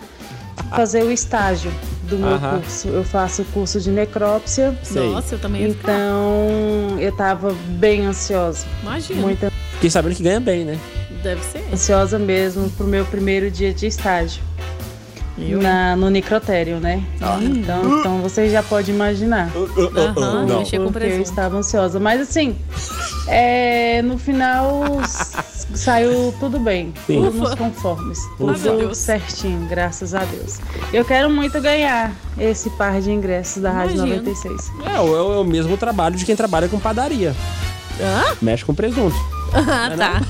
a 0.71 0.77
fazer 0.77 1.03
o 1.05 1.11
estágio 1.13 1.73
do 2.05 2.17
meu 2.19 2.31
Aham. 2.35 2.61
curso. 2.61 2.89
Eu 2.89 3.05
faço 3.05 3.43
o 3.43 3.45
curso 3.47 3.81
de 3.81 3.91
necrópsia. 3.91 4.77
Sei. 4.83 5.09
Nossa, 5.11 5.35
eu 5.35 5.39
também 5.39 5.63
ia 5.63 5.69
ficar. 5.75 5.93
Então, 5.93 6.99
eu 6.99 7.13
tava 7.13 7.53
bem 7.69 8.07
ansiosa. 8.07 8.65
Imagina. 8.83 9.50
Fiquei 9.81 9.89
sabendo 9.91 10.15
que 10.15 10.23
ganha 10.23 10.41
bem, 10.41 10.65
né? 10.65 10.79
Deve 11.23 11.43
ser. 11.43 11.65
Ansiosa 11.73 12.19
mesmo 12.19 12.69
pro 12.71 12.87
meu 12.87 13.05
primeiro 13.07 13.51
dia 13.51 13.73
de 13.73 13.87
estágio. 13.87 14.43
na, 15.39 15.97
no 15.97 16.11
necrotério, 16.11 16.79
né? 16.81 17.03
Então, 17.41 17.99
então 18.01 18.19
você 18.21 18.51
já 18.51 18.63
pode 18.63 18.91
imaginar. 18.91 19.51
Aham, 19.97 20.45
Não. 20.47 20.59
mexer 20.59 20.79
com 20.79 20.93
Porque 20.93 21.07
eu 21.09 21.23
estava 21.23 21.57
ansiosa. 21.57 21.99
Mas 21.99 22.21
assim, 22.21 22.57
é, 23.27 24.03
no 24.03 24.19
final 24.19 24.85
saiu 25.75 26.35
tudo 26.39 26.59
bem. 26.61 26.93
Sim. 27.07 27.23
Tudo 27.23 27.39
nos 27.39 27.55
conformes. 27.55 28.19
Ufa. 28.39 28.55
Tudo 28.59 28.95
certinho, 28.95 29.67
graças 29.67 30.15
a 30.15 30.25
Deus. 30.25 30.59
Eu 30.93 31.07
quero 31.07 31.31
muito 31.31 31.59
ganhar 31.61 32.13
esse 32.39 32.69
par 32.71 33.01
de 33.01 33.11
ingressos 33.11 33.63
da 33.63 33.71
Rádio 33.73 33.95
Imagino. 33.97 34.17
96. 34.19 34.71
É, 34.85 35.01
o- 35.01 35.17
é 35.17 35.41
o 35.41 35.45
mesmo 35.45 35.79
trabalho 35.79 36.17
de 36.17 36.27
quem 36.27 36.37
trabalha 36.37 36.69
com 36.69 36.79
padaria. 36.79 37.35
Hã? 37.99 38.37
Mexe 38.43 38.63
com 38.65 38.75
presunto. 38.75 39.17
Ah, 39.53 39.91
tá. 39.97 40.21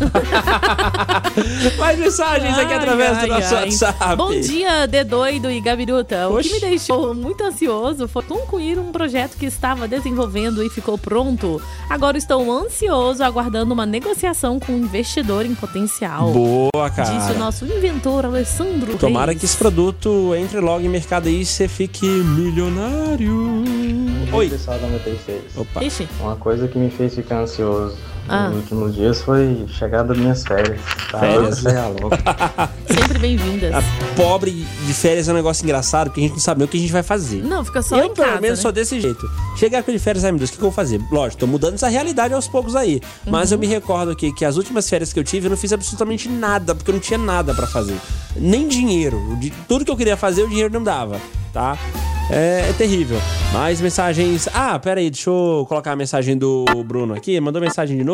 Mais 1.78 1.98
mensagens 2.00 2.56
aqui 2.58 2.72
Ai, 2.72 2.78
através 2.78 3.10
do 3.10 3.20
ai, 3.20 3.28
nosso 3.28 3.54
ai. 3.54 3.64
WhatsApp. 3.64 4.16
Bom 4.16 4.30
dia, 4.40 4.86
D 4.86 5.04
doido 5.04 5.50
e 5.50 5.60
Gabiruta. 5.60 6.28
O 6.28 6.36
Oxi. 6.38 6.48
que 6.48 6.54
me 6.54 6.60
deixou 6.60 7.14
muito 7.14 7.42
ansioso 7.44 8.08
foi 8.08 8.22
concluir 8.22 8.78
um 8.78 8.90
projeto 8.92 9.36
que 9.36 9.46
estava 9.46 9.86
desenvolvendo 9.86 10.62
e 10.64 10.70
ficou 10.70 10.96
pronto. 10.96 11.60
Agora 11.88 12.16
estou 12.16 12.50
ansioso, 12.50 13.22
aguardando 13.22 13.74
uma 13.74 13.84
negociação 13.86 14.58
com 14.58 14.72
um 14.72 14.78
investidor 14.78 15.44
em 15.44 15.54
potencial. 15.54 16.30
Boa, 16.32 16.90
cara. 16.90 17.10
Disse 17.10 17.32
o 17.32 17.38
nosso 17.38 17.64
inventor 17.66 18.24
Alessandro 18.26 18.96
Tomara 18.96 19.32
Reis. 19.32 19.40
que 19.40 19.46
esse 19.46 19.56
produto 19.56 20.34
entre 20.34 20.60
logo 20.60 20.84
em 20.84 20.88
mercado 20.88 21.28
aí 21.28 21.40
e 21.42 21.44
você 21.46 21.68
fique 21.68 22.06
milionário. 22.06 23.64
Oi. 24.32 24.48
pessoal 24.48 24.78
da 24.78 24.86
96. 24.86 25.42
Opa. 25.56 25.82
Ixi. 25.84 26.08
Uma 26.20 26.36
coisa 26.36 26.68
que 26.68 26.78
me 26.78 26.88
fez 26.90 27.14
ficar 27.14 27.40
ansioso 27.40 27.96
Ah. 28.28 28.48
nos 28.48 28.58
últimos 28.58 28.94
dias 28.94 29.20
foi 29.22 29.64
chegar 29.68 30.02
das 30.04 30.16
minhas 30.16 30.44
férias. 30.44 30.80
Tá 31.10 31.18
Férias? 31.18 31.62
louco, 31.62 32.00
louco. 32.02 32.16
Sempre 32.86 33.18
bem-vindas. 33.18 33.74
A 33.74 33.82
pobre 34.16 34.50
de 34.86 34.94
férias 34.94 35.28
é 35.28 35.32
um 35.32 35.34
negócio 35.34 35.64
engraçado, 35.64 36.08
porque 36.08 36.20
a 36.20 36.22
gente 36.24 36.32
não 36.34 36.38
sabe 36.40 36.58
nem 36.58 36.66
o 36.66 36.68
que 36.68 36.76
a 36.76 36.80
gente 36.80 36.92
vai 36.92 37.02
fazer. 37.02 37.42
Não, 37.42 37.64
fica 37.64 37.82
só 37.82 37.96
eu, 37.98 38.04
em 38.04 38.14
pelo 38.14 38.28
casa, 38.28 38.40
menos, 38.40 38.58
né? 38.58 38.62
sou 38.62 38.70
desse 38.72 39.00
jeito. 39.00 39.28
Chegar 39.56 39.82
com 39.82 39.90
de 39.90 39.98
férias, 39.98 40.24
ai 40.24 40.30
meu 40.30 40.38
Deus, 40.38 40.50
o 40.50 40.52
que, 40.52 40.58
que 40.58 40.64
eu 40.64 40.70
vou 40.70 40.74
fazer? 40.76 41.00
Lógico, 41.10 41.40
tô 41.40 41.46
mudando 41.46 41.74
essa 41.74 41.88
realidade 41.88 42.32
aos 42.34 42.46
poucos 42.46 42.76
aí. 42.76 43.00
Mas 43.26 43.50
eu 43.50 43.56
Uhum. 43.56 43.60
me 43.62 43.66
recordo 43.66 44.10
aqui 44.12 44.32
que 44.32 44.44
as 44.44 44.56
últimas 44.56 44.88
férias 44.88 45.12
que 45.12 45.18
eu 45.18 45.24
tive, 45.24 45.46
eu 45.46 45.50
não 45.50 45.56
fiz 45.56 45.72
absolutamente 45.72 46.28
nada, 46.28 46.74
porque 46.74 46.90
eu 46.90 46.94
não 46.94 47.00
tinha 47.00 47.18
nada 47.18 47.52
pra 47.52 47.66
fazer. 47.66 47.96
Nem 48.36 48.68
dinheiro. 48.68 49.20
Tudo 49.66 49.84
que 49.84 49.90
eu 49.90 49.96
queria 49.96 50.16
fazer, 50.16 50.42
o 50.44 50.48
dinheiro 50.48 50.72
não 50.72 50.82
dava, 50.84 51.20
tá? 51.52 51.76
É, 52.32 52.66
é 52.70 52.72
terrível. 52.78 53.20
Mais 53.52 53.80
mensagens. 53.80 54.48
Ah, 54.54 54.78
pera 54.78 55.00
aí, 55.00 55.10
deixa 55.10 55.28
eu 55.28 55.66
colocar 55.68 55.90
a 55.90 55.96
mensagem 55.96 56.38
do 56.38 56.64
Bruno 56.86 57.12
aqui. 57.12 57.40
Mandou 57.40 57.60
mensagem 57.60 57.96
de 57.98 58.04
novo. 58.04 58.09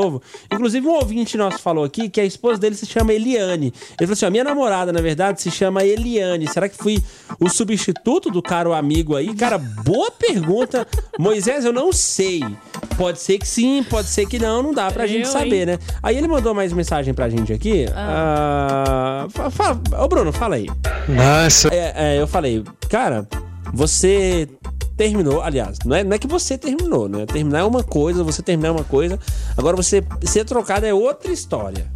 Inclusive, 0.52 0.86
um 0.86 0.94
ouvinte 0.94 1.36
nosso 1.36 1.58
falou 1.58 1.84
aqui 1.84 2.08
que 2.08 2.20
a 2.20 2.24
esposa 2.24 2.58
dele 2.58 2.74
se 2.74 2.86
chama 2.86 3.12
Eliane. 3.12 3.66
Ele 3.66 3.74
falou 4.00 4.12
assim: 4.12 4.26
a 4.26 4.30
minha 4.30 4.44
namorada, 4.44 4.92
na 4.92 5.00
verdade, 5.00 5.40
se 5.42 5.50
chama 5.50 5.84
Eliane. 5.84 6.46
Será 6.48 6.68
que 6.68 6.76
fui 6.76 7.02
o 7.40 7.48
substituto 7.48 8.30
do 8.30 8.42
caro 8.42 8.72
amigo 8.72 9.16
aí? 9.16 9.34
Cara, 9.34 9.58
boa 9.58 10.10
pergunta. 10.10 10.86
Moisés, 11.18 11.64
eu 11.64 11.72
não 11.72 11.92
sei. 11.92 12.40
Pode 12.96 13.20
ser 13.20 13.38
que 13.38 13.46
sim, 13.46 13.82
pode 13.88 14.08
ser 14.08 14.26
que 14.26 14.38
não, 14.38 14.62
não 14.62 14.72
dá 14.72 14.90
pra 14.90 15.04
Eu, 15.04 15.08
gente 15.08 15.26
hein? 15.26 15.32
saber, 15.32 15.66
né? 15.66 15.78
Aí 16.02 16.16
ele 16.16 16.26
mandou 16.28 16.54
mais 16.54 16.72
mensagem 16.72 17.12
pra 17.12 17.28
gente 17.28 17.52
aqui. 17.52 17.86
Ah. 17.94 19.26
fa- 19.30 19.50
fala, 19.50 19.80
ô 20.02 20.08
Bruno, 20.08 20.32
fala 20.32 20.56
aí. 20.56 20.66
Nossa. 21.08 21.68
É, 21.72 21.92
é, 22.16 22.20
eu 22.20 22.26
falei, 22.26 22.64
cara, 22.88 23.28
você 23.72 24.48
terminou, 24.96 25.42
aliás, 25.42 25.78
não 25.84 25.94
é, 25.96 26.02
não 26.02 26.14
é 26.14 26.18
que 26.18 26.26
você 26.26 26.56
terminou, 26.56 27.08
né? 27.08 27.26
Terminar 27.26 27.60
é 27.60 27.64
uma 27.64 27.82
coisa, 27.82 28.24
você 28.24 28.42
terminar 28.42 28.68
é 28.68 28.72
uma 28.72 28.84
coisa. 28.84 29.18
Agora 29.56 29.76
você 29.76 30.02
ser 30.24 30.44
trocado 30.44 30.86
é 30.86 30.94
outra 30.94 31.30
história. 31.32 31.86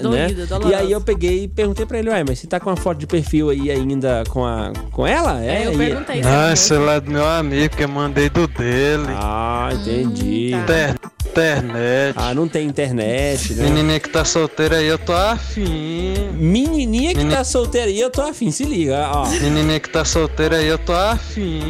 Doída, 0.00 0.16
né? 0.42 0.46
dolorosa. 0.46 0.70
E 0.70 0.74
aí 0.74 0.92
eu 0.92 1.00
peguei 1.00 1.44
e 1.44 1.48
perguntei 1.48 1.84
pra 1.84 1.98
ele, 1.98 2.08
ué, 2.08 2.24
mas 2.26 2.38
você 2.38 2.46
tá 2.46 2.58
com 2.58 2.70
a 2.70 2.76
foto 2.76 2.96
de 2.98 3.06
perfil 3.06 3.50
aí 3.50 3.70
ainda 3.70 4.24
com, 4.30 4.44
a, 4.46 4.72
com 4.90 5.06
ela? 5.06 5.44
É, 5.44 5.66
eu 5.66 5.74
E- 5.74 5.76
perguntei. 5.76 6.22
Nossa, 6.22 6.74
ela 6.74 6.94
é 6.94 7.00
do 7.00 7.10
meu 7.10 7.26
amigo, 7.28 7.76
que 7.76 7.84
eu 7.84 7.88
mandei 7.88 8.30
do 8.30 8.46
dele. 8.48 9.04
Ah, 9.08 9.68
entendi. 9.72 10.52
Hum, 10.54 10.60
Inter- 10.62 10.94
internet. 11.30 12.14
Ah, 12.16 12.34
não 12.34 12.48
tem 12.48 12.66
internet, 12.66 13.54
né? 13.54 13.64
Menininha 13.64 14.00
que 14.00 14.08
tá 14.08 14.24
solteira 14.24 14.76
aí, 14.78 14.86
eu 14.86 14.98
tô 14.98 15.12
afim. 15.12 16.30
Menininha 16.34 17.14
que 17.14 17.24
tá 17.26 17.44
solteira 17.44 17.86
aí, 17.88 18.00
eu 18.00 18.10
tô 18.10 18.22
afim, 18.22 18.50
se 18.50 18.64
liga, 18.64 19.08
ó. 19.12 19.28
Menininha 19.28 19.78
que 19.80 19.90
tá 19.90 20.04
solteira 20.04 20.56
aí, 20.56 20.66
eu 20.66 20.78
tô 20.78 20.92
afim. 20.92 21.60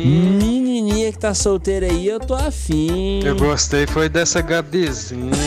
Que 1.12 1.18
tá 1.18 1.34
solteira 1.34 1.86
aí, 1.86 2.06
eu 2.06 2.20
tô 2.20 2.34
afim. 2.34 3.20
Eu 3.24 3.34
gostei 3.34 3.84
foi 3.86 4.08
dessa 4.08 4.40
Gabizinha. 4.40 5.30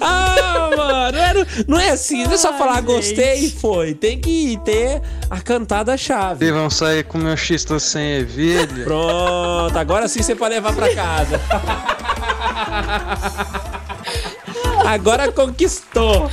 Ah, 0.00 0.70
mano, 0.76 1.12
não 1.12 1.22
é, 1.22 1.34
não 1.68 1.78
é 1.78 1.90
assim, 1.90 2.24
não 2.24 2.32
é 2.32 2.36
só 2.36 2.54
falar 2.54 2.80
gostei 2.80 3.44
e 3.44 3.50
foi. 3.50 3.94
Tem 3.94 4.18
que 4.18 4.58
ter 4.64 5.00
a 5.30 5.40
cantada 5.40 5.96
chave. 5.96 6.46
E 6.46 6.50
vão 6.50 6.68
sair 6.68 7.04
com 7.04 7.18
meu 7.18 7.36
xisto 7.36 7.78
sem 7.78 8.02
ervilha. 8.02 8.84
Pronto, 8.84 9.76
agora 9.78 10.08
sim 10.08 10.22
você 10.22 10.34
pode 10.34 10.54
levar 10.54 10.74
pra 10.74 10.92
casa. 10.94 11.40
Agora 14.84 15.32
conquistou. 15.32 16.30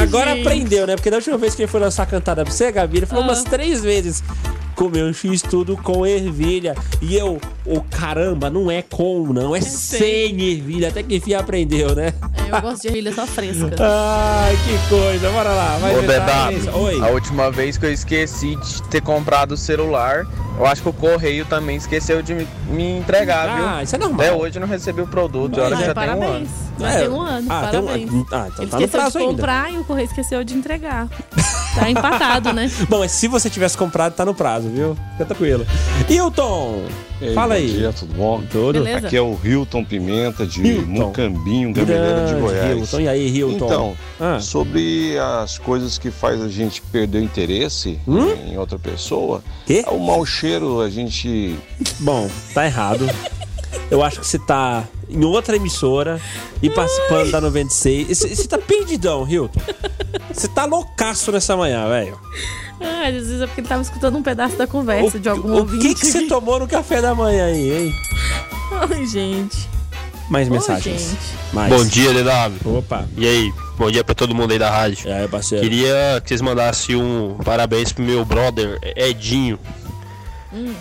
Agora 0.00 0.34
gente. 0.34 0.46
aprendeu, 0.46 0.86
né? 0.86 0.96
Porque 0.96 1.10
da 1.10 1.16
última 1.16 1.38
vez 1.38 1.54
que 1.54 1.62
ele 1.62 1.70
foi 1.70 1.80
lançar 1.80 2.02
a 2.02 2.06
cantada 2.06 2.44
pra 2.44 2.52
você, 2.52 2.70
Gabi, 2.72 2.98
ele 2.98 3.06
falou 3.06 3.24
umas 3.24 3.42
três 3.44 3.82
vezes. 3.82 4.22
Comeu 4.80 5.12
X 5.12 5.42
tudo 5.42 5.76
com 5.76 6.06
ervilha. 6.06 6.74
E 7.02 7.14
eu, 7.14 7.38
o 7.66 7.82
caramba, 7.82 8.48
não 8.48 8.70
é 8.70 8.80
com, 8.80 9.30
não, 9.30 9.54
é 9.54 9.60
sem 9.60 10.40
ervilha. 10.40 10.88
Até 10.88 11.02
que 11.02 11.16
enfim 11.16 11.34
aprendeu, 11.34 11.94
né? 11.94 12.14
É, 12.50 12.56
eu 12.56 12.62
gosto 12.62 12.80
de 12.80 12.88
ervilha 12.88 13.14
só 13.14 13.26
fresca. 13.26 13.70
Ai, 13.78 14.56
que 14.64 14.88
coisa. 14.88 15.28
Bora 15.30 15.50
lá. 15.50 15.76
Vai 15.78 15.94
Ô, 16.72 16.78
Oi. 16.84 16.98
a 16.98 17.08
última 17.08 17.50
vez 17.50 17.76
que 17.76 17.84
eu 17.84 17.92
esqueci 17.92 18.56
de 18.56 18.82
ter 18.84 19.02
comprado 19.02 19.52
o 19.52 19.56
celular, 19.56 20.26
eu 20.58 20.64
acho 20.66 20.80
que 20.80 20.88
o 20.88 20.92
correio 20.94 21.44
também 21.44 21.76
esqueceu 21.76 22.22
de 22.22 22.34
me- 22.70 22.98
entregar, 23.00 23.56
viu? 23.56 23.66
Ah, 23.68 23.82
isso 23.82 23.94
é 23.94 23.98
normal. 23.98 24.20
Até 24.20 24.32
hoje 24.32 24.56
eu 24.56 24.60
não 24.62 24.68
recebi 24.68 25.02
o 25.02 25.06
produto, 25.06 25.60
olha 25.60 25.76
que 25.76 25.84
já 25.84 25.94
tem 25.94 26.04
um 26.08 26.10
ano. 26.12 26.20
parabéns. 26.20 26.48
Já 26.78 26.90
É. 26.90 26.98
tem 27.00 27.08
um 27.10 27.20
ano, 27.20 27.46
Ah, 27.50 27.68
tem 27.70 27.80
um- 27.80 27.84
parabéns. 27.84 28.10
ah, 28.32 28.48
então 28.48 28.62
Ele 28.62 28.70
tá 28.70 28.78
esqueceu 28.80 29.10
de 29.10 29.18
ainda. 29.18 29.30
comprar 29.32 29.72
e 29.72 29.76
o 29.78 29.84
correio 29.84 30.06
esqueceu 30.06 30.42
de 30.42 30.54
entregar. 30.54 31.06
Tá 31.80 31.90
empatado, 31.90 32.52
né? 32.52 32.70
Bom, 32.88 32.98
mas 33.00 33.10
se 33.12 33.26
você 33.26 33.48
tivesse 33.50 33.76
comprado, 33.76 34.12
tá 34.14 34.24
no 34.24 34.34
prazo, 34.34 34.68
viu? 34.68 34.96
Fica 35.12 35.24
tranquilo. 35.24 35.66
Hilton, 36.08 36.82
Ei, 37.20 37.34
fala 37.34 37.54
bom 37.54 37.60
aí. 37.60 37.72
dia, 37.72 37.92
tudo 37.92 38.14
bom? 38.14 38.42
Tudo. 38.50 38.72
Beleza. 38.82 39.06
Aqui 39.06 39.16
é 39.16 39.20
o 39.22 39.38
Hilton 39.42 39.84
Pimenta 39.84 40.46
de 40.46 40.62
Hilton. 40.62 40.86
Mucambinho, 40.86 41.72
Gameleira 41.72 42.26
de 42.26 42.34
Goiás. 42.34 42.78
Hilton. 42.78 43.00
E 43.00 43.08
aí, 43.08 43.28
Hilton? 43.28 43.66
Então, 43.66 43.96
Ah. 44.20 44.40
sobre 44.40 45.16
as 45.18 45.58
coisas 45.58 45.98
que 45.98 46.10
faz 46.10 46.40
a 46.42 46.48
gente 46.48 46.80
perder 46.82 47.18
o 47.18 47.22
interesse 47.24 47.98
Hum? 48.06 48.32
em 48.46 48.58
outra 48.58 48.78
pessoa, 48.78 49.42
Quê? 49.66 49.84
o 49.88 49.98
mau 49.98 50.24
cheiro 50.26 50.80
a 50.80 50.88
gente 50.90 51.56
Bom, 52.00 52.28
tá 52.54 52.66
errado. 52.66 53.08
Eu 53.90 54.02
acho 54.04 54.20
que 54.20 54.26
você 54.26 54.38
tá 54.38 54.84
em 55.10 55.24
outra 55.24 55.56
emissora 55.56 56.20
e 56.62 56.70
participando 56.70 57.30
da 57.30 57.40
96. 57.40 58.08
Você 58.08 58.28
você 58.34 58.48
tá 58.48 58.58
perdidão, 58.58 59.26
Hilton. 59.28 59.60
Você 60.32 60.48
tá 60.48 60.64
loucaço 60.64 61.30
nessa 61.32 61.56
manhã, 61.56 61.88
velho. 61.88 62.18
Ah, 62.80 63.06
às 63.08 63.12
vezes 63.14 63.40
é 63.42 63.46
porque 63.46 63.60
ele 63.60 63.68
tava 63.68 63.82
escutando 63.82 64.16
um 64.16 64.22
pedaço 64.22 64.56
da 64.56 64.66
conversa 64.66 65.18
de 65.18 65.28
algum 65.28 65.50
O 65.52 65.56
ouvinte. 65.58 65.88
que 65.88 65.94
que 66.00 66.06
você 66.06 66.26
tomou 66.26 66.58
no 66.58 66.66
café 66.66 67.02
da 67.02 67.14
manhã 67.14 67.46
aí, 67.46 67.86
hein? 67.88 67.94
Ai, 68.90 69.06
gente. 69.06 69.68
Mais 70.30 70.48
Ô, 70.48 70.52
mensagens. 70.52 71.10
gente. 71.10 71.18
Mais. 71.52 71.72
Bom 71.72 71.84
dia, 71.84 72.12
DW. 72.14 72.78
Opa. 72.78 73.06
E 73.16 73.26
aí, 73.26 73.52
bom 73.76 73.90
dia 73.90 74.02
pra 74.04 74.14
todo 74.14 74.34
mundo 74.34 74.52
aí 74.52 74.58
da 74.58 74.70
rádio. 74.70 75.08
E 75.08 75.12
aí, 75.12 75.28
parceiro? 75.28 75.62
Queria 75.62 76.20
que 76.22 76.28
vocês 76.28 76.40
mandassem 76.40 76.96
um 76.96 77.36
parabéns 77.44 77.92
pro 77.92 78.02
meu 78.04 78.24
brother 78.24 78.78
Edinho. 78.96 79.58
Hum. 80.52 80.72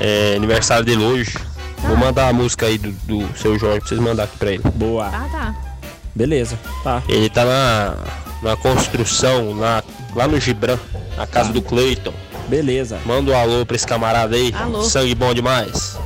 É 0.00 0.34
aniversário 0.36 0.84
dele 0.84 1.02
hoje. 1.04 1.34
Vou 1.82 1.96
mandar 1.96 2.28
a 2.28 2.32
música 2.32 2.66
aí 2.66 2.78
do, 2.78 2.92
do 2.92 3.36
seu 3.36 3.58
Jorge 3.58 3.80
pra 3.80 3.88
vocês 3.88 4.00
mandar 4.00 4.24
aqui 4.24 4.36
pra 4.36 4.52
ele. 4.52 4.62
Boa. 4.74 5.06
Ah, 5.06 5.28
tá. 5.30 5.54
Beleza, 6.14 6.58
tá. 6.82 7.02
Ele 7.08 7.28
tá 7.30 7.44
na, 7.44 7.94
na 8.42 8.56
construção, 8.56 9.54
na, 9.54 9.82
lá 10.14 10.26
no 10.26 10.40
Gibran, 10.40 10.78
na 11.16 11.26
casa 11.26 11.52
do 11.52 11.62
Cleiton. 11.62 12.12
Beleza. 12.48 12.98
Manda 13.04 13.30
um 13.30 13.36
alô 13.36 13.64
pra 13.64 13.76
esse 13.76 13.86
camarada 13.86 14.34
aí. 14.34 14.52
Alô. 14.58 14.82
Sangue 14.82 15.14
bom 15.14 15.32
demais. 15.34 15.98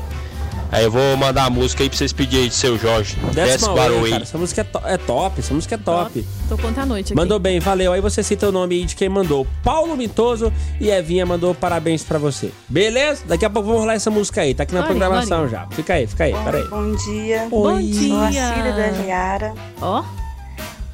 Aí 0.72 0.84
eu 0.84 0.90
vou 0.90 1.16
mandar 1.18 1.44
a 1.44 1.50
música 1.50 1.82
aí 1.82 1.88
pra 1.90 1.98
vocês 1.98 2.14
pedirem 2.14 2.44
aí 2.44 2.48
de 2.48 2.54
seu 2.54 2.78
Jorge. 2.78 3.18
Desce 3.34 3.68
barulho 3.68 4.06
aí. 4.06 4.22
Essa 4.22 4.38
música 4.38 4.62
é, 4.62 4.64
to- 4.64 4.80
é 4.86 4.96
top, 4.96 5.38
essa 5.38 5.52
música 5.52 5.74
é 5.74 5.78
top. 5.78 6.26
Tô 6.48 6.56
contando 6.56 6.78
a 6.78 6.86
noite 6.86 7.06
aqui. 7.12 7.14
Mandou 7.14 7.38
bem, 7.38 7.60
valeu. 7.60 7.92
Aí 7.92 8.00
você 8.00 8.22
cita 8.22 8.48
o 8.48 8.52
nome 8.52 8.76
aí 8.76 8.84
de 8.86 8.96
quem 8.96 9.06
mandou. 9.06 9.46
Paulo 9.62 9.94
Mitoso 9.94 10.50
e 10.80 10.88
Evinha 10.88 11.26
mandou 11.26 11.54
parabéns 11.54 12.02
pra 12.02 12.18
você. 12.18 12.50
Beleza? 12.70 13.22
Daqui 13.26 13.44
a 13.44 13.50
pouco 13.50 13.66
vamos 13.68 13.82
rolar 13.82 13.94
essa 13.94 14.10
música 14.10 14.40
aí. 14.40 14.54
Tá 14.54 14.62
aqui 14.62 14.72
na 14.72 14.80
Marinho, 14.80 14.98
programação 14.98 15.42
Marinho. 15.42 15.50
já. 15.60 15.66
Fica 15.76 15.92
aí, 15.92 16.06
fica 16.06 16.24
aí, 16.24 16.32
pera 16.32 16.56
aí. 16.56 16.68
Bom 16.68 16.94
dia. 16.96 17.46
Bom 17.50 17.74
Oi. 17.74 17.92
Sou 17.92 18.22
a 18.22 18.30
dia. 18.30 18.54
Cira 18.54 18.72
da 18.72 18.86
Liara. 19.02 19.54
Ó, 19.80 20.02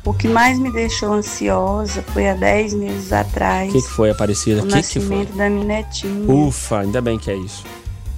O 0.05 0.13
que 0.13 0.27
mais 0.27 0.59
me 0.59 0.73
deixou 0.73 1.13
ansiosa 1.13 2.03
foi 2.13 2.29
há 2.29 2.35
10 2.35 2.75
meses 2.75 3.11
O 3.13 3.15
atrás. 3.15 3.71
que, 3.73 3.81
que 3.81 3.89
foi, 3.89 4.11
Aparecida? 4.11 4.61
O 4.61 4.65
O 4.65 4.67
que, 4.67 4.83
que 4.83 4.99
foi? 5.01 5.03
nascimento 5.03 5.37
da 5.37 5.49
minha 5.49 5.65
netinha. 5.65 6.29
Ufa, 6.33 6.81
ainda 6.81 7.01
bem 7.01 7.17
que 7.19 7.31
é 7.31 7.37
isso. 7.37 7.63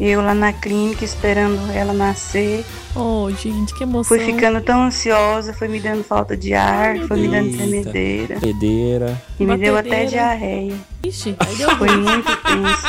Eu 0.00 0.22
lá 0.22 0.32
na 0.32 0.50
clínica 0.50 1.04
esperando 1.04 1.70
ela 1.72 1.92
nascer. 1.92 2.64
Oh, 2.96 3.30
gente, 3.30 3.74
que 3.74 3.82
emoção. 3.82 4.16
Fui 4.16 4.24
ficando 4.24 4.58
tão 4.62 4.84
ansiosa, 4.84 5.52
foi 5.52 5.68
me 5.68 5.78
dando 5.78 6.02
falta 6.02 6.34
de 6.34 6.54
ar, 6.54 6.96
foi 7.00 7.20
me 7.20 7.28
dando 7.28 7.54
tremedeira. 7.54 8.40
Pedeira. 8.40 9.22
E 9.38 9.44
me 9.44 9.58
deu 9.58 9.76
até 9.76 9.90
Batedeira. 9.90 10.10
diarreia. 10.10 10.74
Ixi, 11.04 11.36
aí 11.38 11.54
deu 11.54 11.76
Foi 11.76 11.94
muito 11.96 12.34
tenso. 12.36 12.86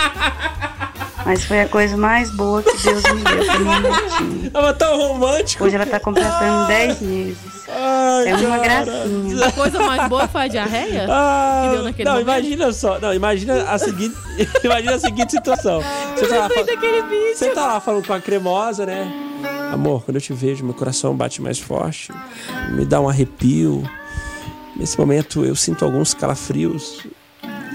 Mas 1.25 1.43
foi 1.45 1.61
a 1.61 1.67
coisa 1.67 1.95
mais 1.95 2.29
boa 2.31 2.63
que 2.63 2.83
Deus 2.83 3.03
me 3.03 3.21
deu 3.21 3.45
pra 3.45 3.59
minha 3.59 3.79
netinha. 3.79 4.51
Tava 4.51 4.73
tão 4.73 4.97
romântico. 4.97 5.63
Hoje 5.63 5.75
ela 5.75 5.85
tá 5.85 5.99
completando 5.99 6.67
10 6.67 7.01
meses. 7.01 7.37
é 7.67 8.35
uma 8.47 8.57
gracinha. 8.57 9.45
A 9.45 9.51
coisa 9.51 9.79
mais 9.79 10.09
boa 10.09 10.27
foi 10.27 10.41
a 10.41 10.47
diarreia? 10.47 11.07
Ah, 11.09 11.61
que 11.63 11.75
deu 11.75 11.83
naquele 11.83 12.09
não, 12.09 12.11
momento? 12.19 12.29
imagina 12.29 12.73
só. 12.73 12.99
Não, 12.99 13.13
imagina 13.13 13.63
a 13.63 13.77
seguinte, 13.77 14.15
imagina 14.63 14.95
a 14.95 14.99
seguinte 14.99 15.31
situação. 15.31 15.81
Você 16.15 16.27
tá, 16.27 16.37
lá, 16.37 16.49
você 17.33 17.49
tá 17.49 17.67
lá 17.67 17.79
falando 17.79 18.05
com 18.05 18.13
a 18.13 18.19
cremosa, 18.19 18.85
né? 18.85 19.11
Amor, 19.71 20.03
quando 20.03 20.15
eu 20.15 20.21
te 20.21 20.33
vejo, 20.33 20.65
meu 20.65 20.73
coração 20.73 21.15
bate 21.15 21.41
mais 21.41 21.59
forte, 21.59 22.11
me 22.71 22.85
dá 22.85 22.99
um 22.99 23.07
arrepio. 23.07 23.83
Nesse 24.75 24.99
momento 24.99 25.45
eu 25.45 25.55
sinto 25.55 25.85
alguns 25.85 26.13
calafrios. 26.13 27.05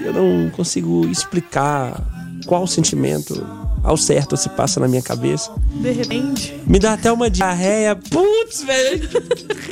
Eu 0.03 0.13
não 0.13 0.49
consigo 0.51 1.07
explicar 1.07 2.01
qual 2.47 2.65
sentimento 2.65 3.45
ao 3.83 3.97
certo 3.97 4.35
se 4.35 4.49
passa 4.49 4.79
na 4.79 4.87
minha 4.87 5.01
cabeça. 5.01 5.53
De 5.75 5.91
repente. 5.91 6.59
Me 6.65 6.79
dá 6.79 6.93
até 6.93 7.11
uma 7.11 7.29
diarreia. 7.29 7.95
Putz, 7.95 8.63
velho. 8.63 9.07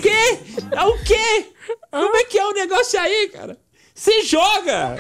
Quê? 0.02 0.40
É 0.72 0.84
o 0.84 0.98
quê? 1.04 1.48
Como 1.90 2.16
é 2.18 2.24
que 2.26 2.38
é 2.38 2.46
o 2.46 2.54
negócio 2.54 3.00
aí, 3.00 3.30
cara? 3.30 3.58
Se 3.96 4.24
joga! 4.24 4.98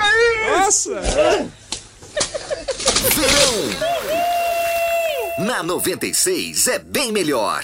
Nossa! 0.57 1.01
Na 5.39 5.61
96 5.61 6.67
é 6.69 6.79
bem 6.79 7.11
melhor. 7.11 7.61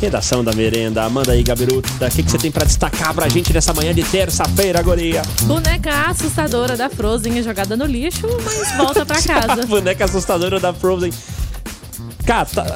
Redação 0.00 0.44
da 0.44 0.52
merenda. 0.52 1.08
Manda 1.08 1.32
aí, 1.32 1.42
Gabiruta. 1.42 1.88
O 2.06 2.10
que, 2.10 2.22
que 2.22 2.30
você 2.30 2.38
tem 2.38 2.50
pra 2.50 2.64
destacar 2.64 3.14
pra 3.14 3.28
gente 3.28 3.52
nessa 3.52 3.72
manhã 3.72 3.94
de 3.94 4.02
terça-feira, 4.04 4.82
Goria? 4.82 5.22
Boneca 5.42 6.10
assustadora 6.10 6.76
da 6.76 6.90
Frozen 6.90 7.38
é 7.38 7.42
jogada 7.42 7.76
no 7.76 7.86
lixo, 7.86 8.26
mas 8.44 8.76
volta 8.76 9.06
pra 9.06 9.20
casa. 9.22 9.66
boneca 9.66 10.04
assustadora 10.04 10.60
da 10.60 10.72
Frozen. 10.74 11.12
Cara, 12.26 12.46
tá... 12.46 12.66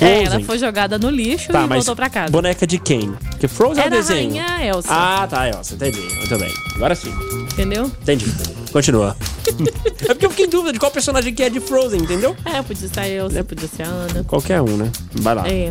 É, 0.00 0.22
ela 0.24 0.40
foi 0.40 0.58
jogada 0.58 0.98
no 0.98 1.10
lixo 1.10 1.52
Tá, 1.52 1.64
e 1.64 1.66
voltou 1.68 1.94
pra 1.94 2.08
casa. 2.08 2.30
boneca 2.32 2.66
de 2.66 2.78
quem? 2.78 3.12
Porque 3.30 3.46
Frozen 3.46 3.82
é 3.82 3.84
o 3.84 3.86
Era 3.86 3.96
a 3.96 3.98
desenho. 4.00 4.34
rainha 4.42 4.66
Elsa. 4.66 4.88
Ah, 4.90 5.26
tá, 5.28 5.48
Elsa. 5.48 5.74
Entendi. 5.74 6.00
Muito 6.00 6.38
bem. 6.38 6.54
Agora 6.76 6.94
sim. 6.94 7.12
Entendeu? 7.60 7.92
Entendi. 8.00 8.24
Continua. 8.72 9.14
é 10.02 10.14
porque 10.14 10.24
eu 10.24 10.30
fiquei 10.30 10.46
em 10.46 10.48
dúvida 10.48 10.72
de 10.72 10.78
qual 10.78 10.90
personagem 10.90 11.34
que 11.34 11.42
é 11.42 11.50
de 11.50 11.60
Frozen, 11.60 12.00
entendeu? 12.00 12.34
É, 12.42 12.62
podia 12.62 12.88
ser 12.88 13.00
a 13.00 13.08
Elsa, 13.08 13.44
podia 13.44 13.68
ser 13.68 13.82
a 13.82 13.86
Ana. 13.86 14.24
Qualquer 14.24 14.62
um, 14.62 14.76
né? 14.78 14.90
Vai 15.16 15.34
lá. 15.34 15.46
É, 15.46 15.70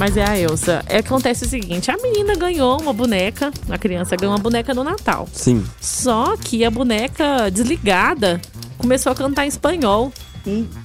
mas 0.00 0.16
é 0.16 0.24
a 0.28 0.36
Elsa. 0.36 0.82
É, 0.88 0.98
acontece 0.98 1.44
o 1.44 1.48
seguinte: 1.48 1.92
a 1.92 1.96
menina 1.98 2.34
ganhou 2.34 2.80
uma 2.80 2.92
boneca, 2.92 3.52
a 3.68 3.78
criança 3.78 4.16
ganhou 4.16 4.34
uma 4.34 4.42
boneca 4.42 4.74
no 4.74 4.82
Natal. 4.82 5.28
Sim. 5.32 5.64
Só 5.80 6.36
que 6.36 6.64
a 6.64 6.70
boneca 6.70 7.48
desligada 7.50 8.40
começou 8.76 9.12
a 9.12 9.14
cantar 9.14 9.44
em 9.44 9.48
espanhol. 9.48 10.12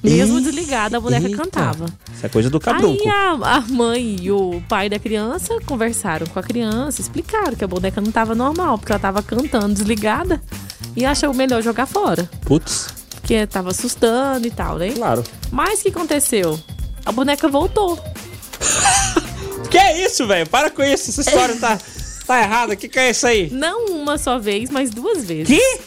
Mesmo 0.02 0.40
desligada, 0.40 0.96
a 0.96 1.00
boneca 1.00 1.26
Eita. 1.26 1.36
cantava. 1.42 1.86
Isso 2.14 2.26
é 2.26 2.28
coisa 2.28 2.50
do 2.50 2.60
cabrunco. 2.60 3.02
Aí 3.02 3.08
a, 3.08 3.56
a 3.56 3.60
mãe 3.62 4.16
e 4.20 4.30
o 4.30 4.62
pai 4.68 4.88
da 4.88 4.98
criança 4.98 5.58
conversaram 5.66 6.26
com 6.26 6.38
a 6.38 6.42
criança, 6.42 7.00
explicaram 7.00 7.54
que 7.54 7.64
a 7.64 7.68
boneca 7.68 8.00
não 8.00 8.08
estava 8.08 8.34
normal, 8.34 8.78
porque 8.78 8.92
ela 8.92 8.98
estava 8.98 9.22
cantando 9.22 9.74
desligada 9.74 10.40
e 10.96 11.04
achou 11.04 11.32
melhor 11.34 11.62
jogar 11.62 11.86
fora. 11.86 12.28
Putz. 12.42 12.88
Porque 13.14 13.46
tava 13.46 13.70
assustando 13.70 14.46
e 14.46 14.50
tal, 14.50 14.76
né? 14.76 14.90
Claro. 14.90 15.24
Mas 15.50 15.80
o 15.80 15.82
que 15.82 15.88
aconteceu? 15.88 16.58
A 17.06 17.12
boneca 17.12 17.48
voltou. 17.48 17.98
Que 19.74 19.78
é 19.78 20.06
isso, 20.06 20.24
velho? 20.24 20.48
Para 20.48 20.70
com 20.70 20.84
isso. 20.84 21.10
Essa 21.10 21.22
história 21.22 21.56
tá, 21.56 21.76
tá 22.28 22.40
errada. 22.40 22.74
O 22.74 22.76
que, 22.76 22.88
que 22.88 22.96
é 22.96 23.10
isso 23.10 23.26
aí? 23.26 23.50
Não 23.50 23.86
uma 23.86 24.16
só 24.16 24.38
vez, 24.38 24.70
mas 24.70 24.90
duas 24.90 25.24
vezes. 25.24 25.48
Que? 25.48 25.80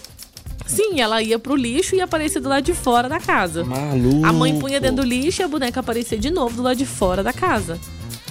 Sim, 0.67 0.99
ela 0.99 1.21
ia 1.21 1.39
pro 1.39 1.55
lixo 1.55 1.95
e 1.95 2.01
aparecia 2.01 2.41
do 2.41 2.49
lado 2.49 2.63
de 2.63 2.73
fora 2.73 3.07
da 3.07 3.19
casa. 3.19 3.63
Maluco. 3.63 4.25
A 4.25 4.33
mãe 4.33 4.59
punha 4.59 4.79
dentro 4.79 4.97
do 4.97 5.03
lixo 5.03 5.41
e 5.41 5.43
a 5.43 5.47
boneca 5.47 5.79
aparecia 5.79 6.17
de 6.17 6.29
novo 6.29 6.57
do 6.57 6.61
lado 6.63 6.77
de 6.77 6.85
fora 6.85 7.23
da 7.23 7.31
casa. 7.33 7.79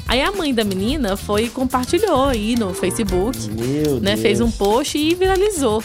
Aí 0.06 0.20
a 0.22 0.30
mãe 0.30 0.54
da 0.54 0.62
menina 0.62 1.16
foi 1.16 1.44
e 1.44 1.48
compartilhou 1.48 2.26
aí 2.26 2.54
no 2.56 2.72
Facebook, 2.72 3.36
Meu 3.50 3.98
né? 4.00 4.12
Deus. 4.12 4.20
Fez 4.20 4.40
um 4.40 4.50
post 4.50 4.96
e 4.96 5.14
viralizou. 5.14 5.82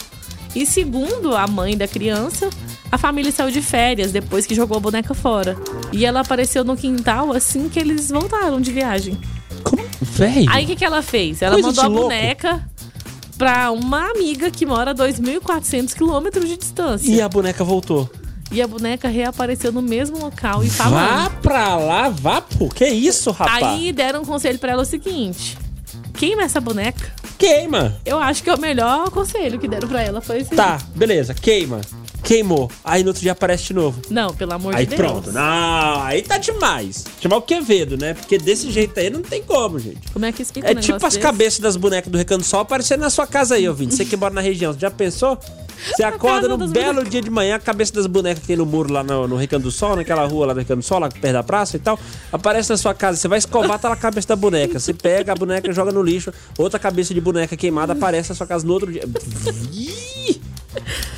E 0.54 0.64
segundo 0.66 1.34
a 1.34 1.46
mãe 1.46 1.76
da 1.76 1.88
criança, 1.88 2.48
a 2.90 2.98
família 2.98 3.32
saiu 3.32 3.50
de 3.50 3.62
férias 3.62 4.12
depois 4.12 4.46
que 4.46 4.54
jogou 4.54 4.76
a 4.76 4.80
boneca 4.80 5.14
fora. 5.14 5.56
E 5.92 6.04
ela 6.04 6.20
apareceu 6.20 6.62
no 6.62 6.76
quintal 6.76 7.32
assim 7.32 7.68
que 7.68 7.80
eles 7.80 8.10
voltaram 8.10 8.60
de 8.60 8.70
viagem. 8.70 9.18
Véi. 10.00 10.46
Aí 10.48 10.64
o 10.64 10.66
que, 10.66 10.76
que 10.76 10.84
ela 10.84 11.00
fez? 11.00 11.40
Ela 11.42 11.54
Coisa 11.54 11.68
mandou 11.68 11.84
a 11.84 11.86
louco. 11.86 12.02
boneca 12.02 12.68
pra 13.36 13.70
uma 13.70 14.10
amiga 14.10 14.50
que 14.50 14.64
mora 14.66 14.90
a 14.92 14.94
2.400 14.94 15.94
quilômetros 15.94 16.48
de 16.48 16.56
distância. 16.56 17.10
E 17.10 17.20
a 17.20 17.28
boneca 17.28 17.64
voltou. 17.64 18.10
E 18.50 18.60
a 18.60 18.66
boneca 18.68 19.08
reapareceu 19.08 19.72
no 19.72 19.80
mesmo 19.80 20.18
local 20.18 20.62
e 20.62 20.68
Vá 20.68 20.84
falando. 20.84 21.30
pra 21.40 21.76
lá, 21.76 22.08
vá, 22.10 22.40
pô. 22.42 22.68
Que 22.68 22.86
isso, 22.86 23.30
rapaz? 23.30 23.64
Aí 23.64 23.92
deram 23.92 24.22
um 24.22 24.24
conselho 24.26 24.58
pra 24.58 24.72
ela 24.72 24.82
o 24.82 24.86
seguinte: 24.86 25.56
queima 26.14 26.42
essa 26.42 26.60
boneca. 26.60 27.10
Queima. 27.38 27.96
Eu 28.04 28.18
acho 28.18 28.42
que 28.42 28.50
é 28.50 28.54
o 28.54 28.60
melhor 28.60 29.10
conselho 29.10 29.58
que 29.58 29.66
deram 29.66 29.88
pra 29.88 30.02
ela 30.02 30.20
foi 30.20 30.40
esse. 30.40 30.54
Tá, 30.54 30.78
beleza. 30.94 31.32
Queima. 31.34 31.80
Queimou. 32.22 32.70
Aí 32.84 33.02
no 33.02 33.08
outro 33.08 33.20
dia 33.22 33.32
aparece 33.32 33.64
de 33.64 33.74
novo. 33.74 34.00
Não, 34.08 34.32
pelo 34.34 34.52
amor 34.54 34.74
Aí 34.74 34.86
de 34.86 34.96
Deus. 34.96 35.00
pronto. 35.10 35.32
Não, 35.32 36.02
aí 36.02 36.22
tá 36.22 36.38
demais. 36.38 37.04
Chamar 37.20 37.36
o 37.36 37.42
Quevedo, 37.42 37.96
né? 37.96 38.14
Porque 38.14 38.38
desse 38.38 38.70
jeito 38.70 38.98
aí 38.98 39.10
não 39.10 39.22
tem 39.22 39.42
como, 39.42 39.78
gente. 39.78 40.10
Como 40.12 40.24
é 40.24 40.32
que 40.32 40.42
explica 40.42 40.68
É 40.68 40.72
um 40.72 40.76
tipo 40.76 40.96
as 41.04 41.14
desse? 41.14 41.18
cabeças 41.18 41.58
das 41.60 41.76
bonecas 41.76 42.10
do 42.10 42.16
Recanto 42.18 42.44
Sol 42.44 42.60
aparecendo 42.60 43.00
na 43.00 43.10
sua 43.10 43.26
casa 43.26 43.56
aí, 43.56 43.68
ouvinte. 43.68 43.94
Você 43.94 44.04
que 44.04 44.16
mora 44.16 44.32
na 44.32 44.40
região, 44.40 44.72
você 44.72 44.78
já 44.80 44.90
pensou? 44.90 45.38
Você 45.96 46.02
acorda 46.04 46.46
num 46.48 46.68
belo 46.68 47.04
dia 47.04 47.20
de 47.20 47.28
manhã, 47.30 47.56
a 47.56 47.58
cabeça 47.58 47.92
das 47.92 48.06
bonecas 48.06 48.40
que 48.42 48.46
tem 48.46 48.56
no 48.56 48.64
muro 48.64 48.92
lá 48.92 49.02
no, 49.02 49.26
no 49.26 49.34
Recanto 49.36 49.64
do 49.64 49.72
Sol, 49.72 49.96
naquela 49.96 50.24
rua 50.24 50.46
lá 50.46 50.52
do 50.54 50.60
Recanto 50.60 50.80
do 50.80 50.84
Sol, 50.84 51.00
lá 51.00 51.08
perto 51.08 51.32
da 51.32 51.42
praça 51.42 51.76
e 51.76 51.80
tal, 51.80 51.98
aparece 52.30 52.70
na 52.70 52.76
sua 52.76 52.94
casa. 52.94 53.18
Você 53.18 53.26
vai 53.26 53.38
escovar, 53.38 53.80
tá 53.80 53.88
lá 53.88 53.94
a 53.94 53.98
cabeça 53.98 54.28
da 54.28 54.36
boneca. 54.36 54.78
Você 54.78 54.94
pega 54.94 55.32
a 55.32 55.34
boneca, 55.34 55.72
joga 55.72 55.90
no 55.90 56.02
lixo, 56.02 56.32
outra 56.56 56.78
cabeça 56.78 57.12
de 57.12 57.20
boneca 57.20 57.56
queimada 57.56 57.94
aparece 57.94 58.28
na 58.28 58.36
sua 58.36 58.46
casa 58.46 58.64
no 58.64 58.72
outro 58.72 58.92
dia. 58.92 59.02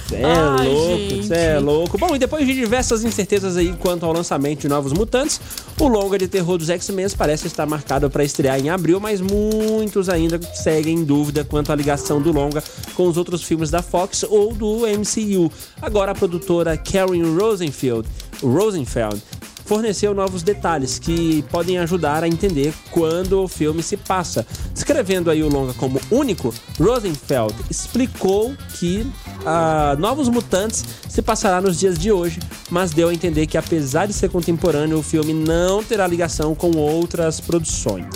Cê 0.09 0.17
é 0.17 0.25
Ai, 0.25 0.69
louco, 0.69 0.99
gente. 0.99 1.27
cê 1.27 1.35
é 1.35 1.59
louco. 1.59 1.99
Bom, 1.99 2.15
e 2.15 2.19
depois 2.19 2.47
de 2.47 2.55
diversas 2.55 3.05
incertezas 3.05 3.57
aí 3.57 3.75
quanto 3.79 4.05
ao 4.05 4.13
lançamento 4.13 4.61
de 4.61 4.69
Novos 4.69 4.93
Mutantes, 4.93 5.41
o 5.79 5.89
longa 5.89 6.19
de 6.19 6.29
terror 6.29 6.59
dos 6.59 6.69
X-Men 6.69 7.07
parece 7.17 7.47
estar 7.47 7.67
marcado 7.67 8.09
para 8.11 8.25
estrear 8.25 8.59
em 8.59 8.69
abril, 8.69 9.01
mas 9.01 9.21
muitos 9.21 10.09
ainda 10.09 10.41
seguem 10.55 10.99
em 10.99 11.05
dúvida 11.05 11.45
quanto 11.45 11.73
à 11.73 11.75
ligação 11.75 12.21
do 12.21 12.33
longa 12.33 12.63
com 12.95 13.07
os 13.07 13.17
outros 13.17 13.43
filmes 13.43 13.71
da 13.71 13.83
Fox 13.83 14.25
ou 14.29 14.55
do 14.55 14.81
MCU. 14.87 15.51
Agora 15.81 16.13
a 16.13 16.15
produtora 16.15 16.77
Karen 16.77 17.37
Rosenfield, 17.39 18.09
Rosenfeld 18.43 19.23
forneceu 19.65 20.15
novos 20.15 20.43
detalhes 20.43 20.99
que 20.99 21.43
podem 21.51 21.79
ajudar 21.79 22.23
a 22.23 22.29
entender 22.29 22.73
quando 22.91 23.43
o 23.43 23.49
filme 23.49 23.83
se 23.83 23.97
passa. 23.97 24.47
Escrevendo 24.75 25.31
aí 25.31 25.43
o 25.43 25.49
longa 25.49 25.73
como 25.75 26.01
único, 26.11 26.53
Rosenfeld 26.79 27.55
explicou 27.71 28.55
que 28.79 29.07
ah, 29.45 29.97
Novos 29.99 30.29
Mutantes 30.29 30.85
se 31.09 31.23
passará 31.23 31.61
nos 31.61 31.79
dias 31.79 31.99
de 31.99 32.11
hoje, 32.11 32.41
mas 32.71 32.93
deu 32.93 33.09
a 33.09 33.15
entender 33.15 33.47
que 33.47 33.57
apesar 33.57 34.07
de 34.07 34.13
ser 34.13 34.29
contemporâneo, 34.31 34.99
o 34.99 35.03
filme 35.03 35.33
não 35.33 35.83
terá 35.83 36.07
ligação 36.07 36.55
com 36.55 36.77
outras 36.77 37.41
produções. 37.41 38.07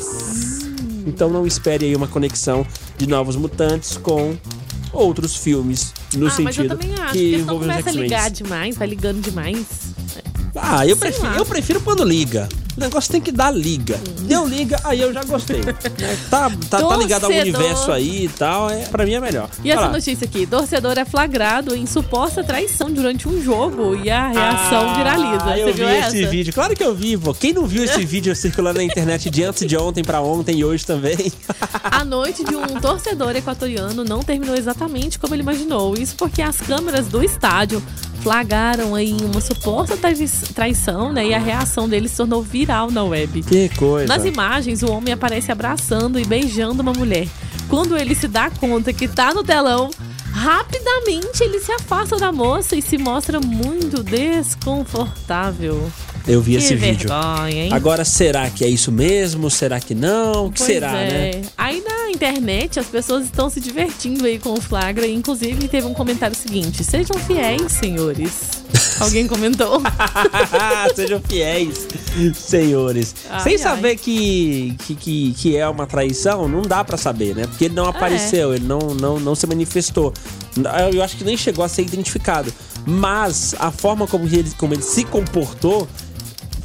Então 1.06 1.30
não 1.30 1.46
espere 1.46 1.86
aí 1.86 1.96
uma 1.96 2.08
conexão 2.08 2.66
de 2.96 3.06
Novos 3.06 3.36
Mutantes 3.36 3.96
com 3.96 4.36
outros 4.92 5.36
filmes 5.36 5.92
no 6.14 6.26
ah, 6.26 6.34
mas 6.38 6.38
eu 6.38 6.64
sentido 6.64 6.76
também 6.76 6.94
acho. 6.94 7.12
que 7.12 7.36
os 7.36 7.44
começa 7.46 7.90
a 7.90 7.92
ligar 7.92 8.30
demais, 8.30 8.76
vai 8.76 8.88
ligando 8.88 9.20
demais. 9.20 9.87
Ah, 10.62 10.86
eu 10.86 10.96
Sei 10.96 11.10
prefiro, 11.10 11.26
lá. 11.30 11.36
eu 11.36 11.46
prefiro 11.46 11.80
quando 11.80 12.04
liga. 12.04 12.48
O 12.76 12.80
negócio 12.80 13.10
tem 13.10 13.20
que 13.20 13.32
dar 13.32 13.50
liga. 13.50 13.98
Deu 14.20 14.46
liga, 14.46 14.78
aí 14.84 15.00
eu 15.00 15.12
já 15.12 15.24
gostei. 15.24 15.60
Tá, 16.30 16.50
tá, 16.70 16.82
tá 16.82 16.96
ligado 16.96 17.24
ao 17.24 17.30
Torcedor. 17.30 17.60
universo 17.60 17.90
aí 17.92 18.24
e 18.26 18.28
tal, 18.28 18.70
é, 18.70 18.84
pra 18.86 19.04
mim 19.04 19.14
é 19.14 19.20
melhor. 19.20 19.48
E 19.64 19.70
essa 19.70 19.82
lá. 19.82 19.88
notícia 19.90 20.24
aqui: 20.26 20.46
torcedor 20.46 20.96
é 20.98 21.04
flagrado 21.04 21.74
em 21.74 21.86
suposta 21.86 22.44
traição 22.44 22.90
durante 22.92 23.26
um 23.26 23.42
jogo 23.42 23.96
e 23.96 24.10
a 24.10 24.28
reação 24.28 24.94
viraliza. 24.94 25.42
Ah, 25.44 25.54
Você 25.54 25.62
eu 25.62 25.66
vi 25.66 25.72
viu 25.72 25.88
esse 25.88 26.22
essa? 26.22 26.30
vídeo. 26.30 26.52
Claro 26.52 26.76
que 26.76 26.84
eu 26.84 26.94
vi, 26.94 27.16
pô. 27.16 27.32
Quem 27.34 27.52
não 27.52 27.66
viu 27.66 27.82
esse 27.82 28.04
vídeo 28.06 28.34
circulando 28.36 28.78
na 28.78 28.84
internet 28.84 29.28
de 29.30 29.42
antes 29.42 29.66
de 29.66 29.76
ontem 29.76 30.04
pra 30.04 30.20
ontem 30.20 30.58
e 30.58 30.64
hoje 30.64 30.84
também? 30.86 31.16
A 31.82 32.04
noite 32.04 32.44
de 32.44 32.54
um 32.54 32.66
torcedor 32.80 33.34
equatoriano 33.34 34.04
não 34.04 34.20
terminou 34.22 34.54
exatamente 34.54 35.18
como 35.18 35.34
ele 35.34 35.42
imaginou. 35.42 35.94
Isso 35.96 36.14
porque 36.16 36.42
as 36.42 36.58
câmeras 36.58 37.06
do 37.08 37.24
estádio 37.24 37.82
flagraram 38.22 38.94
aí 38.94 39.16
uma 39.22 39.40
suposta 39.40 39.96
trai- 39.96 40.14
traição, 40.54 41.12
né? 41.12 41.26
E 41.26 41.34
a 41.34 41.38
reação 41.38 41.88
dele 41.88 42.08
se 42.08 42.16
tornou 42.16 42.42
viral 42.42 42.90
na 42.90 43.04
web. 43.04 43.42
Que 43.42 43.68
coisa. 43.70 44.06
Nas 44.06 44.24
imagens, 44.24 44.82
o 44.82 44.90
homem 44.90 45.12
aparece 45.12 45.50
abraçando 45.52 46.18
e 46.18 46.24
beijando 46.24 46.82
uma 46.82 46.92
mulher. 46.92 47.26
Quando 47.68 47.96
ele 47.96 48.14
se 48.14 48.26
dá 48.28 48.50
conta 48.50 48.92
que 48.92 49.06
tá 49.08 49.32
no 49.34 49.42
telão, 49.44 49.90
Rapidamente 50.30 51.42
ele 51.42 51.58
se 51.58 51.72
afasta 51.72 52.16
da 52.16 52.30
moça 52.30 52.76
e 52.76 52.82
se 52.82 52.96
mostra 52.96 53.40
muito 53.40 54.02
desconfortável. 54.04 55.90
Eu 56.28 56.42
vi 56.42 56.52
Que 56.52 56.58
esse 56.58 56.74
vídeo. 56.76 57.08
vergonha, 57.08 57.64
hein? 57.64 57.72
Agora, 57.72 58.04
será 58.04 58.50
que 58.50 58.62
é 58.64 58.68
isso 58.68 58.92
mesmo? 58.92 59.50
Será 59.50 59.80
que 59.80 59.94
não? 59.94 60.46
O 60.46 60.52
que 60.52 60.58
Pois 60.58 60.70
será, 60.70 60.96
é. 61.00 61.36
né? 61.36 61.42
Aí 61.56 61.82
na 61.82 62.10
internet 62.10 62.78
as 62.78 62.86
pessoas 62.86 63.24
estão 63.24 63.48
se 63.48 63.60
divertindo 63.60 64.26
aí 64.26 64.38
com 64.38 64.52
o 64.52 64.60
flagra. 64.60 65.06
E, 65.06 65.14
inclusive 65.14 65.66
teve 65.68 65.86
um 65.86 65.94
comentário 65.94 66.36
seguinte: 66.36 66.84
Sejam 66.84 67.18
fiéis, 67.18 67.72
senhores. 67.72 68.58
Alguém 69.00 69.26
comentou. 69.26 69.80
Sejam 70.94 71.20
fiéis, 71.26 71.86
senhores. 72.34 73.14
Ai, 73.30 73.40
Sem 73.42 73.52
ai. 73.52 73.58
saber 73.58 73.96
que, 73.96 74.74
que, 74.98 75.32
que, 75.32 75.56
é 75.56 75.68
uma 75.68 75.86
traição, 75.86 76.48
não 76.48 76.62
dá 76.62 76.82
pra 76.84 76.96
saber, 76.96 77.34
né? 77.34 77.46
Porque 77.46 77.66
ele 77.66 77.74
não 77.74 77.86
apareceu, 77.86 78.52
ele 78.54 78.66
não, 78.66 78.78
não, 78.94 79.18
não 79.20 79.34
se 79.34 79.46
manifestou. 79.46 80.12
Eu 80.92 81.02
acho 81.02 81.16
que 81.16 81.24
nem 81.24 81.36
chegou 81.36 81.64
a 81.64 81.68
ser 81.68 81.82
identificado. 81.82 82.52
Mas 82.84 83.54
a 83.58 83.70
forma 83.70 84.06
como 84.06 84.24
ele, 84.26 84.50
como 84.56 84.74
ele 84.74 84.82
se 84.82 85.04
comportou 85.04 85.86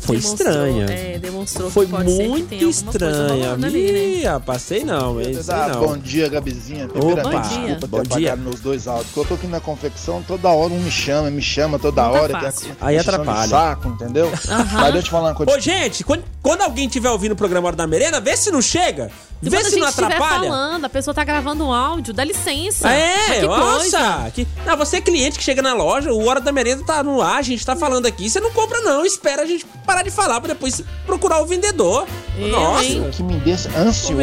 foi 0.06 0.18
estranha. 0.18 0.86
É, 0.86 1.18
demonstrou 1.18 1.70
Foi 1.72 1.86
que 1.86 1.92
pode 1.92 2.12
ser 2.12 2.24
que 2.24 2.28
muito 2.30 2.54
estranha. 2.56 3.56
né? 3.58 3.70
Ih, 3.70 4.24
rapaz, 4.26 4.62
sei 4.62 4.84
não, 4.84 5.20
hein? 5.22 5.34
Sei 5.42 5.54
Ah, 5.54 5.70
não. 5.74 5.80
bom 5.88 5.98
dia, 5.98 6.30
Gabizinha. 6.30 6.86
Opa. 6.86 6.94
Primeiramente, 7.00 7.34
Bom 7.34 7.42
dia. 7.50 7.60
desculpa 7.76 7.88
Bom 7.88 8.04
ter 8.04 8.08
dia. 8.20 8.30
apagado 8.30 8.42
meus 8.50 8.60
dois 8.60 8.88
áudios. 8.88 9.08
Porque 9.08 9.20
eu 9.20 9.26
tô 9.26 9.34
aqui 9.36 9.48
na 9.48 9.60
confecção, 9.60 10.24
toda 10.28 10.50
hora 10.50 10.74
um 10.74 10.80
me 10.80 10.92
chama, 10.92 11.30
me 11.32 11.42
chama 11.42 11.80
toda 11.80 12.04
Não 12.04 12.12
tá 12.14 12.22
hora. 12.22 12.40
fácil. 12.42 12.68
tem 12.68 12.76
a- 12.82 12.86
Aí 12.88 12.98
atrapalha. 12.98 13.48
saco, 13.50 13.88
entendeu? 13.90 14.30
Mas 14.32 14.84
deixa 14.84 14.98
eu 14.98 15.04
te 15.04 15.10
falar 15.10 15.30
uma 15.30 15.36
coisa. 15.36 15.52
Ô, 15.56 15.60
gente, 15.60 16.04
quando, 16.04 16.24
quando 16.42 16.62
alguém 16.62 16.86
estiver 16.88 17.10
ouvindo 17.10 17.32
o 17.32 17.36
programa 17.36 17.68
Hora 17.68 17.76
da 17.76 17.88
Merenda, 17.88 18.20
vê 18.22 18.36
se 18.38 18.52
não 18.52 18.62
chega. 18.62 19.10
Se 19.42 19.50
vê 19.50 19.62
se 19.66 19.76
não 19.78 19.88
atrapalha. 19.88 20.20
falando, 20.50 20.86
a 20.86 20.90
pessoa 20.90 21.14
tá 21.14 21.22
gravando 21.24 21.66
um 21.66 21.74
áudio, 21.74 22.14
dá 22.14 22.24
licença. 22.24 22.90
É, 22.90 23.42
que 23.42 23.46
nossa! 23.46 24.32
Que... 24.34 24.48
Não, 24.66 24.78
você 24.78 24.98
é 24.98 25.02
cliente 25.02 25.38
que 25.38 25.44
chega 25.44 25.62
na 25.62 25.74
loja, 25.74 26.14
o 26.14 26.26
Hora 26.26 26.40
da 26.40 26.50
Merenda 26.52 26.82
tá 26.86 27.04
no 27.04 27.22
ar, 27.22 27.40
a 27.40 27.42
gente 27.42 27.66
tá 27.66 27.76
falando 27.76 28.06
aqui, 28.06 28.30
você 28.30 28.40
não 28.40 28.52
compra 28.52 28.80
não, 28.82 29.06
espera 29.06 29.42
a 29.42 29.46
gente 29.46 29.66
parar 29.94 30.04
de 30.04 30.10
falar 30.12 30.42
pra 30.42 30.54
depois 30.54 30.82
procurar 31.06 31.42
o 31.42 31.46
vendedor. 31.46 32.08
nossa! 32.50 32.84
O 33.00 33.10
que 33.12 33.22
me 33.24 33.36
deixa 33.40 33.70
ansioso, 33.78 34.14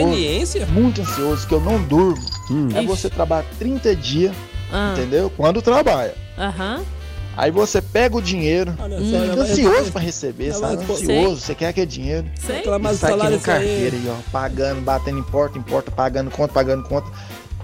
muito 0.73 1.01
ansioso, 1.01 1.47
que 1.47 1.55
eu 1.55 1.61
não 1.61 1.81
durmo, 1.83 2.21
é 2.75 2.83
você 2.85 3.09
trabalhar 3.09 3.47
30 3.59 3.95
dias, 3.95 4.35
Ah. 4.73 4.95
entendeu? 4.97 5.31
Quando 5.37 5.63
trabalha. 5.63 6.15
Aham. 6.37 6.83
Aí 7.37 7.51
você 7.51 7.81
pega 7.81 8.17
o 8.17 8.21
dinheiro, 8.21 8.75
só, 8.77 8.85
fica 8.89 9.17
ela 9.17 9.37
vai- 9.37 9.51
ansioso 9.51 9.93
pra 9.93 10.01
receber, 10.01 10.53
sabe? 10.53 10.83
Ansioso, 10.83 11.41
você 11.41 11.55
quer 11.55 11.69
aquele 11.69 11.87
dinheiro. 11.87 12.27
Sei. 12.39 12.57
Reclamar 12.57 12.93
E 12.93 12.97
do 12.97 12.99
sai 13.01 13.13
aqui 13.13 13.31
no 13.31 13.41
carteira 13.41 13.97
aí, 13.97 14.09
ó, 14.11 14.15
pagando, 14.33 14.81
batendo 14.83 15.19
em 15.21 15.23
porta, 15.23 15.57
em 15.57 15.63
porta, 15.63 15.91
pagando 15.93 16.31
conta, 16.31 16.53
pagando 16.53 16.83
conta. 16.89 17.09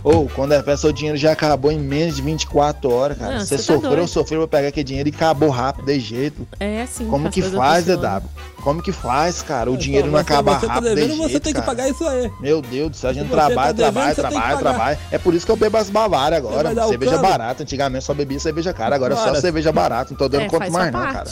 Ou, 0.07 0.28
quando 0.28 0.52
é 0.52 0.62
festa, 0.62 0.86
o 0.86 0.92
dinheiro 0.92 1.18
já 1.18 1.32
acabou 1.32 1.72
em 1.72 1.80
menos 1.80 2.14
de 2.14 2.22
24 2.22 2.88
horas, 2.92 3.18
cara. 3.18 3.32
Não, 3.32 3.40
você 3.40 3.46
você 3.46 3.57
tá 3.57 3.62
sofreu, 3.74 3.90
doido. 3.90 4.07
sofreu 4.07 4.38
pra 4.46 4.59
pegar 4.59 4.68
aquele 4.68 4.84
dinheiro 4.84 5.09
e 5.09 5.12
acabou 5.12 5.50
rápido, 5.50 5.86
de 5.86 5.98
jeito. 5.98 6.46
É 6.61 6.82
assim 6.82 7.09
Como 7.09 7.28
que 7.28 7.42
faz, 7.42 7.86
funcionam. 7.86 8.20
DW? 8.20 8.28
Como 8.62 8.80
que 8.82 8.92
faz, 8.92 9.42
cara? 9.42 9.68
O 9.68 9.76
dinheiro 9.76 10.07
não 10.07 10.16
acaba 10.20 10.61
você 10.61 10.66
tá 10.68 10.74
rápido, 10.74 10.94
devendo, 10.94 11.11
de 11.11 11.16
você 11.16 11.28
jeito, 11.30 11.42
tem 11.42 11.52
que 11.52 11.59
cara. 11.61 11.66
pagar 11.66 11.88
isso 11.88 12.07
aí. 12.07 12.30
Meu 12.40 12.62
Deus 12.62 12.90
do 12.92 12.96
céu, 12.96 13.11
a 13.11 13.12
gente 13.12 13.26
você 13.28 13.34
tá 13.34 13.46
trabalha, 13.46 13.72
devendo, 13.72 13.92
trabalha, 13.92 14.14
trabalha, 14.14 14.59
trabalha. 14.59 14.98
É 15.11 15.18
por 15.18 15.34
isso 15.34 15.44
que 15.44 15.50
eu 15.50 15.57
bebo 15.57 15.76
as 15.76 15.90
Bavárias 15.90 16.38
agora. 16.38 16.86
Cerveja 16.86 17.18
barata. 17.18 17.62
Antigamente 17.64 18.04
só 18.04 18.14
bebia 18.14 18.38
cerveja 18.38 18.72
cara, 18.72 18.94
agora 18.94 19.14
é 19.14 19.16
só 19.16 19.26
Bora. 19.26 19.40
cerveja 19.40 19.72
barata. 19.72 20.11
Não 20.12 20.18
tô 20.18 20.28
dando 20.28 20.42
É, 20.42 20.46
conta 20.48 20.59
faz 20.59 20.72
mais, 20.72 20.92
não, 20.92 21.00
cara. 21.02 21.30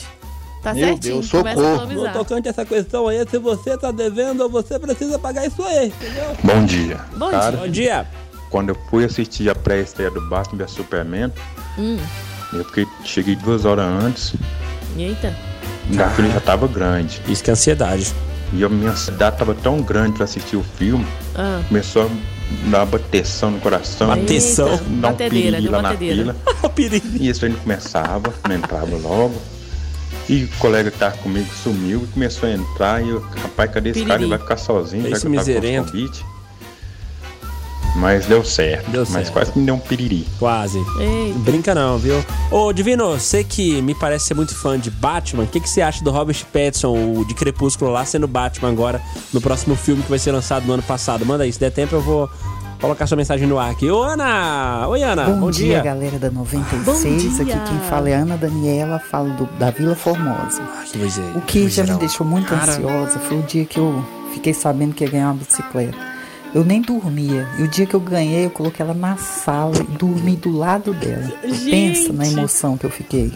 Tá 0.64 0.74
Meu 0.74 0.88
certinho, 0.88 1.14
Deus, 1.20 1.26
a 1.26 1.28
socorro. 1.28 1.86
No 1.92 2.12
tocante 2.12 2.48
a 2.48 2.50
essa 2.50 2.64
questão 2.64 3.06
aí, 3.06 3.24
se 3.30 3.38
você 3.38 3.78
tá 3.78 3.92
devendo, 3.92 4.48
você 4.48 4.80
precisa 4.80 5.16
pagar 5.16 5.46
isso 5.46 5.62
aí, 5.62 5.86
entendeu? 5.88 6.36
Bom 6.42 6.64
dia. 6.64 6.98
Bom 7.16 7.30
Cara, 7.30 7.52
dia. 7.52 7.60
Bom 7.60 7.68
dia. 7.68 8.06
Quando 8.50 8.68
eu 8.70 8.76
fui 8.88 9.04
assistir 9.04 9.48
a 9.50 9.54
pré-estreia 9.54 10.10
do 10.10 10.20
Batman 10.28 10.58
vs 10.64 10.70
Superman, 10.72 11.32
Hum, 11.78 11.98
eu 12.52 12.64
fiquei, 12.66 12.86
cheguei 13.04 13.34
duas 13.36 13.64
horas 13.64 13.84
antes, 14.04 14.34
eita. 14.96 15.34
a 15.98 16.08
filha 16.10 16.30
já 16.30 16.40
tava 16.40 16.68
grande. 16.68 17.20
Isso 17.28 17.42
que 17.42 17.50
é 17.50 17.52
ansiedade. 17.52 18.12
E 18.52 18.62
a 18.62 18.68
minha 18.68 18.92
ansiedade 18.92 19.36
tava 19.38 19.54
tão 19.54 19.80
grande 19.82 20.12
pra 20.12 20.24
assistir 20.24 20.56
o 20.56 20.62
filme, 20.62 21.04
Ah. 21.34 21.60
começou 21.66 22.02
a 22.04 22.08
dar 22.70 22.78
uma 22.80 22.86
bateção 22.86 23.50
no 23.50 23.58
coração. 23.60 24.06
Bateção? 24.08 24.78
Dar 25.00 25.08
um 25.08 25.14
piriri 25.16 25.66
lá 25.68 25.82
na 25.82 25.96
fila. 25.96 26.36
E 27.20 27.28
isso 27.28 27.44
aí 27.44 27.50
não 27.52 27.58
começava, 27.58 28.32
não 28.48 28.54
entrava 28.56 28.96
logo. 28.96 29.34
E 30.28 30.44
o 30.44 30.48
colega 30.58 30.90
que 30.90 30.98
tava 30.98 31.16
comigo 31.18 31.46
sumiu 31.62 32.02
e 32.04 32.06
começou 32.06 32.48
a 32.48 32.52
entrar. 32.52 33.02
E 33.04 33.08
eu, 33.10 33.20
rapaz, 33.20 33.70
cadê 33.72 33.90
esse 33.90 34.00
cara? 34.00 34.14
Piriri. 34.18 34.24
Ele 34.24 34.30
vai 34.30 34.38
ficar 34.38 34.56
sozinho, 34.56 35.02
já 35.02 35.10
Esse 35.10 35.20
que 35.20 35.26
eu 35.26 35.32
tava 35.34 35.44
com 35.44 35.50
miserento. 35.52 35.92
convite. 35.92 36.24
Mas 37.96 38.26
deu 38.26 38.44
certo. 38.44 38.90
Deu 38.90 39.02
mas 39.02 39.10
certo. 39.10 39.32
quase 39.32 39.52
que 39.52 39.58
me 39.58 39.66
deu 39.66 39.74
um 39.76 39.78
piriri. 39.78 40.26
Quase. 40.38 40.78
Eita. 40.98 41.38
Brinca 41.40 41.74
não, 41.74 41.96
viu? 41.96 42.24
Ô, 42.50 42.72
Divino, 42.72 43.10
você 43.10 43.44
que 43.44 43.80
me 43.82 43.94
parece 43.94 44.26
ser 44.26 44.34
muito 44.34 44.54
fã 44.54 44.78
de 44.78 44.90
Batman, 44.90 45.44
o 45.44 45.46
que, 45.46 45.60
que 45.60 45.68
você 45.68 45.80
acha 45.80 46.02
do 46.02 46.10
Robert 46.10 46.44
Pattinson, 46.52 46.92
o 47.18 47.24
de 47.24 47.34
Crepúsculo 47.34 47.90
lá, 47.92 48.04
sendo 48.04 48.26
Batman 48.26 48.70
agora, 48.70 49.00
no 49.32 49.40
próximo 49.40 49.76
filme 49.76 50.02
que 50.02 50.10
vai 50.10 50.18
ser 50.18 50.32
lançado 50.32 50.66
no 50.66 50.72
ano 50.72 50.82
passado? 50.82 51.24
Manda 51.24 51.44
aí, 51.44 51.52
se 51.52 51.60
der 51.60 51.70
tempo 51.70 51.94
eu 51.94 52.00
vou 52.00 52.28
colocar 52.80 53.06
sua 53.06 53.16
mensagem 53.16 53.46
no 53.46 53.58
ar 53.58 53.70
aqui. 53.70 53.88
Ô, 53.88 54.02
Ana! 54.02 54.86
Oi, 54.88 55.02
Ana! 55.02 55.24
Bom, 55.26 55.40
Bom, 55.40 55.50
dia, 55.50 55.80
galera 55.80 56.18
da 56.18 56.30
96. 56.30 56.84
Bom 56.84 57.44
dia. 57.44 57.54
Aqui 57.56 57.70
quem 57.70 57.78
fala 57.88 58.10
é 58.10 58.14
Ana 58.14 58.36
Daniela, 58.36 58.98
falo 58.98 59.30
do- 59.34 59.48
da 59.58 59.70
Vila 59.70 59.94
Formosa. 59.94 60.60
Pois 60.98 61.16
é. 61.16 61.22
O 61.36 61.40
que 61.42 61.68
já 61.68 61.84
me 61.84 61.94
deixou 61.94 62.26
muito 62.26 62.48
Cara. 62.48 62.72
ansiosa 62.72 63.18
foi 63.20 63.38
o 63.38 63.42
dia 63.42 63.64
que 63.64 63.78
eu 63.78 64.04
fiquei 64.34 64.52
sabendo 64.52 64.92
que 64.94 65.04
ia 65.04 65.10
ganhar 65.10 65.26
uma 65.30 65.34
bicicleta. 65.34 66.13
Eu 66.54 66.64
nem 66.64 66.80
dormia. 66.80 67.48
E 67.58 67.62
o 67.62 67.68
dia 67.68 67.84
que 67.84 67.94
eu 67.94 68.00
ganhei, 68.00 68.46
eu 68.46 68.50
coloquei 68.50 68.84
ela 68.84 68.94
na 68.94 69.16
sala 69.16 69.74
e 69.76 69.96
dormi 69.96 70.36
do 70.36 70.56
lado 70.56 70.94
dela. 70.94 71.32
Pensa 71.42 72.12
na 72.12 72.24
Gente. 72.24 72.38
emoção 72.38 72.76
que 72.78 72.84
eu 72.86 72.90
fiquei. 72.90 73.32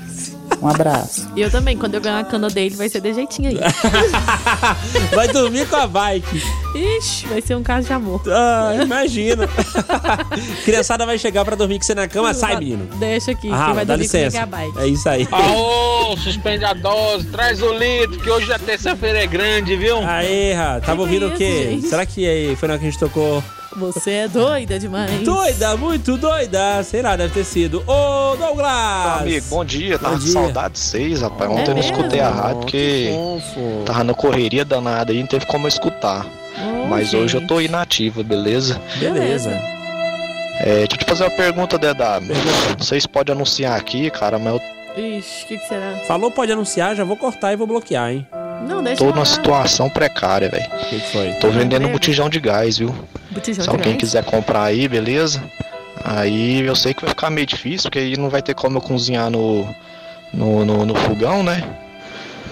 Um 0.60 0.68
abraço. 0.68 1.28
E 1.36 1.40
eu 1.40 1.50
também, 1.50 1.76
quando 1.76 1.94
eu 1.94 2.00
ganhar 2.00 2.18
a 2.18 2.24
cana 2.24 2.48
dele, 2.48 2.74
vai 2.74 2.88
ser 2.88 3.00
de 3.00 3.14
jeitinho 3.14 3.50
aí. 3.50 3.58
Vai 5.14 5.28
dormir 5.28 5.66
com 5.68 5.76
a 5.76 5.86
bike. 5.86 6.42
Ixi, 6.74 7.26
vai 7.28 7.40
ser 7.40 7.54
um 7.56 7.62
caso 7.62 7.86
de 7.86 7.92
amor. 7.92 8.20
Ah, 8.28 8.72
imagina. 8.82 9.48
Criançada 10.64 11.06
vai 11.06 11.18
chegar 11.18 11.44
pra 11.44 11.54
dormir 11.56 11.78
com 11.78 11.84
você 11.84 11.94
na 11.94 12.08
cama, 12.08 12.34
sai, 12.34 12.56
menino. 12.58 12.86
Deixa 12.96 13.30
aqui, 13.32 13.48
Ah, 13.52 13.72
vai 13.72 13.84
dá 13.84 13.94
dormir 13.94 14.02
licença. 14.04 14.36
é 14.36 14.40
a 14.40 14.46
bike. 14.46 14.78
É 14.78 14.86
isso 14.86 15.08
aí. 15.08 15.28
Aô, 15.30 16.16
suspende 16.16 16.64
a 16.64 16.72
dose, 16.74 17.26
traz 17.28 17.62
o 17.62 17.72
litro, 17.72 18.18
que 18.20 18.30
hoje 18.30 18.52
a 18.52 18.58
terça-feira 18.58 19.22
é 19.22 19.26
grande, 19.26 19.76
viu? 19.76 19.98
Aê, 20.06 20.52
Ra, 20.54 20.80
tava 20.80 20.96
Que 20.96 21.00
ouvindo 21.02 21.26
que 21.30 21.32
o 21.32 21.34
é 21.34 21.36
quê? 21.38 21.60
isso, 21.60 21.70
gente? 21.70 21.86
Será 21.88 22.06
que 22.06 22.28
aí 22.28 22.56
foi 22.56 22.68
na 22.68 22.74
hora 22.74 22.80
que 22.80 22.86
a 22.88 22.90
gente 22.90 23.00
tocou? 23.00 23.42
Você 23.78 24.10
é 24.10 24.28
doida 24.28 24.78
demais. 24.78 25.22
Doida, 25.22 25.76
muito 25.76 26.16
doida. 26.16 26.82
Sei 26.82 27.00
lá, 27.00 27.16
deve 27.16 27.32
ter 27.32 27.44
sido. 27.44 27.82
Ô, 27.86 28.36
Douglas! 28.36 29.20
Amigo, 29.20 29.46
bom 29.48 29.64
dia. 29.64 29.98
Tava 29.98 30.14
com 30.14 30.20
dia. 30.20 30.32
saudade 30.32 30.74
de 30.74 30.80
vocês, 30.80 31.22
rapaz. 31.22 31.50
É 31.50 31.54
Ontem 31.54 31.70
eu 31.70 31.74
não 31.74 31.80
escutei 31.80 32.20
a 32.20 32.28
rádio 32.28 32.60
porque 32.60 33.10
tava 33.86 34.04
na 34.04 34.14
correria 34.14 34.64
danada 34.64 35.12
aí, 35.12 35.20
não 35.20 35.26
teve 35.26 35.46
como 35.46 35.66
eu 35.66 35.68
escutar. 35.68 36.26
Mas 36.88 37.14
hoje 37.14 37.36
eu 37.36 37.46
tô 37.46 37.60
inativa, 37.60 38.22
beleza? 38.22 38.80
Beleza. 38.98 39.50
É, 40.60 40.78
deixa 40.78 40.94
eu 40.94 40.98
te 40.98 41.04
fazer 41.04 41.24
uma 41.24 41.30
pergunta, 41.30 41.78
DW. 41.78 42.34
Vocês 42.78 43.06
podem 43.06 43.32
anunciar 43.34 43.78
aqui, 43.78 44.10
cara, 44.10 44.38
mas 44.38 44.54
eu 44.54 44.60
Ixi, 44.98 45.44
o 45.44 45.48
que, 45.48 45.58
que 45.58 45.68
será? 45.68 45.96
Falou, 46.06 46.30
pode 46.30 46.50
anunciar, 46.50 46.96
já 46.96 47.04
vou 47.04 47.16
cortar 47.16 47.52
e 47.52 47.56
vou 47.56 47.66
bloquear, 47.68 48.10
hein? 48.10 48.26
Não, 48.66 48.82
deixa 48.82 49.04
tô 49.04 49.10
numa 49.10 49.24
situação 49.24 49.88
precária, 49.88 50.48
velho. 50.48 50.66
O 50.66 50.88
que, 50.88 51.00
que 51.00 51.12
foi? 51.12 51.32
Tô 51.34 51.48
vendendo 51.48 51.82
emprego? 51.82 51.92
botijão 51.92 52.28
de 52.28 52.40
gás, 52.40 52.78
viu? 52.78 52.92
Botijão 53.38 53.64
Se 53.64 53.70
de 53.70 53.76
alguém 53.76 53.96
quiser 53.96 54.24
comprar 54.24 54.62
aí, 54.64 54.86
beleza? 54.88 55.42
Aí 56.04 56.60
eu 56.60 56.76
sei 56.76 56.94
que 56.94 57.00
vai 57.02 57.10
ficar 57.10 57.30
meio 57.30 57.46
difícil, 57.46 57.90
porque 57.90 57.98
aí 57.98 58.16
não 58.16 58.28
vai 58.30 58.40
ter 58.42 58.54
como 58.54 58.78
eu 58.78 58.82
cozinhar 58.82 59.30
no, 59.30 59.68
no, 60.32 60.64
no, 60.64 60.86
no 60.86 60.94
fogão, 60.94 61.42
né? 61.42 61.62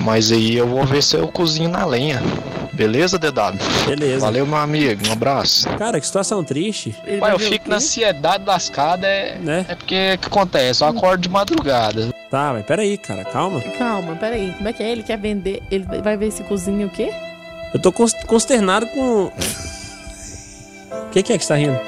Mas 0.01 0.31
aí 0.33 0.57
eu 0.57 0.67
vou 0.67 0.85
ver 0.85 1.03
se 1.03 1.17
eu 1.17 1.27
cozinho 1.29 1.71
na 1.71 1.85
lenha. 1.87 2.21
Beleza, 2.73 3.19
DW? 3.19 3.57
Beleza. 3.87 4.21
Valeu, 4.21 4.47
meu 4.47 4.59
amigo. 4.59 5.09
Um 5.09 5.13
abraço. 5.13 5.67
Cara, 5.79 5.99
que 5.99 6.05
situação 6.07 6.45
triste. 6.45 6.95
Pai, 7.19 7.33
eu 7.33 7.39
fico 7.39 7.71
na 7.71 7.77
ansiedade 7.77 8.45
lascada, 8.45 9.07
é, 9.07 9.39
Né? 9.39 9.65
é 9.69 9.75
porque 9.75 10.13
o 10.15 10.19
que 10.19 10.27
acontece? 10.27 10.83
Eu 10.85 10.89
acordo 10.89 11.23
de 11.23 11.29
madrugada. 11.31 12.09
Tá, 12.31 12.51
mas 12.53 12.67
peraí, 12.67 12.99
cara, 12.99 13.25
calma. 13.25 13.61
Calma, 13.79 14.15
peraí. 14.17 14.53
Como 14.59 14.69
é 14.69 14.73
que 14.75 14.83
é? 14.83 14.91
Ele 14.93 15.03
quer 15.03 15.17
vender. 15.17 15.63
Ele 15.71 15.87
vai 16.03 16.17
ver 16.19 16.31
se 16.31 16.43
cozinha 16.43 16.85
o 16.87 16.91
quê? 16.91 17.11
Eu 17.73 17.81
tô 17.81 17.91
cons- 17.91 18.13
consternado 18.27 18.87
com. 18.89 19.31
O 20.91 21.11
que, 21.11 21.23
que 21.23 21.33
é 21.33 21.39
que 21.39 21.45
você 21.45 21.49
tá 21.49 21.57
rindo? 21.57 21.79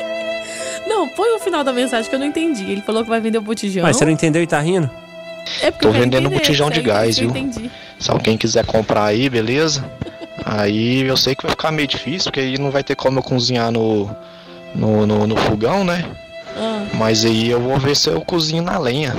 Não, 0.87 1.09
põe 1.11 1.37
o 1.37 1.39
final 1.39 1.63
da 1.63 1.73
mensagem 1.73 2.09
que 2.09 2.15
eu 2.15 2.19
não 2.19 2.27
entendi. 2.27 2.71
Ele 2.71 2.83
falou 2.83 3.03
que 3.05 3.11
vai 3.11 3.21
vender 3.21 3.39
o 3.39 3.43
botijão. 3.43 3.83
Mas 3.83 3.97
você 3.97 4.05
não 4.05 4.13
entendeu 4.13 4.43
e 4.43 4.47
tá 4.47 4.61
rindo? 4.61 4.91
É 5.63 5.71
porque 5.71 5.87
Tô 5.87 5.93
vendendo 5.93 6.27
entender, 6.27 6.39
botijão 6.41 6.71
de 6.71 6.81
gás, 6.81 7.19
viu? 7.19 7.31
entendi. 7.31 7.71
Se 7.99 8.11
alguém 8.11 8.37
quiser 8.37 8.65
comprar 8.65 9.05
aí, 9.05 9.29
beleza? 9.29 9.85
Aí 10.45 11.03
eu 11.07 11.17
sei 11.17 11.35
que 11.35 11.43
vai 11.43 11.51
ficar 11.51 11.71
meio 11.73 11.89
difícil, 11.89 12.31
porque 12.31 12.41
aí 12.41 12.59
não 12.59 12.71
vai 12.71 12.83
ter 12.83 12.95
como 12.97 13.19
eu 13.19 13.23
cozinhar 13.23 13.71
no, 13.71 14.11
no, 14.75 15.07
no, 15.07 15.27
no 15.27 15.37
fogão, 15.37 15.85
né? 15.85 16.05
Ah, 16.57 16.87
Mas 16.95 17.25
aí 17.25 17.51
eu 17.51 17.61
vou 17.61 17.79
ver 17.79 17.97
se 17.97 18.09
eu 18.09 18.21
cozinho 18.23 18.63
na 18.63 18.79
lenha. 18.79 19.15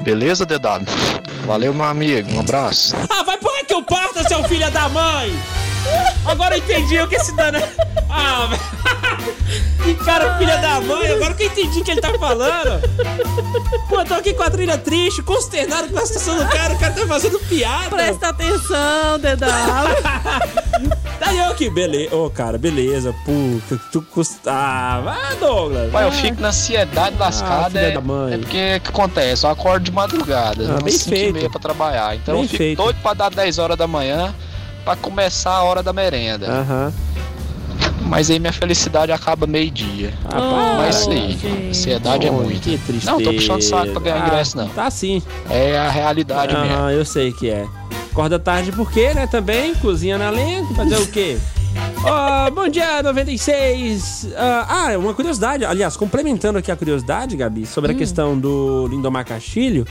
Beleza, 0.00 0.44
DW? 0.44 0.84
Valeu, 1.46 1.72
meu 1.72 1.84
amigo. 1.84 2.32
Um 2.32 2.40
abraço. 2.40 2.94
Ah, 3.08 3.22
vai 3.22 3.36
pôr 3.38 3.52
que 3.66 3.74
eu 3.74 3.82
parta, 3.82 4.22
seu 4.28 4.42
filho 4.44 4.70
da 4.70 4.88
mãe! 4.88 5.32
Agora 6.26 6.56
eu 6.56 6.58
entendi 6.58 7.00
o 7.00 7.08
que 7.08 7.16
esse 7.16 7.34
dano. 7.36 7.58
Ah, 8.10 8.46
velho. 8.50 8.91
Que 9.82 9.94
cara, 10.04 10.38
filha 10.38 10.56
da 10.58 10.80
mãe, 10.80 11.08
agora 11.10 11.34
que 11.34 11.42
eu 11.42 11.46
entendi 11.48 11.80
o 11.80 11.84
que 11.84 11.90
ele 11.90 12.00
tá 12.00 12.16
falando. 12.16 12.80
Pô, 13.88 14.04
tô 14.04 14.14
aqui 14.14 14.32
com 14.32 14.44
a 14.44 14.48
trilha 14.50 14.78
triste, 14.78 15.22
consternado 15.22 15.88
com 15.88 15.98
a 15.98 16.06
situação 16.06 16.36
do 16.38 16.46
cara, 16.48 16.74
o 16.74 16.78
cara 16.78 16.92
tá 16.94 17.04
fazendo 17.04 17.40
piada. 17.40 17.90
Presta 17.90 18.28
atenção, 18.28 19.18
Dedão. 19.20 19.48
Daí 21.18 21.38
eu 21.38 21.54
que 21.54 21.68
beleza. 21.68 22.14
Ô, 22.14 22.30
cara, 22.30 22.56
beleza. 22.58 23.12
Puta, 23.24 23.80
tu 23.90 24.02
custa. 24.02 24.52
Ah, 24.52 25.00
vai, 25.04 25.36
Douglas. 25.36 25.92
Ué, 25.92 26.04
eu 26.06 26.12
fico 26.12 26.40
na 26.40 26.48
ansiedade 26.48 27.16
lascada. 27.18 27.66
Ah, 27.66 27.70
filha 27.70 27.80
é, 27.80 27.90
da 27.90 28.00
mãe. 28.00 28.34
é 28.34 28.38
porque 28.38 28.76
o 28.76 28.80
que 28.80 28.88
acontece? 28.88 29.44
Eu 29.44 29.50
acordo 29.50 29.82
de 29.84 29.90
madrugada, 29.92 30.64
Ah, 30.70 30.76
às 30.76 30.82
bem 30.84 30.92
5 30.96 31.14
e 31.16 31.32
meia 31.32 31.50
pra 31.50 31.60
trabalhar. 31.60 32.14
Então 32.14 32.34
Bem 32.34 32.42
eu 32.44 32.48
fico 32.48 32.58
feito. 32.58 32.78
doido 32.82 32.98
pra 33.02 33.14
dar 33.14 33.30
10 33.30 33.58
horas 33.58 33.76
da 33.76 33.86
manhã 33.88 34.32
pra 34.84 34.94
começar 34.94 35.54
a 35.54 35.62
hora 35.64 35.82
da 35.82 35.92
merenda. 35.92 36.46
Aham. 36.48 36.92
Mas 38.06 38.30
aí 38.30 38.38
minha 38.38 38.52
felicidade 38.52 39.10
acaba 39.12 39.46
meio-dia. 39.46 40.12
Ah, 40.24 40.74
Mas 40.78 41.00
isso 41.00 41.10
aí, 41.10 41.32
gente. 41.32 41.68
ansiedade 41.70 42.26
é 42.26 42.30
muito. 42.30 42.60
que 42.60 42.76
tristeza. 42.78 43.10
Não, 43.12 43.22
tô 43.22 43.32
puxando 43.32 43.62
saco 43.62 43.92
pra 43.92 44.00
ganhar 44.02 44.22
Ah, 44.24 44.26
ingresso, 44.28 44.56
não. 44.56 44.68
Tá 44.68 44.90
sim. 44.90 45.22
É 45.48 45.78
a 45.78 45.88
realidade 45.90 46.54
mesmo. 46.54 46.74
Aham, 46.74 46.90
eu 46.92 47.04
sei 47.04 47.32
que 47.32 47.48
é. 47.48 47.66
Acorda 48.10 48.38
tarde 48.38 48.70
por 48.72 48.90
quê, 48.92 49.14
né? 49.14 49.26
Também, 49.26 49.74
cozinha 49.76 50.18
na 50.18 50.28
lenha, 50.30 50.64
fazer 50.74 50.96
o 50.98 51.06
quê? 51.06 51.38
Ó, 52.04 52.50
bom 52.50 52.68
dia, 52.68 53.02
96. 53.02 54.28
Ah, 54.36 54.66
ah, 54.92 54.98
uma 54.98 55.14
curiosidade. 55.14 55.64
Aliás, 55.64 55.96
complementando 55.96 56.58
aqui 56.58 56.70
a 56.70 56.76
curiosidade, 56.76 57.36
Gabi, 57.36 57.64
sobre 57.64 57.92
a 57.92 57.94
questão 57.94 58.38
do 58.38 58.86
Lindomar 58.88 59.24
Castilho. 59.24 59.86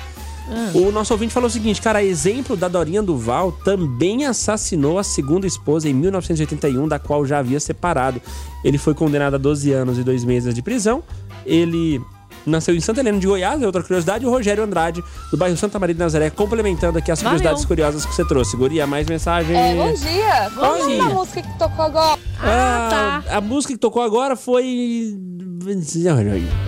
O 0.73 0.91
nosso 0.91 1.13
ouvinte 1.13 1.33
falou 1.33 1.47
o 1.47 1.51
seguinte, 1.51 1.81
cara, 1.81 2.03
exemplo 2.03 2.55
da 2.57 2.67
Dorinha 2.67 3.01
Duval 3.01 3.51
também 3.51 4.25
assassinou 4.25 4.99
a 4.99 5.03
segunda 5.03 5.47
esposa 5.47 5.87
em 5.89 5.93
1981, 5.93 6.87
da 6.87 6.99
qual 6.99 7.25
já 7.25 7.39
havia 7.39 7.59
separado. 7.59 8.21
Ele 8.63 8.77
foi 8.77 8.93
condenado 8.93 9.35
a 9.35 9.37
12 9.37 9.71
anos 9.71 9.97
e 9.97 10.03
2 10.03 10.23
meses 10.25 10.53
de 10.53 10.61
prisão. 10.61 11.03
Ele 11.45 12.01
nasceu 12.45 12.75
em 12.75 12.79
Santa 12.79 13.01
Helena 13.01 13.19
de 13.19 13.27
Goiás, 13.27 13.61
é 13.61 13.65
outra 13.65 13.81
curiosidade. 13.83 14.23
E 14.23 14.27
o 14.27 14.31
Rogério 14.31 14.63
Andrade, 14.63 15.03
do 15.31 15.37
bairro 15.37 15.55
Santa 15.55 15.77
Maria 15.79 15.93
de 15.93 15.99
Nazaré, 15.99 16.29
complementando 16.29 16.97
aqui 16.97 17.11
as 17.11 17.21
Valeu. 17.21 17.37
curiosidades 17.37 17.65
curiosas 17.65 18.05
que 18.05 18.13
você 18.13 18.25
trouxe. 18.25 18.57
Guria, 18.57 18.85
mais 18.87 19.07
mensagem. 19.07 19.55
É, 19.55 19.75
bom 19.75 19.93
dia. 19.93 20.49
Vamos 20.55 20.85
Oi. 20.85 20.97
na 20.97 21.05
música 21.09 21.41
que 21.41 21.57
tocou 21.59 21.85
agora. 21.85 22.19
Ah, 22.43 23.21
A 23.29 23.41
música 23.41 23.73
que 23.73 23.79
tocou 23.79 24.01
agora 24.01 24.35
foi. 24.35 25.15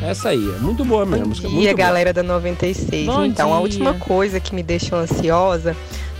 Essa 0.02 0.30
aí, 0.30 0.50
é 0.56 0.60
muito 0.60 0.84
boa 0.86 1.06
mesmo. 1.06 1.26
a 1.26 1.28
música 1.28 1.48
é 1.48 1.50
Bom 1.50 1.56
muito 1.56 1.66
dia, 1.66 1.76
boa. 1.76 1.88
galera 1.88 2.14
da 2.14 2.24
96. 2.24 3.06
Bom 3.08 3.26
então, 3.26 3.50
a 3.50 3.56
dia. 3.56 3.62
última 3.62 3.94
coisa 3.96 4.40
que 4.40 4.54
me 4.54 4.64
deixou 4.64 5.00
ansiosa 5.00 5.76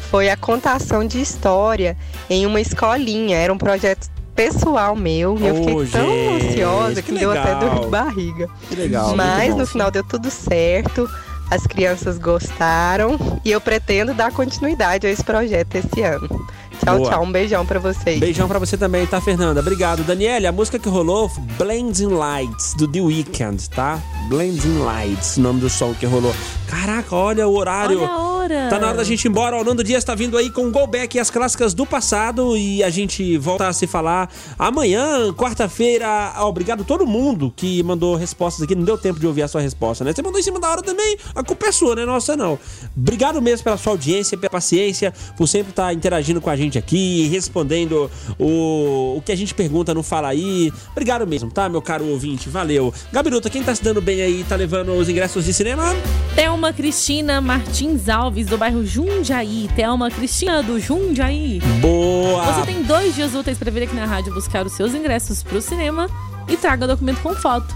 foi 0.10 0.30
a 0.30 0.38
contação 0.38 1.06
de 1.06 1.20
história 1.22 1.98
em 2.30 2.46
uma 2.46 2.62
escolinha. 2.62 3.38
Era 3.38 3.52
um 3.54 3.58
projeto 3.58 4.10
pessoal 4.36 4.96
meu 4.96 5.38
e 5.40 5.48
eu 5.48 5.56
fiquei 5.56 5.74
tão 5.88 6.10
gente, 6.10 6.46
ansiosa 6.52 7.02
que 7.02 7.12
que, 7.12 7.20
deu 7.20 7.32
até 7.32 7.56
dor 7.56 7.80
de 7.82 7.88
barriga. 7.88 8.50
Que 8.68 8.76
legal, 8.76 9.16
Mas 9.16 9.54
bom. 9.54 9.60
no 9.60 9.68
final 9.68 9.92
deu 9.92 10.04
tudo 10.04 10.30
certo. 10.30 11.10
As 11.52 11.68
crianças 11.68 12.18
gostaram 12.18 13.18
e 13.46 13.52
eu 13.52 13.62
pretendo 13.62 14.14
dar 14.14 14.32
continuidade 14.32 15.06
a 15.06 15.10
esse 15.10 15.24
projeto 15.24 15.76
esse 15.76 16.02
ano. 16.02 16.48
Tchau, 16.84 16.98
Boa. 16.98 17.10
tchau. 17.12 17.24
Um 17.24 17.32
beijão 17.32 17.66
pra 17.66 17.80
vocês. 17.80 18.20
Beijão 18.20 18.48
pra 18.48 18.60
você 18.60 18.78
também, 18.78 19.06
tá, 19.06 19.20
Fernanda? 19.22 19.60
Obrigado. 19.60 20.04
Daniele, 20.04 20.48
a 20.48 20.52
música 20.52 20.78
que 20.80 20.90
rolou, 20.90 21.30
Blending 21.58 22.08
Lights, 22.14 22.74
do 22.76 22.88
The 22.88 23.02
Weeknd, 23.02 23.70
tá? 23.70 24.00
Blending 24.30 24.80
Lights, 24.80 25.38
o 25.38 25.42
nome 25.42 25.60
do 25.60 25.70
som 25.70 25.94
que 25.94 26.06
rolou. 26.06 26.34
Caraca, 26.68 27.16
olha 27.16 27.48
o 27.48 27.56
horário. 27.56 28.00
Olha 28.02 28.10
a 28.10 28.18
hora. 28.20 28.33
Tá 28.70 28.80
na 28.80 28.88
hora 28.88 28.98
da 28.98 29.04
gente 29.04 29.26
ir 29.26 29.30
embora. 29.30 29.58
O 29.58 29.64
Nando 29.64 29.84
Dias 29.84 30.04
tá 30.04 30.14
vindo 30.14 30.38
aí 30.38 30.50
com 30.50 30.68
o 30.68 30.72
Go 30.72 30.86
Back 30.86 31.16
e 31.16 31.20
as 31.20 31.30
clássicas 31.30 31.74
do 31.74 31.86
passado. 31.86 32.58
E 32.58 32.84
a 32.84 32.90
gente 32.90 33.38
volta 33.38 33.68
a 33.68 33.74
se 33.74 33.88
falar 33.88 34.30
amanhã, 34.60 35.34
quarta-feira. 35.34 36.08
Ah, 36.08 36.46
Obrigado 36.46 36.82
a 36.82 36.84
todo 36.84 37.06
mundo 37.08 37.54
que 37.56 37.82
mandou 37.84 38.16
respostas 38.16 38.64
aqui. 38.64 38.76
Não 38.76 38.84
deu 38.84 38.98
tempo 38.98 39.20
de 39.20 39.28
ouvir 39.28 39.44
a 39.44 39.48
sua 39.48 39.62
resposta, 39.62 40.04
né? 40.04 40.14
Você 40.14 40.22
mandou 40.22 40.40
em 40.40 40.44
cima 40.44 40.60
da 40.60 40.70
hora 40.70 40.82
também. 40.82 41.18
A 41.34 41.44
culpa 41.44 41.68
é 41.68 41.72
sua, 41.72 41.96
né? 41.96 42.06
Nossa, 42.06 42.36
não. 42.36 42.60
Obrigado 42.96 43.42
mesmo 43.42 43.64
pela 43.64 43.78
sua 43.78 43.94
audiência, 43.94 44.38
pela 44.38 44.50
paciência, 44.50 45.14
por 45.38 45.48
sempre 45.48 45.70
estar 45.72 45.94
interagindo 45.94 46.42
com 46.42 46.50
a 46.50 46.56
gente 46.56 46.78
aqui, 46.78 47.28
respondendo 47.30 48.10
o, 48.38 49.16
o 49.18 49.22
que 49.26 49.32
a 49.32 49.36
gente 49.36 49.54
pergunta 49.54 49.94
no 49.94 50.04
Fala 50.04 50.30
Aí. 50.30 50.72
Obrigado 50.92 51.26
mesmo, 51.26 51.50
tá, 51.52 51.70
meu 51.70 51.82
caro 51.82 52.06
ouvinte? 52.08 52.50
Valeu. 52.50 52.94
Gabiruta, 53.12 53.50
quem 53.50 53.64
tá 53.64 53.74
se 53.74 53.84
dando 53.84 54.02
bem 54.02 54.22
aí, 54.22 54.44
tá 54.48 54.56
levando 54.56 54.94
os 54.94 55.10
ingressos 55.10 55.46
de 55.46 55.54
cinema? 55.54 55.96
Thelma 56.36 56.74
Cristina 56.74 57.40
Martins 57.42 58.10
Alves, 58.10 58.33
do 58.42 58.58
bairro 58.58 58.84
Jundiaí. 58.86 59.70
Thelma 59.76 60.10
Cristina, 60.10 60.64
do 60.64 60.80
Jundiaí. 60.80 61.62
Boa! 61.80 62.46
Você 62.46 62.66
tem 62.66 62.82
dois 62.82 63.14
dias 63.14 63.36
úteis 63.36 63.58
para 63.58 63.70
vir 63.70 63.84
aqui 63.84 63.96
na 63.96 64.06
rádio 64.06 64.34
buscar 64.34 64.66
os 64.66 64.74
seus 64.74 64.96
ingressos 64.96 65.44
pro 65.44 65.62
cinema 65.62 66.10
e 66.48 66.58
traga 66.58 66.88
documento 66.88 67.22
com 67.22 67.36
foto. 67.36 67.76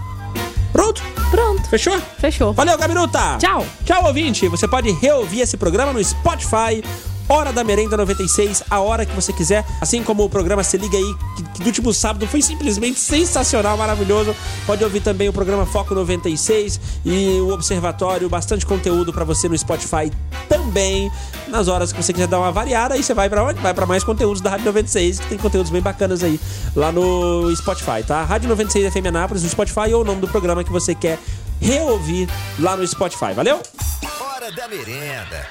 Pronto? 0.72 1.02
Pronto. 1.30 1.68
Fechou? 1.68 2.00
Fechou. 2.18 2.52
Valeu, 2.52 2.76
Gabiruta! 2.76 3.38
Tchau. 3.38 3.64
Tchau, 3.84 4.04
ouvinte! 4.06 4.48
Você 4.48 4.66
pode 4.66 4.90
reouvir 4.92 5.40
esse 5.40 5.56
programa 5.56 5.92
no 5.92 6.02
Spotify. 6.02 6.82
Hora 7.28 7.52
da 7.52 7.62
Merenda 7.62 7.94
96, 7.94 8.64
a 8.70 8.80
hora 8.80 9.04
que 9.04 9.14
você 9.14 9.32
quiser. 9.34 9.62
Assim 9.82 10.02
como 10.02 10.24
o 10.24 10.30
programa 10.30 10.64
Se 10.64 10.78
Liga 10.78 10.96
aí, 10.96 11.14
que, 11.36 11.42
que 11.42 11.60
do 11.60 11.66
último 11.66 11.92
sábado 11.92 12.26
foi 12.26 12.40
simplesmente 12.40 12.98
sensacional, 12.98 13.76
maravilhoso. 13.76 14.34
Pode 14.66 14.82
ouvir 14.82 15.00
também 15.00 15.28
o 15.28 15.32
programa 15.32 15.66
Foco 15.66 15.94
96 15.94 16.80
e 17.04 17.38
o 17.40 17.52
Observatório, 17.52 18.28
bastante 18.30 18.64
conteúdo 18.64 19.12
pra 19.12 19.24
você 19.24 19.46
no 19.46 19.58
Spotify 19.58 20.10
também. 20.48 21.10
Nas 21.48 21.68
horas 21.68 21.92
que 21.92 22.02
você 22.02 22.14
quiser 22.14 22.28
dar 22.28 22.38
uma 22.38 22.50
variada, 22.50 22.94
aí 22.94 23.02
você 23.02 23.12
vai 23.12 23.28
pra 23.28 23.44
onde? 23.44 23.60
Vai 23.60 23.74
pra 23.74 23.84
mais 23.84 24.02
conteúdos 24.02 24.40
da 24.40 24.50
Rádio 24.50 24.64
96, 24.66 25.20
que 25.20 25.26
tem 25.28 25.38
conteúdos 25.38 25.70
bem 25.70 25.82
bacanas 25.82 26.24
aí 26.24 26.40
lá 26.74 26.90
no 26.90 27.54
Spotify, 27.56 28.02
tá? 28.06 28.24
Rádio 28.24 28.48
96 28.48 28.90
FM 28.90 29.06
Anápolis 29.08 29.42
no 29.42 29.50
Spotify 29.50 29.92
ou 29.92 30.00
o 30.00 30.04
nome 30.04 30.22
do 30.22 30.28
programa 30.28 30.64
que 30.64 30.72
você 30.72 30.94
quer 30.94 31.18
reouvir 31.60 32.26
lá 32.58 32.74
no 32.74 32.86
Spotify. 32.86 33.34
Valeu? 33.34 33.60
Hora 34.20 34.50
da 34.50 34.66
merenda. 34.66 35.44